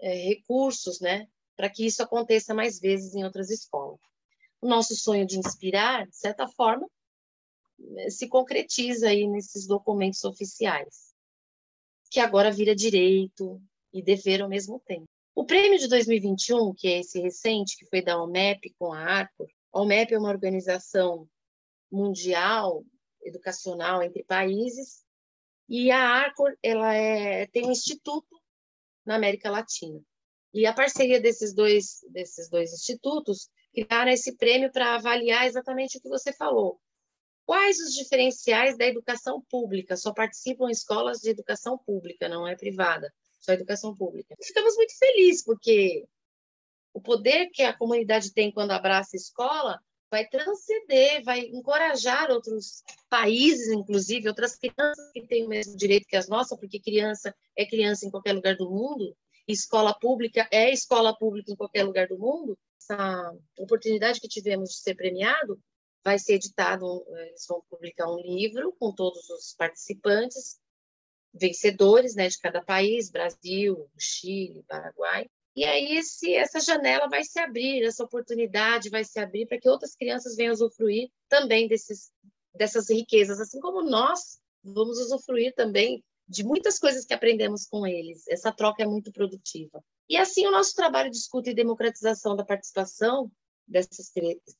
é, 0.00 0.14
recursos, 0.28 1.00
né, 1.00 1.26
para 1.56 1.70
que 1.70 1.86
isso 1.86 2.02
aconteça 2.02 2.54
mais 2.54 2.78
vezes 2.78 3.14
em 3.14 3.24
outras 3.24 3.50
escolas. 3.50 3.98
O 4.60 4.68
nosso 4.68 4.94
sonho 4.94 5.26
de 5.26 5.38
inspirar, 5.38 6.06
de 6.06 6.16
certa 6.16 6.46
forma, 6.46 6.88
se 8.08 8.28
concretiza 8.28 9.08
aí 9.08 9.26
nesses 9.26 9.66
documentos 9.66 10.24
oficiais, 10.24 11.14
que 12.10 12.20
agora 12.20 12.50
vira 12.50 12.74
direito 12.74 13.60
e 13.92 14.02
dever 14.02 14.42
ao 14.42 14.48
mesmo 14.48 14.80
tempo. 14.80 15.06
O 15.34 15.44
prêmio 15.44 15.78
de 15.78 15.88
2021, 15.88 16.74
que 16.74 16.88
é 16.88 17.00
esse 17.00 17.20
recente, 17.20 17.76
que 17.76 17.86
foi 17.86 18.00
da 18.02 18.20
OMEP 18.22 18.74
com 18.78 18.92
a 18.92 19.00
Arcor, 19.00 19.48
a 19.72 19.80
OMEP 19.80 20.14
é 20.14 20.18
uma 20.18 20.30
organização 20.30 21.28
mundial 21.90 22.84
educacional 23.22 24.02
entre 24.02 24.24
países 24.24 25.04
e 25.68 25.90
a 25.90 26.00
Arcor 26.00 26.56
ela 26.62 26.94
é, 26.94 27.46
tem 27.48 27.66
um 27.66 27.72
instituto 27.72 28.40
na 29.04 29.16
América 29.16 29.50
Latina. 29.50 30.00
E 30.54 30.66
a 30.66 30.72
parceria 30.72 31.20
desses 31.20 31.54
dois, 31.54 32.00
desses 32.10 32.48
dois 32.48 32.72
institutos 32.72 33.48
criaram 33.74 34.10
esse 34.10 34.36
prêmio 34.36 34.72
para 34.72 34.94
avaliar 34.94 35.46
exatamente 35.46 35.98
o 35.98 36.00
que 36.00 36.08
você 36.08 36.32
falou. 36.32 36.80
Quais 37.44 37.78
os 37.78 37.94
diferenciais 37.94 38.76
da 38.76 38.86
educação 38.86 39.42
pública? 39.48 39.96
Só 39.96 40.12
participam 40.12 40.70
escolas 40.70 41.18
de 41.20 41.30
educação 41.30 41.78
pública, 41.78 42.28
não 42.28 42.46
é 42.46 42.56
privada, 42.56 43.12
só 43.40 43.52
educação 43.52 43.94
pública. 43.94 44.34
Ficamos 44.42 44.74
muito 44.76 44.98
felizes, 44.98 45.44
porque 45.44 46.04
o 46.92 47.00
poder 47.00 47.50
que 47.52 47.62
a 47.62 47.76
comunidade 47.76 48.32
tem 48.32 48.50
quando 48.50 48.72
abraça 48.72 49.10
a 49.14 49.18
escola 49.18 49.80
vai 50.10 50.26
transcender, 50.26 51.22
vai 51.24 51.40
encorajar 51.40 52.30
outros 52.30 52.82
países, 53.08 53.68
inclusive 53.68 54.28
outras 54.28 54.56
crianças 54.56 55.10
que 55.12 55.26
têm 55.26 55.44
o 55.44 55.48
mesmo 55.48 55.76
direito 55.76 56.06
que 56.06 56.16
as 56.16 56.28
nossas, 56.28 56.58
porque 56.58 56.80
criança 56.80 57.34
é 57.56 57.66
criança 57.66 58.06
em 58.06 58.10
qualquer 58.10 58.32
lugar 58.32 58.56
do 58.56 58.70
mundo, 58.70 59.16
escola 59.52 59.94
pública 59.94 60.48
é 60.50 60.72
escola 60.72 61.16
pública 61.16 61.52
em 61.52 61.56
qualquer 61.56 61.84
lugar 61.84 62.08
do 62.08 62.18
mundo, 62.18 62.58
essa 62.80 63.34
oportunidade 63.58 64.20
que 64.20 64.28
tivemos 64.28 64.70
de 64.70 64.76
ser 64.76 64.94
premiado 64.94 65.60
vai 66.04 66.18
ser 66.18 66.34
editado, 66.34 67.04
eles 67.18 67.44
vão 67.48 67.62
publicar 67.68 68.08
um 68.08 68.20
livro 68.20 68.72
com 68.78 68.94
todos 68.94 69.28
os 69.28 69.54
participantes, 69.54 70.56
vencedores 71.34 72.14
né, 72.14 72.28
de 72.28 72.38
cada 72.38 72.62
país, 72.62 73.10
Brasil, 73.10 73.90
Chile, 73.98 74.64
Paraguai. 74.68 75.28
E 75.56 75.64
aí 75.64 75.96
esse, 75.96 76.34
essa 76.34 76.60
janela 76.60 77.08
vai 77.08 77.24
se 77.24 77.40
abrir, 77.40 77.82
essa 77.82 78.04
oportunidade 78.04 78.90
vai 78.90 79.04
se 79.04 79.18
abrir 79.18 79.46
para 79.46 79.58
que 79.58 79.68
outras 79.68 79.96
crianças 79.96 80.36
venham 80.36 80.52
usufruir 80.52 81.10
também 81.28 81.66
desses, 81.66 82.12
dessas 82.54 82.88
riquezas, 82.88 83.40
assim 83.40 83.58
como 83.58 83.82
nós 83.82 84.38
vamos 84.62 84.98
usufruir 84.98 85.54
também 85.54 86.04
de 86.28 86.44
muitas 86.44 86.78
coisas 86.78 87.04
que 87.04 87.14
aprendemos 87.14 87.66
com 87.66 87.86
eles. 87.86 88.26
Essa 88.28 88.52
troca 88.52 88.82
é 88.82 88.86
muito 88.86 89.12
produtiva. 89.12 89.82
E 90.08 90.16
assim 90.16 90.46
o 90.46 90.50
nosso 90.50 90.74
trabalho 90.74 91.10
de 91.10 91.16
escuta 91.16 91.50
e 91.50 91.54
democratização 91.54 92.34
da 92.36 92.44
participação 92.44 93.30
dessas 93.66 94.10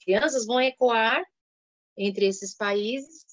crianças 0.01 0.47
vão 0.47 0.61
ecoar 0.61 1.23
entre 1.97 2.27
esses 2.27 2.55
países, 2.55 3.25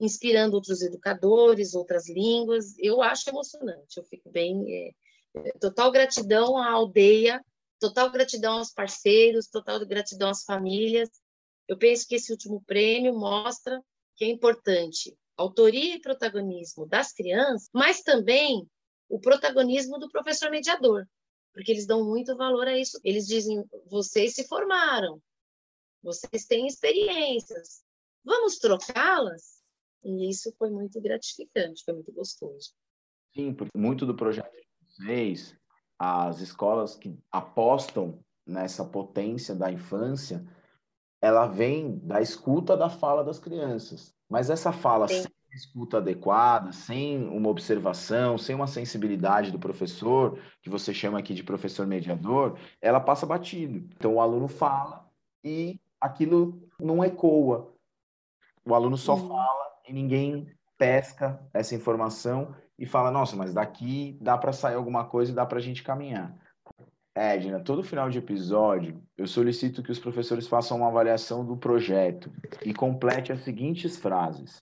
inspirando 0.00 0.54
outros 0.54 0.82
educadores, 0.82 1.74
outras 1.74 2.08
línguas. 2.08 2.76
Eu 2.78 3.02
acho 3.02 3.30
emocionante, 3.30 3.96
eu 3.96 4.04
fico 4.04 4.30
bem 4.30 4.64
é, 4.72 4.90
Total 5.60 5.90
gratidão 5.90 6.56
à 6.56 6.70
aldeia, 6.70 7.44
total 7.80 8.10
gratidão 8.10 8.58
aos 8.58 8.72
parceiros, 8.72 9.48
total 9.48 9.84
gratidão 9.84 10.30
às 10.30 10.44
famílias. 10.44 11.10
Eu 11.66 11.76
penso 11.76 12.06
que 12.06 12.14
esse 12.14 12.30
último 12.30 12.62
prêmio 12.64 13.12
mostra 13.18 13.82
que 14.16 14.24
é 14.24 14.28
importante 14.28 15.16
autoria 15.36 15.96
e 15.96 16.00
protagonismo 16.00 16.86
das 16.86 17.12
crianças, 17.12 17.68
mas 17.72 18.02
também 18.02 18.68
o 19.08 19.20
protagonismo 19.20 19.98
do 19.98 20.08
professor 20.08 20.50
mediador, 20.50 21.06
porque 21.52 21.72
eles 21.72 21.86
dão 21.86 22.04
muito 22.04 22.36
valor 22.36 22.66
a 22.66 22.78
isso. 22.78 22.98
Eles 23.04 23.26
dizem: 23.26 23.64
vocês 23.86 24.34
se 24.34 24.46
formaram, 24.46 25.20
vocês 26.02 26.46
têm 26.46 26.66
experiências, 26.66 27.82
vamos 28.24 28.58
trocá-las? 28.58 29.62
E 30.02 30.28
isso 30.28 30.52
foi 30.58 30.70
muito 30.70 31.00
gratificante, 31.00 31.82
foi 31.84 31.94
muito 31.94 32.12
gostoso. 32.12 32.74
Sim, 33.34 33.54
porque 33.54 33.76
muito 33.76 34.04
do 34.04 34.14
projeto 34.14 34.52
de 34.52 34.66
vocês, 34.86 35.56
as 35.98 36.40
escolas 36.40 36.94
que 36.94 37.18
apostam 37.32 38.22
nessa 38.46 38.84
potência 38.84 39.54
da 39.54 39.72
infância, 39.72 40.46
ela 41.22 41.46
vem 41.46 41.98
da 42.00 42.20
escuta 42.20 42.76
da 42.76 42.90
fala 42.90 43.24
das 43.24 43.38
crianças. 43.38 44.13
Mas 44.28 44.50
essa 44.50 44.72
fala 44.72 45.08
Sim. 45.08 45.22
sem 45.22 45.32
escuta 45.52 45.98
adequada, 45.98 46.72
sem 46.72 47.28
uma 47.28 47.48
observação, 47.48 48.36
sem 48.36 48.54
uma 48.54 48.66
sensibilidade 48.66 49.50
do 49.50 49.58
professor, 49.58 50.38
que 50.60 50.68
você 50.68 50.92
chama 50.92 51.18
aqui 51.18 51.32
de 51.32 51.44
professor 51.44 51.86
mediador, 51.86 52.58
ela 52.80 53.00
passa 53.00 53.24
batido. 53.24 53.88
Então 53.96 54.14
o 54.14 54.20
aluno 54.20 54.48
fala 54.48 55.08
e 55.42 55.78
aquilo 56.00 56.68
não 56.78 57.04
ecoa. 57.04 57.72
O 58.64 58.74
aluno 58.74 58.96
só 58.96 59.14
uhum. 59.14 59.28
fala 59.28 59.72
e 59.86 59.92
ninguém 59.92 60.48
pesca 60.76 61.40
essa 61.52 61.74
informação 61.74 62.54
e 62.78 62.86
fala: 62.86 63.10
nossa, 63.10 63.36
mas 63.36 63.54
daqui 63.54 64.18
dá 64.20 64.36
para 64.36 64.52
sair 64.52 64.74
alguma 64.74 65.04
coisa 65.04 65.32
e 65.32 65.34
dá 65.34 65.46
para 65.46 65.58
a 65.58 65.62
gente 65.62 65.82
caminhar. 65.82 66.36
Edna, 67.14 67.62
todo 67.62 67.84
final 67.84 68.10
de 68.10 68.18
episódio, 68.18 69.00
eu 69.16 69.26
solicito 69.26 69.82
que 69.82 69.92
os 69.92 70.00
professores 70.00 70.48
façam 70.48 70.78
uma 70.78 70.88
avaliação 70.88 71.46
do 71.46 71.56
projeto 71.56 72.32
e 72.64 72.74
complete 72.74 73.32
as 73.32 73.44
seguintes 73.44 73.96
frases: 73.96 74.56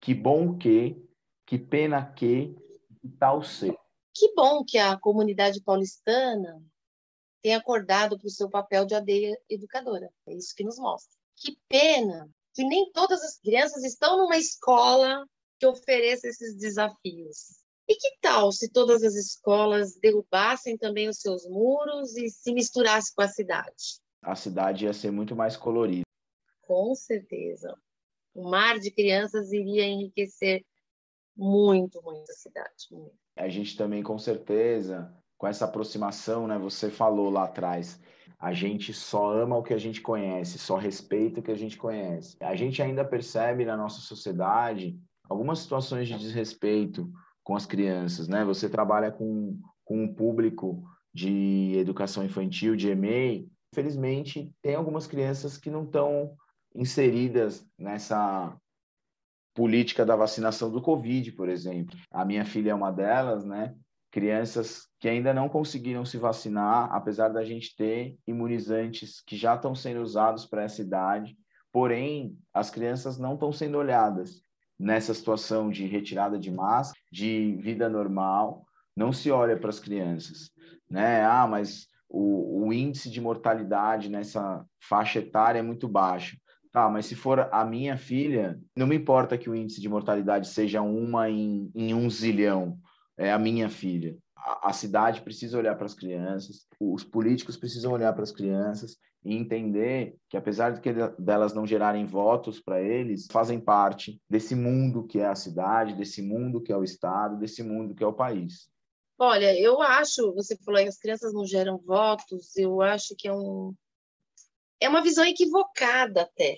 que 0.00 0.12
bom 0.12 0.58
que, 0.58 1.02
que 1.46 1.58
pena 1.58 2.04
que, 2.12 2.54
que 3.00 3.08
tal 3.18 3.42
ser. 3.42 3.74
Que 4.14 4.34
bom 4.34 4.64
que 4.64 4.76
a 4.76 4.98
comunidade 4.98 5.62
paulistana 5.62 6.62
tem 7.40 7.54
acordado 7.54 8.18
para 8.18 8.26
o 8.26 8.30
seu 8.30 8.50
papel 8.50 8.84
de 8.84 8.94
aldeia 8.94 9.38
educadora. 9.48 10.10
É 10.26 10.34
isso 10.34 10.54
que 10.54 10.64
nos 10.64 10.78
mostra. 10.78 11.16
Que 11.36 11.56
pena 11.68 12.28
que 12.52 12.64
nem 12.64 12.90
todas 12.92 13.22
as 13.22 13.38
crianças 13.38 13.84
estão 13.84 14.18
numa 14.18 14.36
escola 14.36 15.24
que 15.58 15.66
ofereça 15.66 16.26
esses 16.26 16.56
desafios. 16.56 17.62
E 17.88 17.94
que 17.94 18.18
tal 18.20 18.52
se 18.52 18.70
todas 18.70 19.02
as 19.02 19.14
escolas 19.14 19.98
derrubassem 19.98 20.76
também 20.76 21.08
os 21.08 21.20
seus 21.20 21.48
muros 21.48 22.16
e 22.16 22.28
se 22.28 22.52
misturassem 22.52 23.14
com 23.16 23.22
a 23.22 23.28
cidade? 23.28 24.00
A 24.22 24.36
cidade 24.36 24.84
ia 24.84 24.92
ser 24.92 25.10
muito 25.10 25.34
mais 25.34 25.56
colorida. 25.56 26.02
Com 26.62 26.94
certeza. 26.94 27.74
O 28.34 28.50
mar 28.50 28.78
de 28.78 28.90
crianças 28.90 29.52
iria 29.52 29.86
enriquecer 29.86 30.62
muito, 31.34 32.02
muito 32.02 32.30
a 32.30 32.34
cidade. 32.34 32.86
Muito. 32.90 33.16
A 33.36 33.48
gente 33.48 33.76
também, 33.76 34.02
com 34.02 34.18
certeza, 34.18 35.10
com 35.38 35.46
essa 35.46 35.64
aproximação, 35.64 36.46
né? 36.46 36.58
Você 36.58 36.90
falou 36.90 37.30
lá 37.30 37.44
atrás, 37.44 37.98
a 38.38 38.52
gente 38.52 38.92
só 38.92 39.32
ama 39.32 39.56
o 39.56 39.62
que 39.62 39.72
a 39.72 39.78
gente 39.78 40.02
conhece, 40.02 40.58
só 40.58 40.76
respeita 40.76 41.40
o 41.40 41.42
que 41.42 41.52
a 41.52 41.56
gente 41.56 41.78
conhece. 41.78 42.36
A 42.40 42.54
gente 42.54 42.82
ainda 42.82 43.04
percebe 43.04 43.64
na 43.64 43.76
nossa 43.76 44.00
sociedade 44.00 44.98
algumas 45.28 45.60
situações 45.60 46.08
de 46.08 46.18
desrespeito 46.18 47.10
com 47.48 47.56
as 47.56 47.64
crianças, 47.64 48.28
né? 48.28 48.44
Você 48.44 48.68
trabalha 48.68 49.10
com, 49.10 49.58
com 49.82 50.04
um 50.04 50.14
público 50.14 50.84
de 51.14 51.72
educação 51.78 52.22
infantil, 52.22 52.76
de 52.76 52.90
EMEI. 52.90 53.48
Infelizmente, 53.72 54.52
tem 54.60 54.74
algumas 54.74 55.06
crianças 55.06 55.56
que 55.56 55.70
não 55.70 55.84
estão 55.84 56.36
inseridas 56.74 57.66
nessa 57.78 58.54
política 59.54 60.04
da 60.04 60.14
vacinação 60.14 60.70
do 60.70 60.82
Covid, 60.82 61.32
por 61.32 61.48
exemplo. 61.48 61.96
A 62.10 62.22
minha 62.22 62.44
filha 62.44 62.72
é 62.72 62.74
uma 62.74 62.90
delas, 62.90 63.46
né? 63.46 63.74
crianças 64.10 64.86
que 65.00 65.08
ainda 65.08 65.32
não 65.32 65.48
conseguiram 65.48 66.04
se 66.04 66.18
vacinar, 66.18 66.92
apesar 66.92 67.28
da 67.28 67.44
gente 67.44 67.74
ter 67.74 68.18
imunizantes 68.26 69.22
que 69.22 69.38
já 69.38 69.54
estão 69.54 69.74
sendo 69.74 70.02
usados 70.02 70.44
para 70.44 70.64
essa 70.64 70.82
idade, 70.82 71.34
porém 71.72 72.36
as 72.52 72.68
crianças 72.68 73.18
não 73.18 73.34
estão 73.34 73.50
sendo 73.52 73.78
olhadas 73.78 74.42
nessa 74.78 75.14
situação 75.14 75.70
de 75.70 75.86
retirada 75.86 76.38
de 76.38 76.50
máscara, 76.50 76.97
de 77.10 77.56
vida 77.60 77.88
normal, 77.88 78.64
não 78.96 79.12
se 79.12 79.30
olha 79.30 79.56
para 79.56 79.70
as 79.70 79.80
crianças, 79.80 80.50
né? 80.90 81.24
Ah, 81.24 81.46
mas 81.46 81.86
o, 82.08 82.66
o 82.66 82.72
índice 82.72 83.10
de 83.10 83.20
mortalidade 83.20 84.08
nessa 84.08 84.64
faixa 84.80 85.20
etária 85.20 85.58
é 85.58 85.62
muito 85.62 85.88
baixo. 85.88 86.36
Tá, 86.70 86.88
mas 86.88 87.06
se 87.06 87.14
for 87.14 87.48
a 87.50 87.64
minha 87.64 87.96
filha, 87.96 88.60
não 88.76 88.86
me 88.86 88.94
importa 88.94 89.38
que 89.38 89.48
o 89.48 89.54
índice 89.54 89.80
de 89.80 89.88
mortalidade 89.88 90.48
seja 90.48 90.82
uma 90.82 91.30
em, 91.30 91.70
em 91.74 91.94
um 91.94 92.10
zilhão 92.10 92.78
é 93.16 93.32
a 93.32 93.38
minha 93.38 93.68
filha. 93.68 94.16
A, 94.36 94.68
a 94.68 94.72
cidade 94.72 95.22
precisa 95.22 95.58
olhar 95.58 95.74
para 95.76 95.86
as 95.86 95.94
crianças, 95.94 96.66
os 96.78 97.02
políticos 97.02 97.56
precisam 97.56 97.92
olhar 97.92 98.12
para 98.12 98.22
as 98.22 98.30
crianças 98.30 98.96
e 99.24 99.34
entender 99.34 100.16
que, 100.28 100.36
apesar 100.36 100.70
de 100.70 100.80
que 100.80 100.92
delas 101.18 101.52
não 101.52 101.66
gerarem 101.66 102.06
votos 102.06 102.60
para 102.60 102.80
eles, 102.80 103.26
fazem 103.30 103.60
parte 103.60 104.20
desse 104.28 104.54
mundo 104.54 105.06
que 105.06 105.18
é 105.18 105.26
a 105.26 105.34
cidade, 105.34 105.94
desse 105.94 106.22
mundo 106.22 106.60
que 106.62 106.72
é 106.72 106.76
o 106.76 106.84
Estado, 106.84 107.38
desse 107.38 107.62
mundo 107.62 107.94
que 107.94 108.04
é 108.04 108.06
o 108.06 108.12
país. 108.12 108.70
Olha, 109.18 109.58
eu 109.58 109.82
acho, 109.82 110.32
você 110.32 110.56
falou 110.64 110.80
que 110.80 110.88
as 110.88 110.98
crianças 110.98 111.34
não 111.34 111.44
geram 111.44 111.76
votos, 111.78 112.56
eu 112.56 112.80
acho 112.80 113.16
que 113.16 113.26
é 113.26 113.32
um 113.32 113.74
é 114.80 114.88
uma 114.88 115.02
visão 115.02 115.24
equivocada 115.24 116.22
até. 116.22 116.56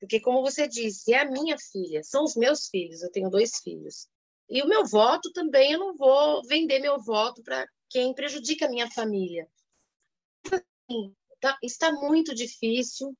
Porque 0.00 0.18
como 0.18 0.42
você 0.42 0.66
disse, 0.66 1.12
é 1.12 1.20
a 1.20 1.30
minha 1.30 1.56
filha, 1.58 2.02
são 2.02 2.24
os 2.24 2.34
meus 2.34 2.66
filhos, 2.68 3.02
eu 3.02 3.12
tenho 3.12 3.30
dois 3.30 3.58
filhos. 3.58 4.08
E 4.48 4.62
o 4.62 4.66
meu 4.66 4.86
voto 4.86 5.30
também, 5.32 5.72
eu 5.72 5.78
não 5.78 5.96
vou 5.96 6.42
vender 6.46 6.78
meu 6.80 6.98
voto 7.00 7.42
para 7.42 7.66
quem 7.88 8.14
prejudica 8.14 8.66
a 8.66 8.70
minha 8.70 8.90
família. 8.90 9.46
Assim, 10.46 11.14
tá, 11.42 11.58
está 11.62 11.92
muito 11.92 12.34
difícil. 12.34 13.14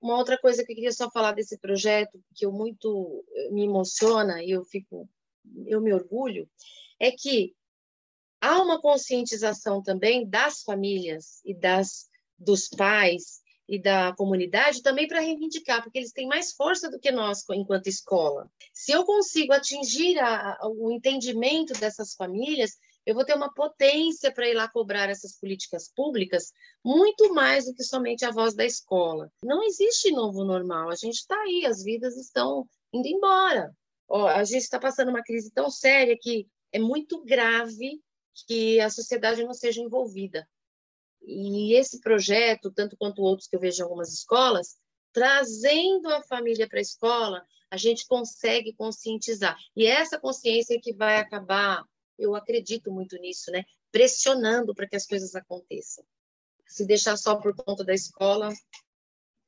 Uma 0.00 0.16
outra 0.16 0.38
coisa 0.38 0.64
que 0.64 0.72
eu 0.72 0.76
queria 0.76 0.92
só 0.92 1.10
falar 1.10 1.32
desse 1.32 1.58
projeto, 1.58 2.22
que 2.34 2.46
eu 2.46 2.52
muito 2.52 3.24
me 3.50 3.64
emociona 3.64 4.42
e 4.42 4.52
eu 4.52 4.64
fico, 4.64 5.10
eu 5.66 5.80
me 5.80 5.92
orgulho, 5.92 6.48
é 7.00 7.10
que 7.10 7.54
há 8.40 8.62
uma 8.62 8.80
conscientização 8.80 9.82
também 9.82 10.26
das 10.26 10.62
famílias 10.62 11.42
e 11.44 11.52
das 11.52 12.08
dos 12.38 12.68
pais 12.68 13.40
e 13.68 13.82
da 13.82 14.14
comunidade 14.14 14.80
também 14.80 15.08
para 15.08 15.20
reivindicar, 15.20 15.82
porque 15.82 15.98
eles 15.98 16.12
têm 16.12 16.28
mais 16.28 16.52
força 16.52 16.88
do 16.88 17.00
que 17.00 17.10
nós 17.10 17.44
enquanto 17.50 17.88
escola. 17.88 18.48
Se 18.72 18.92
eu 18.92 19.04
consigo 19.04 19.52
atingir 19.52 20.16
a, 20.20 20.52
a, 20.52 20.68
o 20.68 20.92
entendimento 20.92 21.72
dessas 21.74 22.14
famílias, 22.14 22.78
eu 23.08 23.14
vou 23.14 23.24
ter 23.24 23.34
uma 23.34 23.50
potência 23.50 24.30
para 24.30 24.46
ir 24.46 24.52
lá 24.52 24.68
cobrar 24.68 25.08
essas 25.08 25.34
políticas 25.40 25.90
públicas 25.90 26.52
muito 26.84 27.32
mais 27.32 27.64
do 27.64 27.74
que 27.74 27.82
somente 27.82 28.22
a 28.22 28.30
voz 28.30 28.54
da 28.54 28.66
escola. 28.66 29.32
Não 29.42 29.62
existe 29.62 30.10
novo 30.10 30.44
normal, 30.44 30.90
a 30.90 30.94
gente 30.94 31.14
está 31.14 31.34
aí, 31.40 31.64
as 31.64 31.82
vidas 31.82 32.18
estão 32.18 32.68
indo 32.92 33.08
embora. 33.08 33.74
Ó, 34.06 34.26
a 34.26 34.44
gente 34.44 34.60
está 34.60 34.78
passando 34.78 35.08
uma 35.08 35.22
crise 35.22 35.50
tão 35.50 35.70
séria 35.70 36.18
que 36.20 36.46
é 36.70 36.78
muito 36.78 37.24
grave 37.24 37.98
que 38.46 38.78
a 38.78 38.90
sociedade 38.90 39.42
não 39.42 39.54
seja 39.54 39.80
envolvida. 39.80 40.46
E 41.22 41.72
esse 41.78 42.00
projeto, 42.00 42.70
tanto 42.70 42.94
quanto 42.94 43.22
outros 43.22 43.48
que 43.48 43.56
eu 43.56 43.60
vejo 43.60 43.80
em 43.80 43.84
algumas 43.84 44.12
escolas, 44.12 44.76
trazendo 45.14 46.10
a 46.10 46.22
família 46.24 46.68
para 46.68 46.78
a 46.78 46.82
escola, 46.82 47.42
a 47.70 47.78
gente 47.78 48.06
consegue 48.06 48.74
conscientizar. 48.74 49.56
E 49.74 49.86
essa 49.86 50.20
consciência 50.20 50.74
é 50.74 50.78
que 50.78 50.92
vai 50.92 51.16
acabar, 51.16 51.82
eu 52.18 52.34
acredito 52.34 52.90
muito 52.90 53.16
nisso, 53.16 53.50
né? 53.50 53.64
Pressionando 53.92 54.74
para 54.74 54.88
que 54.88 54.96
as 54.96 55.06
coisas 55.06 55.34
aconteçam. 55.34 56.04
Se 56.66 56.84
deixar 56.84 57.16
só 57.16 57.36
por 57.36 57.54
conta 57.54 57.84
da 57.84 57.94
escola, 57.94 58.52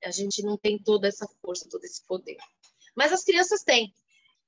a 0.04 0.10
gente 0.10 0.42
não 0.42 0.56
tem 0.56 0.78
toda 0.78 1.08
essa 1.08 1.26
força, 1.42 1.68
todo 1.68 1.84
esse 1.84 2.04
poder. 2.06 2.36
Mas 2.94 3.12
as 3.12 3.24
crianças 3.24 3.62
têm. 3.62 3.92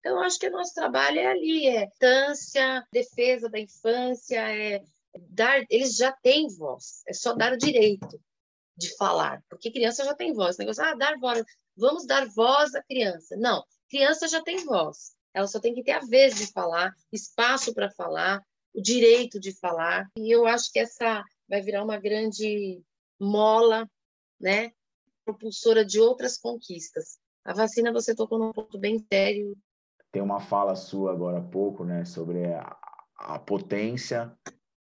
Então, 0.01 0.21
acho 0.21 0.39
que 0.39 0.49
o 0.49 0.53
nosso 0.53 0.75
trabalho 0.75 1.19
é 1.19 1.27
ali, 1.27 1.67
é 1.67 1.85
infância, 1.85 2.87
defesa 2.93 3.49
da 3.49 3.59
infância, 3.59 4.37
é 4.37 4.83
dar, 5.29 5.63
eles 5.71 5.97
já 5.97 6.11
têm 6.11 6.49
voz, 6.49 7.03
é 7.07 7.13
só 7.13 7.35
dar 7.35 7.53
o 7.53 7.59
direito 7.59 8.21
de 8.77 8.97
falar, 8.97 9.45
porque 9.49 9.71
criança 9.71 10.05
já 10.05 10.15
tem 10.15 10.33
voz. 10.33 10.57
Negócio, 10.57 10.83
ah, 10.83 10.95
dar 10.95 11.19
voz, 11.19 11.45
vamos 11.77 12.07
dar 12.07 12.27
voz 12.27 12.75
à 12.75 12.83
criança. 12.83 13.37
Não, 13.37 13.65
criança 13.89 14.27
já 14.27 14.43
tem 14.43 14.65
voz. 14.65 15.13
Ela 15.35 15.47
só 15.47 15.61
tem 15.61 15.75
que 15.75 15.83
ter 15.83 15.93
a 15.93 16.01
vez 16.01 16.37
de 16.37 16.53
falar, 16.53 16.95
espaço 17.13 17.75
para 17.75 17.91
falar, 17.91 18.41
o 18.75 18.81
direito 18.81 19.41
de 19.41 19.53
falar. 19.59 20.11
E 20.17 20.31
eu 20.31 20.47
acho 20.47 20.71
que 20.73 20.79
essa 20.79 21.25
vai 21.49 21.61
virar 21.61 21.83
uma 21.85 21.99
grande 21.99 22.83
mola, 23.21 23.89
né, 24.41 24.73
propulsora 25.25 25.85
de 25.85 26.01
outras 26.01 26.39
conquistas. 26.39 27.19
A 27.45 27.53
vacina 27.53 27.93
você 27.93 28.15
tocou 28.15 28.39
num 28.39 28.53
ponto 28.53 28.79
bem 28.79 29.05
sério. 29.13 29.57
Tem 30.11 30.23
uma 30.23 30.41
fala 30.41 30.77
sua 30.77 31.13
agora 31.13 31.39
há 31.39 31.43
pouco, 31.43 31.85
né, 31.85 32.05
sobre 32.05 32.53
a, 32.53 32.77
a 33.17 33.39
potência 33.39 34.37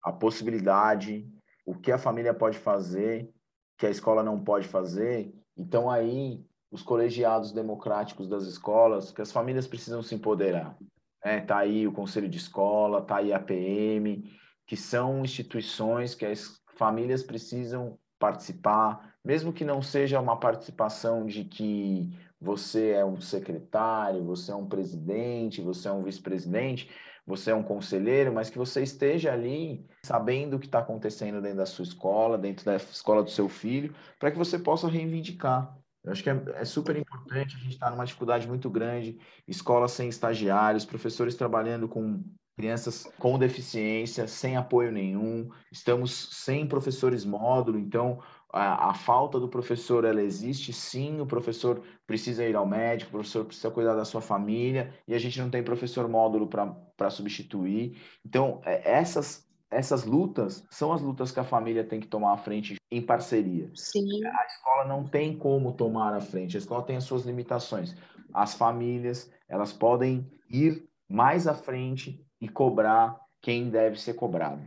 a 0.05 0.13
possibilidade, 0.13 1.27
o 1.65 1.75
que 1.75 1.91
a 1.91 1.97
família 1.97 2.35
pode 2.35 2.59
fazer, 2.59 3.33
que 3.79 3.87
a 3.87 3.91
escola 3.91 4.23
não 4.23 4.45
pode 4.45 4.69
fazer. 4.69 5.35
Então 5.57 5.91
aí 5.91 6.45
os 6.75 6.83
colegiados 6.83 7.53
democráticos 7.53 8.29
das 8.29 8.43
escolas, 8.47 9.13
que 9.13 9.23
as 9.23 9.31
famílias 9.31 9.65
precisam 9.65 10.03
se 10.03 10.13
empoderar. 10.13 10.77
Né? 11.25 11.41
Tá 11.41 11.59
aí 11.59 11.87
o 11.87 11.93
conselho 11.93 12.29
de 12.29 12.37
escola, 12.37 13.01
tá 13.01 13.19
aí 13.19 13.33
a 13.33 13.39
PM, 13.39 14.29
que 14.67 14.77
são 14.77 15.23
instituições 15.25 16.17
que 16.17 16.27
as 16.27 16.61
famílias 16.75 17.23
precisam 17.23 17.97
participar, 18.19 19.15
mesmo 19.25 19.53
que 19.53 19.65
não 19.65 19.81
seja 19.81 20.19
uma 20.19 20.37
participação 20.37 21.25
de 21.27 21.45
que 21.45 22.11
você 22.41 22.91
é 22.91 23.05
um 23.05 23.21
secretário, 23.21 24.25
você 24.25 24.51
é 24.51 24.57
um 24.57 24.67
presidente, 24.67 25.63
você 25.63 25.87
é 25.87 25.93
um 25.93 26.03
vice-presidente, 26.03 26.91
você 27.25 27.53
é 27.53 27.55
um 27.55 27.63
conselheiro, 27.63 28.33
mas 28.35 28.51
que 28.51 28.59
você 28.59 28.83
esteja 28.83 29.33
ali 29.33 29.87
sabendo 30.05 30.57
o 30.57 30.59
que 30.59 30.67
está 30.67 30.81
acontecendo 30.81 31.41
dentro 31.41 31.59
da 31.59 31.67
sua 31.67 31.85
escola, 31.85 32.37
dentro 32.37 32.65
da 32.65 32.75
escola 32.75 33.23
do 33.23 33.31
seu 33.31 33.49
filho, 33.49 33.95
para 34.19 34.33
que 34.33 34.37
você 34.37 34.59
possa 34.59 34.89
reivindicar. 34.89 35.84
Eu 36.05 36.13
acho 36.13 36.23
que 36.23 36.31
é, 36.31 36.43
é 36.57 36.65
super 36.65 36.97
importante, 36.97 37.57
a 37.57 37.59
gente 37.59 37.73
está 37.73 37.91
numa 37.91 38.05
dificuldade 38.05 38.47
muito 38.47 38.69
grande, 38.69 39.19
escolas 39.49 39.93
sem 39.93 40.09
estagiários, 40.09 40.85
professores 40.85 41.35
trabalhando 41.35 41.89
com 41.89 42.23
crianças 42.57 43.05
com 43.19 43.39
deficiência, 43.39 44.29
sem 44.29 44.57
apoio 44.57 44.93
nenhum, 44.93 45.51
estamos 45.73 46.29
sem 46.45 46.67
professores 46.67 47.25
módulo, 47.25 47.79
então 47.79 48.21
a, 48.53 48.91
a, 48.91 48.95
falta 48.95 49.41
do 49.41 49.49
professor 49.49 50.05
ela 50.05 50.23
existe 50.23 50.73
sim, 50.73 51.21
o 51.21 51.27
professor 51.27 51.83
precisa 52.07 52.47
ir 52.47 52.55
ao 52.55 52.67
médico, 52.67 53.09
o 53.09 53.13
professor 53.15 53.45
precisa 53.45 53.71
cuidar 53.71 53.95
da 53.95 54.05
sua 54.05 54.21
família 54.21 54.95
e 55.09 55.15
a 55.15 55.19
gente 55.19 55.41
não 55.41 55.51
tem 55.51 55.65
professor 55.65 56.09
módulo 56.09 56.47
para 56.47 57.11
substituir. 57.11 58.01
Então, 58.25 58.61
é, 58.65 58.93
essas, 58.93 59.44
essas 59.75 60.05
lutas 60.05 60.65
são 60.71 60.93
as 60.93 61.03
lutas 61.03 61.33
que 61.33 61.41
a 61.41 61.45
família 61.45 61.85
tem 61.85 62.01
que 62.01 62.07
tomar 62.07 62.33
à 62.33 62.37
frente 62.37 62.77
em 62.91 63.03
parceria. 63.03 63.71
Sim. 63.75 64.25
A 64.25 64.47
escola 64.47 64.85
não 64.85 65.05
tem 65.05 65.37
como 65.37 65.73
tomar 65.73 66.15
à 66.15 66.21
frente, 66.21 66.57
a 66.57 66.61
escola 66.61 66.83
tem 66.83 66.97
as 66.97 67.05
suas 67.05 67.25
limitações. 67.25 67.95
As 68.33 68.55
famílias, 68.55 69.31
elas 69.49 69.73
podem 69.73 70.31
ir 70.49 70.89
mais 71.09 71.47
à 71.47 71.55
frente 71.55 72.25
e 72.41 72.49
cobrar 72.49 73.21
quem 73.43 73.69
deve 73.69 74.01
ser 74.01 74.15
cobrado. 74.15 74.65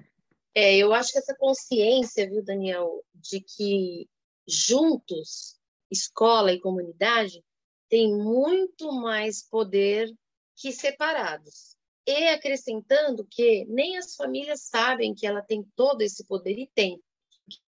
É, 0.54 0.76
eu 0.76 0.94
acho 0.94 1.12
que 1.12 1.20
essa 1.20 1.36
consciência, 1.38 2.30
viu, 2.30 2.44
Daniel, 2.44 3.04
de 3.14 3.40
que 3.42 4.08
juntos, 4.48 5.60
escola 5.92 6.52
e 6.52 6.60
comunidade, 6.60 7.44
tem 7.90 8.14
muito 8.14 8.92
mais 8.92 9.48
poder 9.48 10.14
que 10.56 10.72
separados. 10.72 11.77
E 12.08 12.30
acrescentando 12.30 13.28
que 13.30 13.66
nem 13.66 13.98
as 13.98 14.16
famílias 14.16 14.62
sabem 14.62 15.14
que 15.14 15.28
ela 15.28 15.42
tem 15.42 15.64
todo 15.76 16.02
esse 16.02 16.26
poder, 16.26 16.58
e 16.58 16.72
tem. 16.74 17.00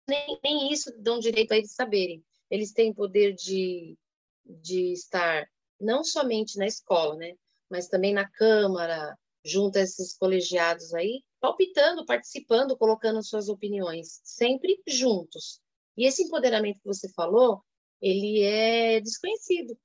Nem, 0.07 0.39
nem 0.45 0.73
isso 0.73 0.93
dão 0.99 1.19
direito 1.19 1.53
a 1.53 1.57
eles 1.57 1.73
saberem. 1.73 2.23
Eles 2.51 2.73
têm 2.73 2.93
poder 2.93 3.35
de, 3.35 3.97
de 4.45 4.93
estar 4.93 5.49
não 5.81 6.05
somente 6.05 6.59
na 6.59 6.67
escola, 6.67 7.17
né? 7.17 7.35
mas 7.69 7.89
também 7.89 8.13
na 8.13 8.29
Câmara, 8.29 9.17
junto 9.45 9.79
a 9.79 9.83
esses 9.83 10.17
colegiados 10.17 10.95
aí, 10.95 11.23
palpitando, 11.41 12.05
participando, 12.07 12.77
colocando 12.77 13.23
suas 13.23 13.49
opiniões, 13.49 14.21
sempre 14.25 14.81
juntos. 14.87 15.61
E 15.97 16.07
esse 16.07 16.23
empoderamento 16.23 16.81
que 16.81 16.87
você 16.87 17.09
falou, 17.13 17.63
ele 18.01 18.43
é 18.43 19.01
desconhecido. 19.01 19.77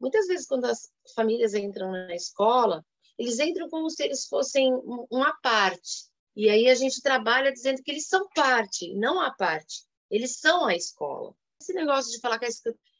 Muitas 0.00 0.26
vezes, 0.26 0.46
quando 0.46 0.64
as 0.64 0.90
famílias 1.14 1.54
entram 1.54 1.90
na 1.90 2.14
escola, 2.14 2.84
eles 3.20 3.38
entram 3.38 3.68
como 3.68 3.90
se 3.90 4.02
eles 4.02 4.26
fossem 4.26 4.72
uma 5.10 5.30
parte. 5.42 6.08
E 6.34 6.48
aí 6.48 6.70
a 6.70 6.74
gente 6.74 7.02
trabalha 7.02 7.52
dizendo 7.52 7.82
que 7.82 7.90
eles 7.90 8.06
são 8.06 8.26
parte, 8.34 8.94
não 8.94 9.20
a 9.20 9.30
parte. 9.30 9.84
Eles 10.10 10.38
são 10.38 10.64
a 10.64 10.74
escola. 10.74 11.34
Esse 11.60 11.74
negócio 11.74 12.10
de 12.10 12.18
falar 12.18 12.38
que 12.38 12.46
a 12.46 12.50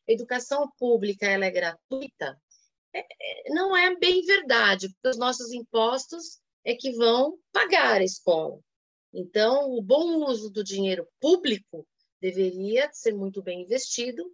educação 0.07 0.71
pública 0.79 1.27
ela 1.27 1.47
é 1.47 1.51
gratuita, 1.51 2.39
é, 2.93 2.99
é, 3.01 3.55
não 3.55 3.75
é 3.75 3.97
bem 3.97 4.21
verdade, 4.21 4.91
porque 4.91 5.09
os 5.09 5.17
nossos 5.17 5.53
impostos 5.53 6.39
é 6.67 6.75
que 6.75 6.93
vão 6.93 7.39
pagar 7.51 8.03
a 8.03 8.05
escola. 8.05 8.61
Então, 9.15 9.71
o 9.71 9.81
bom 9.81 10.29
uso 10.29 10.51
do 10.51 10.63
dinheiro 10.63 11.09
público 11.19 11.89
deveria 12.21 12.91
ser 12.93 13.15
muito 13.15 13.43
bem 13.43 13.63
investido 13.63 14.31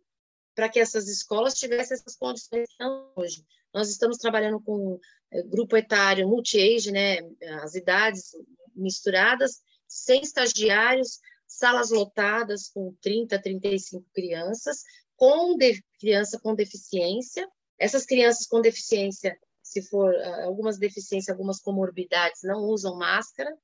para 0.53 0.68
que 0.68 0.80
essas 0.80 1.07
escolas 1.07 1.55
tivessem 1.55 1.95
essas 1.95 2.16
condições 2.16 2.66
hoje. 3.14 3.47
Nós 3.77 3.91
estamos 3.91 4.16
trabalhando 4.16 4.59
com 4.59 4.99
é, 5.31 5.43
grupo 5.43 5.77
etário 5.77 6.27
multi-age, 6.27 6.91
né, 6.91 7.18
as 7.62 7.74
idades 7.74 8.31
misturadas, 8.74 9.61
sem 9.87 10.22
estagiários, 10.22 11.20
salas 11.47 11.91
lotadas 11.91 12.70
com 12.70 12.97
30, 13.03 13.39
35 13.39 14.03
crianças, 14.14 14.83
com 15.14 15.59
de, 15.59 15.85
criança 16.01 16.41
com 16.41 16.55
deficiência, 16.55 17.47
essas 17.79 18.07
crianças 18.07 18.47
com 18.47 18.62
deficiência, 18.62 19.39
se 19.62 19.83
for 19.83 20.14
ah, 20.14 20.45
algumas 20.45 20.79
deficiências, 20.79 21.29
algumas 21.29 21.61
comorbidades, 21.61 22.45
não 22.45 22.62
usam 22.62 22.97
máscara. 22.97 23.55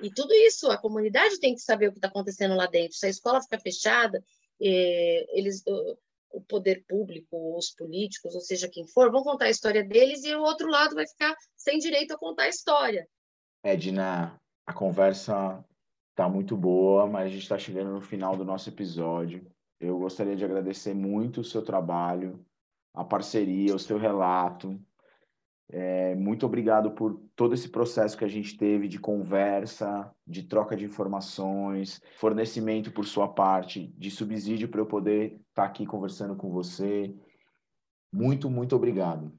E 0.00 0.10
tudo 0.10 0.32
isso, 0.32 0.70
a 0.70 0.78
comunidade 0.78 1.38
tem 1.38 1.54
que 1.54 1.60
saber 1.60 1.88
o 1.88 1.92
que 1.92 1.98
está 1.98 2.08
acontecendo 2.08 2.54
lá 2.54 2.64
dentro. 2.64 2.96
Se 2.96 3.04
a 3.04 3.10
escola 3.10 3.42
fica 3.42 3.60
fechada, 3.60 4.24
eh, 4.58 5.26
eles, 5.38 5.62
o 6.30 6.40
poder 6.40 6.84
público, 6.88 7.56
os 7.56 7.70
políticos, 7.70 8.34
ou 8.34 8.40
seja, 8.40 8.68
quem 8.68 8.86
for, 8.86 9.10
vão 9.10 9.22
contar 9.22 9.46
a 9.46 9.50
história 9.50 9.84
deles 9.84 10.24
e 10.24 10.34
o 10.34 10.42
outro 10.42 10.68
lado 10.68 10.94
vai 10.94 11.06
ficar 11.06 11.34
sem 11.56 11.78
direito 11.78 12.14
a 12.14 12.18
contar 12.18 12.44
a 12.44 12.48
história. 12.48 13.08
Edna, 13.62 14.40
a 14.66 14.72
conversa 14.72 15.64
está 16.10 16.28
muito 16.28 16.56
boa, 16.56 17.06
mas 17.06 17.26
a 17.26 17.28
gente 17.28 17.42
está 17.42 17.58
chegando 17.58 17.92
no 17.92 18.00
final 18.00 18.36
do 18.36 18.44
nosso 18.44 18.68
episódio. 18.68 19.50
Eu 19.80 19.98
gostaria 19.98 20.36
de 20.36 20.44
agradecer 20.44 20.94
muito 20.94 21.40
o 21.40 21.44
seu 21.44 21.62
trabalho, 21.62 22.44
a 22.92 23.04
parceria, 23.04 23.74
o 23.74 23.78
seu 23.78 23.96
relato. 23.96 24.78
É, 25.70 26.14
muito 26.14 26.46
obrigado 26.46 26.92
por 26.92 27.20
todo 27.36 27.54
esse 27.54 27.68
processo 27.68 28.16
que 28.16 28.24
a 28.24 28.28
gente 28.28 28.56
teve 28.56 28.88
de 28.88 28.98
conversa, 28.98 30.10
de 30.26 30.42
troca 30.42 30.74
de 30.74 30.86
informações, 30.86 32.00
fornecimento 32.16 32.90
por 32.90 33.04
sua 33.04 33.28
parte, 33.28 33.88
de 33.98 34.10
subsídio 34.10 34.68
para 34.68 34.80
eu 34.80 34.86
poder 34.86 35.32
estar 35.32 35.42
tá 35.54 35.64
aqui 35.64 35.84
conversando 35.84 36.34
com 36.36 36.50
você. 36.50 37.14
Muito, 38.10 38.48
muito 38.48 38.74
obrigado. 38.74 39.30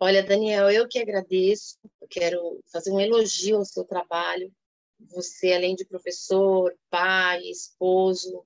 Olha, 0.00 0.22
Daniel, 0.22 0.70
eu 0.70 0.88
que 0.88 0.98
agradeço. 0.98 1.78
Eu 2.00 2.08
quero 2.08 2.60
fazer 2.72 2.90
um 2.90 3.00
elogio 3.00 3.58
ao 3.58 3.64
seu 3.64 3.84
trabalho. 3.84 4.50
Você, 5.10 5.52
além 5.52 5.74
de 5.74 5.84
professor, 5.84 6.74
pai, 6.88 7.42
esposo, 7.42 8.42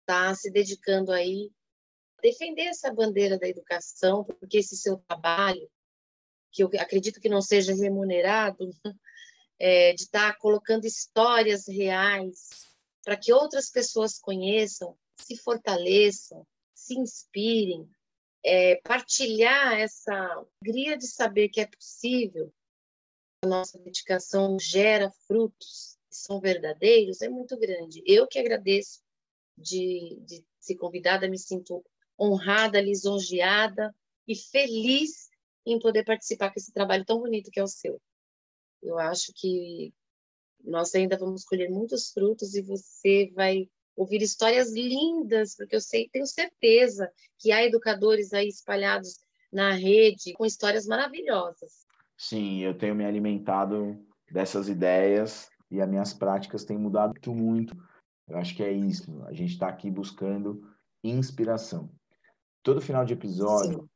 está 0.00 0.34
se 0.34 0.50
dedicando 0.50 1.12
aí 1.12 1.52
defender 2.22 2.66
essa 2.66 2.92
bandeira 2.92 3.38
da 3.38 3.48
educação, 3.48 4.24
porque 4.24 4.58
esse 4.58 4.76
seu 4.76 4.96
trabalho, 4.98 5.68
que 6.52 6.62
eu 6.62 6.70
acredito 6.78 7.20
que 7.20 7.28
não 7.28 7.42
seja 7.42 7.74
remunerado, 7.74 8.70
é, 9.58 9.92
de 9.92 10.02
estar 10.02 10.32
tá 10.32 10.38
colocando 10.38 10.86
histórias 10.86 11.66
reais 11.66 12.48
para 13.04 13.16
que 13.16 13.32
outras 13.32 13.68
pessoas 13.68 14.18
conheçam, 14.18 14.96
se 15.16 15.36
fortaleçam, 15.36 16.46
se 16.74 16.94
inspirem, 16.98 17.88
é, 18.44 18.76
partilhar 18.82 19.78
essa 19.78 20.14
alegria 20.62 20.96
de 20.96 21.06
saber 21.06 21.48
que 21.48 21.60
é 21.60 21.66
possível, 21.66 22.52
a 23.44 23.48
nossa 23.48 23.78
dedicação 23.78 24.56
gera 24.58 25.10
frutos 25.26 25.98
que 26.08 26.16
são 26.16 26.40
verdadeiros, 26.40 27.22
é 27.22 27.28
muito 27.28 27.56
grande. 27.58 28.02
Eu 28.06 28.26
que 28.28 28.38
agradeço 28.38 29.00
de, 29.56 30.18
de 30.24 30.44
ser 30.60 30.76
convidada, 30.76 31.28
me 31.28 31.38
sinto 31.38 31.84
honrada, 32.18 32.80
lisonjeada 32.80 33.94
e 34.26 34.36
feliz 34.36 35.30
em 35.66 35.78
poder 35.78 36.04
participar 36.04 36.50
com 36.50 36.58
esse 36.58 36.72
trabalho 36.72 37.04
tão 37.04 37.20
bonito 37.20 37.50
que 37.50 37.60
é 37.60 37.62
o 37.62 37.68
seu. 37.68 38.00
Eu 38.82 38.98
acho 38.98 39.32
que 39.34 39.92
nós 40.64 40.94
ainda 40.94 41.16
vamos 41.16 41.44
colher 41.44 41.70
muitos 41.70 42.10
frutos 42.10 42.54
e 42.54 42.62
você 42.62 43.30
vai 43.34 43.68
ouvir 43.96 44.22
histórias 44.22 44.72
lindas, 44.72 45.54
porque 45.56 45.76
eu 45.76 45.80
sei, 45.80 46.08
tenho 46.10 46.26
certeza 46.26 47.10
que 47.38 47.52
há 47.52 47.64
educadores 47.64 48.32
aí 48.32 48.48
espalhados 48.48 49.18
na 49.52 49.72
rede 49.72 50.32
com 50.32 50.46
histórias 50.46 50.86
maravilhosas. 50.86 51.86
Sim, 52.16 52.60
eu 52.60 52.76
tenho 52.76 52.94
me 52.94 53.04
alimentado 53.04 53.98
dessas 54.30 54.68
ideias 54.68 55.50
e 55.70 55.80
as 55.80 55.88
minhas 55.88 56.14
práticas 56.14 56.64
têm 56.64 56.78
mudado 56.78 57.14
muito. 57.32 57.76
Eu 58.28 58.38
acho 58.38 58.56
que 58.56 58.62
é 58.62 58.72
isso. 58.72 59.22
A 59.24 59.32
gente 59.32 59.52
está 59.52 59.68
aqui 59.68 59.90
buscando 59.90 60.66
inspiração 61.04 61.90
todo 62.62 62.80
final 62.80 63.04
de 63.04 63.12
episódio 63.12 63.80
Sim. 63.80 63.88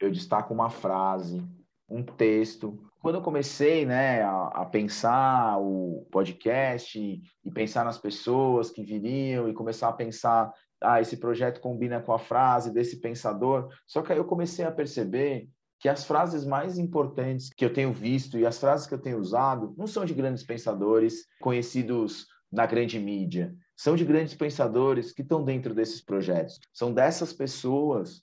eu 0.00 0.10
destaco 0.10 0.52
uma 0.54 0.70
frase, 0.70 1.44
um 1.88 2.02
texto. 2.02 2.78
Quando 3.00 3.16
eu 3.16 3.22
comecei 3.22 3.84
né, 3.84 4.22
a, 4.22 4.46
a 4.48 4.64
pensar 4.64 5.58
o 5.58 6.06
podcast 6.10 6.98
e, 6.98 7.22
e, 7.44 7.50
pensar 7.50 7.84
nas 7.84 7.98
pessoas 7.98 8.70
que 8.70 8.82
viriam 8.82 9.48
e 9.48 9.54
começar 9.54 9.88
a 9.88 9.92
pensar, 9.92 10.52
ah, 10.80 11.00
esse 11.00 11.16
projeto 11.16 11.60
combina 11.60 12.00
com 12.00 12.12
a 12.12 12.18
frase 12.18 12.72
desse 12.72 13.00
pensador, 13.00 13.68
só 13.86 14.02
que 14.02 14.12
aí 14.12 14.18
eu 14.18 14.24
comecei 14.24 14.64
a 14.64 14.72
perceber 14.72 15.48
que 15.78 15.88
as 15.88 16.04
frases 16.04 16.44
mais 16.44 16.78
importantes 16.78 17.50
que 17.52 17.64
eu 17.64 17.72
tenho 17.72 17.92
visto 17.92 18.38
e 18.38 18.46
as 18.46 18.58
frases 18.58 18.86
que 18.86 18.94
eu 18.94 19.00
tenho 19.00 19.18
usado 19.18 19.74
não 19.76 19.86
são 19.88 20.04
de 20.04 20.14
grandes 20.14 20.44
pensadores 20.44 21.26
conhecidos 21.40 22.26
na 22.52 22.66
grande 22.66 23.00
mídia, 23.00 23.52
são 23.82 23.96
de 23.96 24.04
grandes 24.04 24.32
pensadores 24.32 25.10
que 25.10 25.22
estão 25.22 25.42
dentro 25.42 25.74
desses 25.74 26.00
projetos. 26.00 26.60
São 26.72 26.94
dessas 26.94 27.32
pessoas 27.32 28.22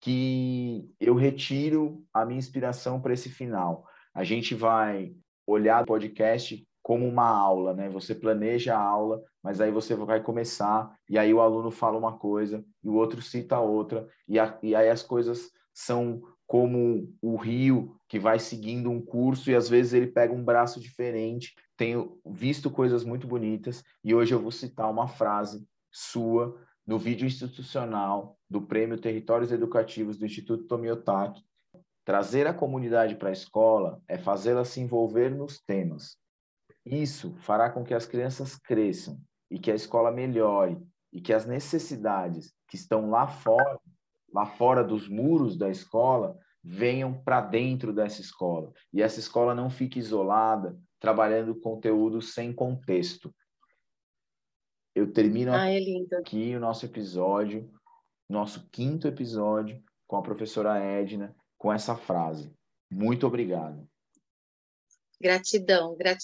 que 0.00 0.88
eu 1.00 1.16
retiro 1.16 2.04
a 2.14 2.24
minha 2.24 2.38
inspiração 2.38 3.00
para 3.00 3.12
esse 3.12 3.28
final. 3.28 3.84
A 4.14 4.22
gente 4.22 4.54
vai 4.54 5.12
olhar 5.44 5.82
o 5.82 5.86
podcast 5.86 6.64
como 6.80 7.08
uma 7.08 7.26
aula, 7.26 7.74
né? 7.74 7.88
Você 7.88 8.14
planeja 8.14 8.76
a 8.76 8.80
aula, 8.80 9.20
mas 9.42 9.60
aí 9.60 9.72
você 9.72 9.96
vai 9.96 10.22
começar 10.22 10.96
e 11.08 11.18
aí 11.18 11.34
o 11.34 11.40
aluno 11.40 11.72
fala 11.72 11.98
uma 11.98 12.16
coisa 12.16 12.64
e 12.80 12.88
o 12.88 12.94
outro 12.94 13.20
cita 13.20 13.58
outra 13.58 14.06
e, 14.28 14.38
a, 14.38 14.56
e 14.62 14.76
aí 14.76 14.88
as 14.88 15.02
coisas 15.02 15.50
são 15.74 16.22
como 16.50 17.08
o 17.22 17.36
rio 17.36 17.96
que 18.08 18.18
vai 18.18 18.40
seguindo 18.40 18.90
um 18.90 19.00
curso 19.00 19.48
e 19.48 19.54
às 19.54 19.68
vezes 19.68 19.92
ele 19.92 20.08
pega 20.08 20.34
um 20.34 20.42
braço 20.42 20.80
diferente. 20.80 21.54
Tenho 21.76 22.20
visto 22.26 22.68
coisas 22.68 23.04
muito 23.04 23.24
bonitas 23.24 23.84
e 24.02 24.12
hoje 24.12 24.34
eu 24.34 24.40
vou 24.40 24.50
citar 24.50 24.90
uma 24.90 25.06
frase 25.06 25.64
sua 25.92 26.60
no 26.84 26.98
vídeo 26.98 27.24
institucional 27.24 28.36
do 28.50 28.60
Prêmio 28.60 29.00
Territórios 29.00 29.52
Educativos 29.52 30.18
do 30.18 30.26
Instituto 30.26 30.64
Tomiotaki. 30.64 31.40
Trazer 32.04 32.48
a 32.48 32.54
comunidade 32.54 33.14
para 33.14 33.28
a 33.28 33.32
escola 33.32 34.02
é 34.08 34.18
fazê-la 34.18 34.64
se 34.64 34.80
envolver 34.80 35.30
nos 35.30 35.60
temas. 35.60 36.16
Isso 36.84 37.32
fará 37.42 37.70
com 37.70 37.84
que 37.84 37.94
as 37.94 38.06
crianças 38.06 38.56
cresçam 38.56 39.20
e 39.48 39.56
que 39.56 39.70
a 39.70 39.76
escola 39.76 40.10
melhore 40.10 40.76
e 41.12 41.20
que 41.20 41.32
as 41.32 41.46
necessidades 41.46 42.52
que 42.66 42.74
estão 42.74 43.08
lá 43.08 43.28
fora 43.28 43.78
lá 44.32 44.46
fora 44.46 44.82
dos 44.84 45.08
muros 45.08 45.56
da 45.56 45.68
escola 45.68 46.38
venham 46.62 47.14
para 47.22 47.40
dentro 47.40 47.92
dessa 47.92 48.20
escola. 48.20 48.72
E 48.92 49.02
essa 49.02 49.18
escola 49.18 49.54
não 49.54 49.70
fique 49.70 49.98
isolada, 49.98 50.78
trabalhando 50.98 51.58
conteúdo 51.58 52.20
sem 52.20 52.52
contexto. 52.52 53.34
Eu 54.94 55.12
termino 55.12 55.52
ah, 55.52 55.70
é 55.70 55.78
aqui 56.18 56.54
o 56.54 56.60
nosso 56.60 56.84
episódio, 56.84 57.70
nosso 58.28 58.68
quinto 58.70 59.08
episódio, 59.08 59.82
com 60.06 60.16
a 60.16 60.22
professora 60.22 60.78
Edna, 60.78 61.34
com 61.56 61.72
essa 61.72 61.96
frase. 61.96 62.52
Muito 62.90 63.26
obrigado. 63.26 63.88
Gratidão, 65.20 65.94
gratidão. 65.96 66.20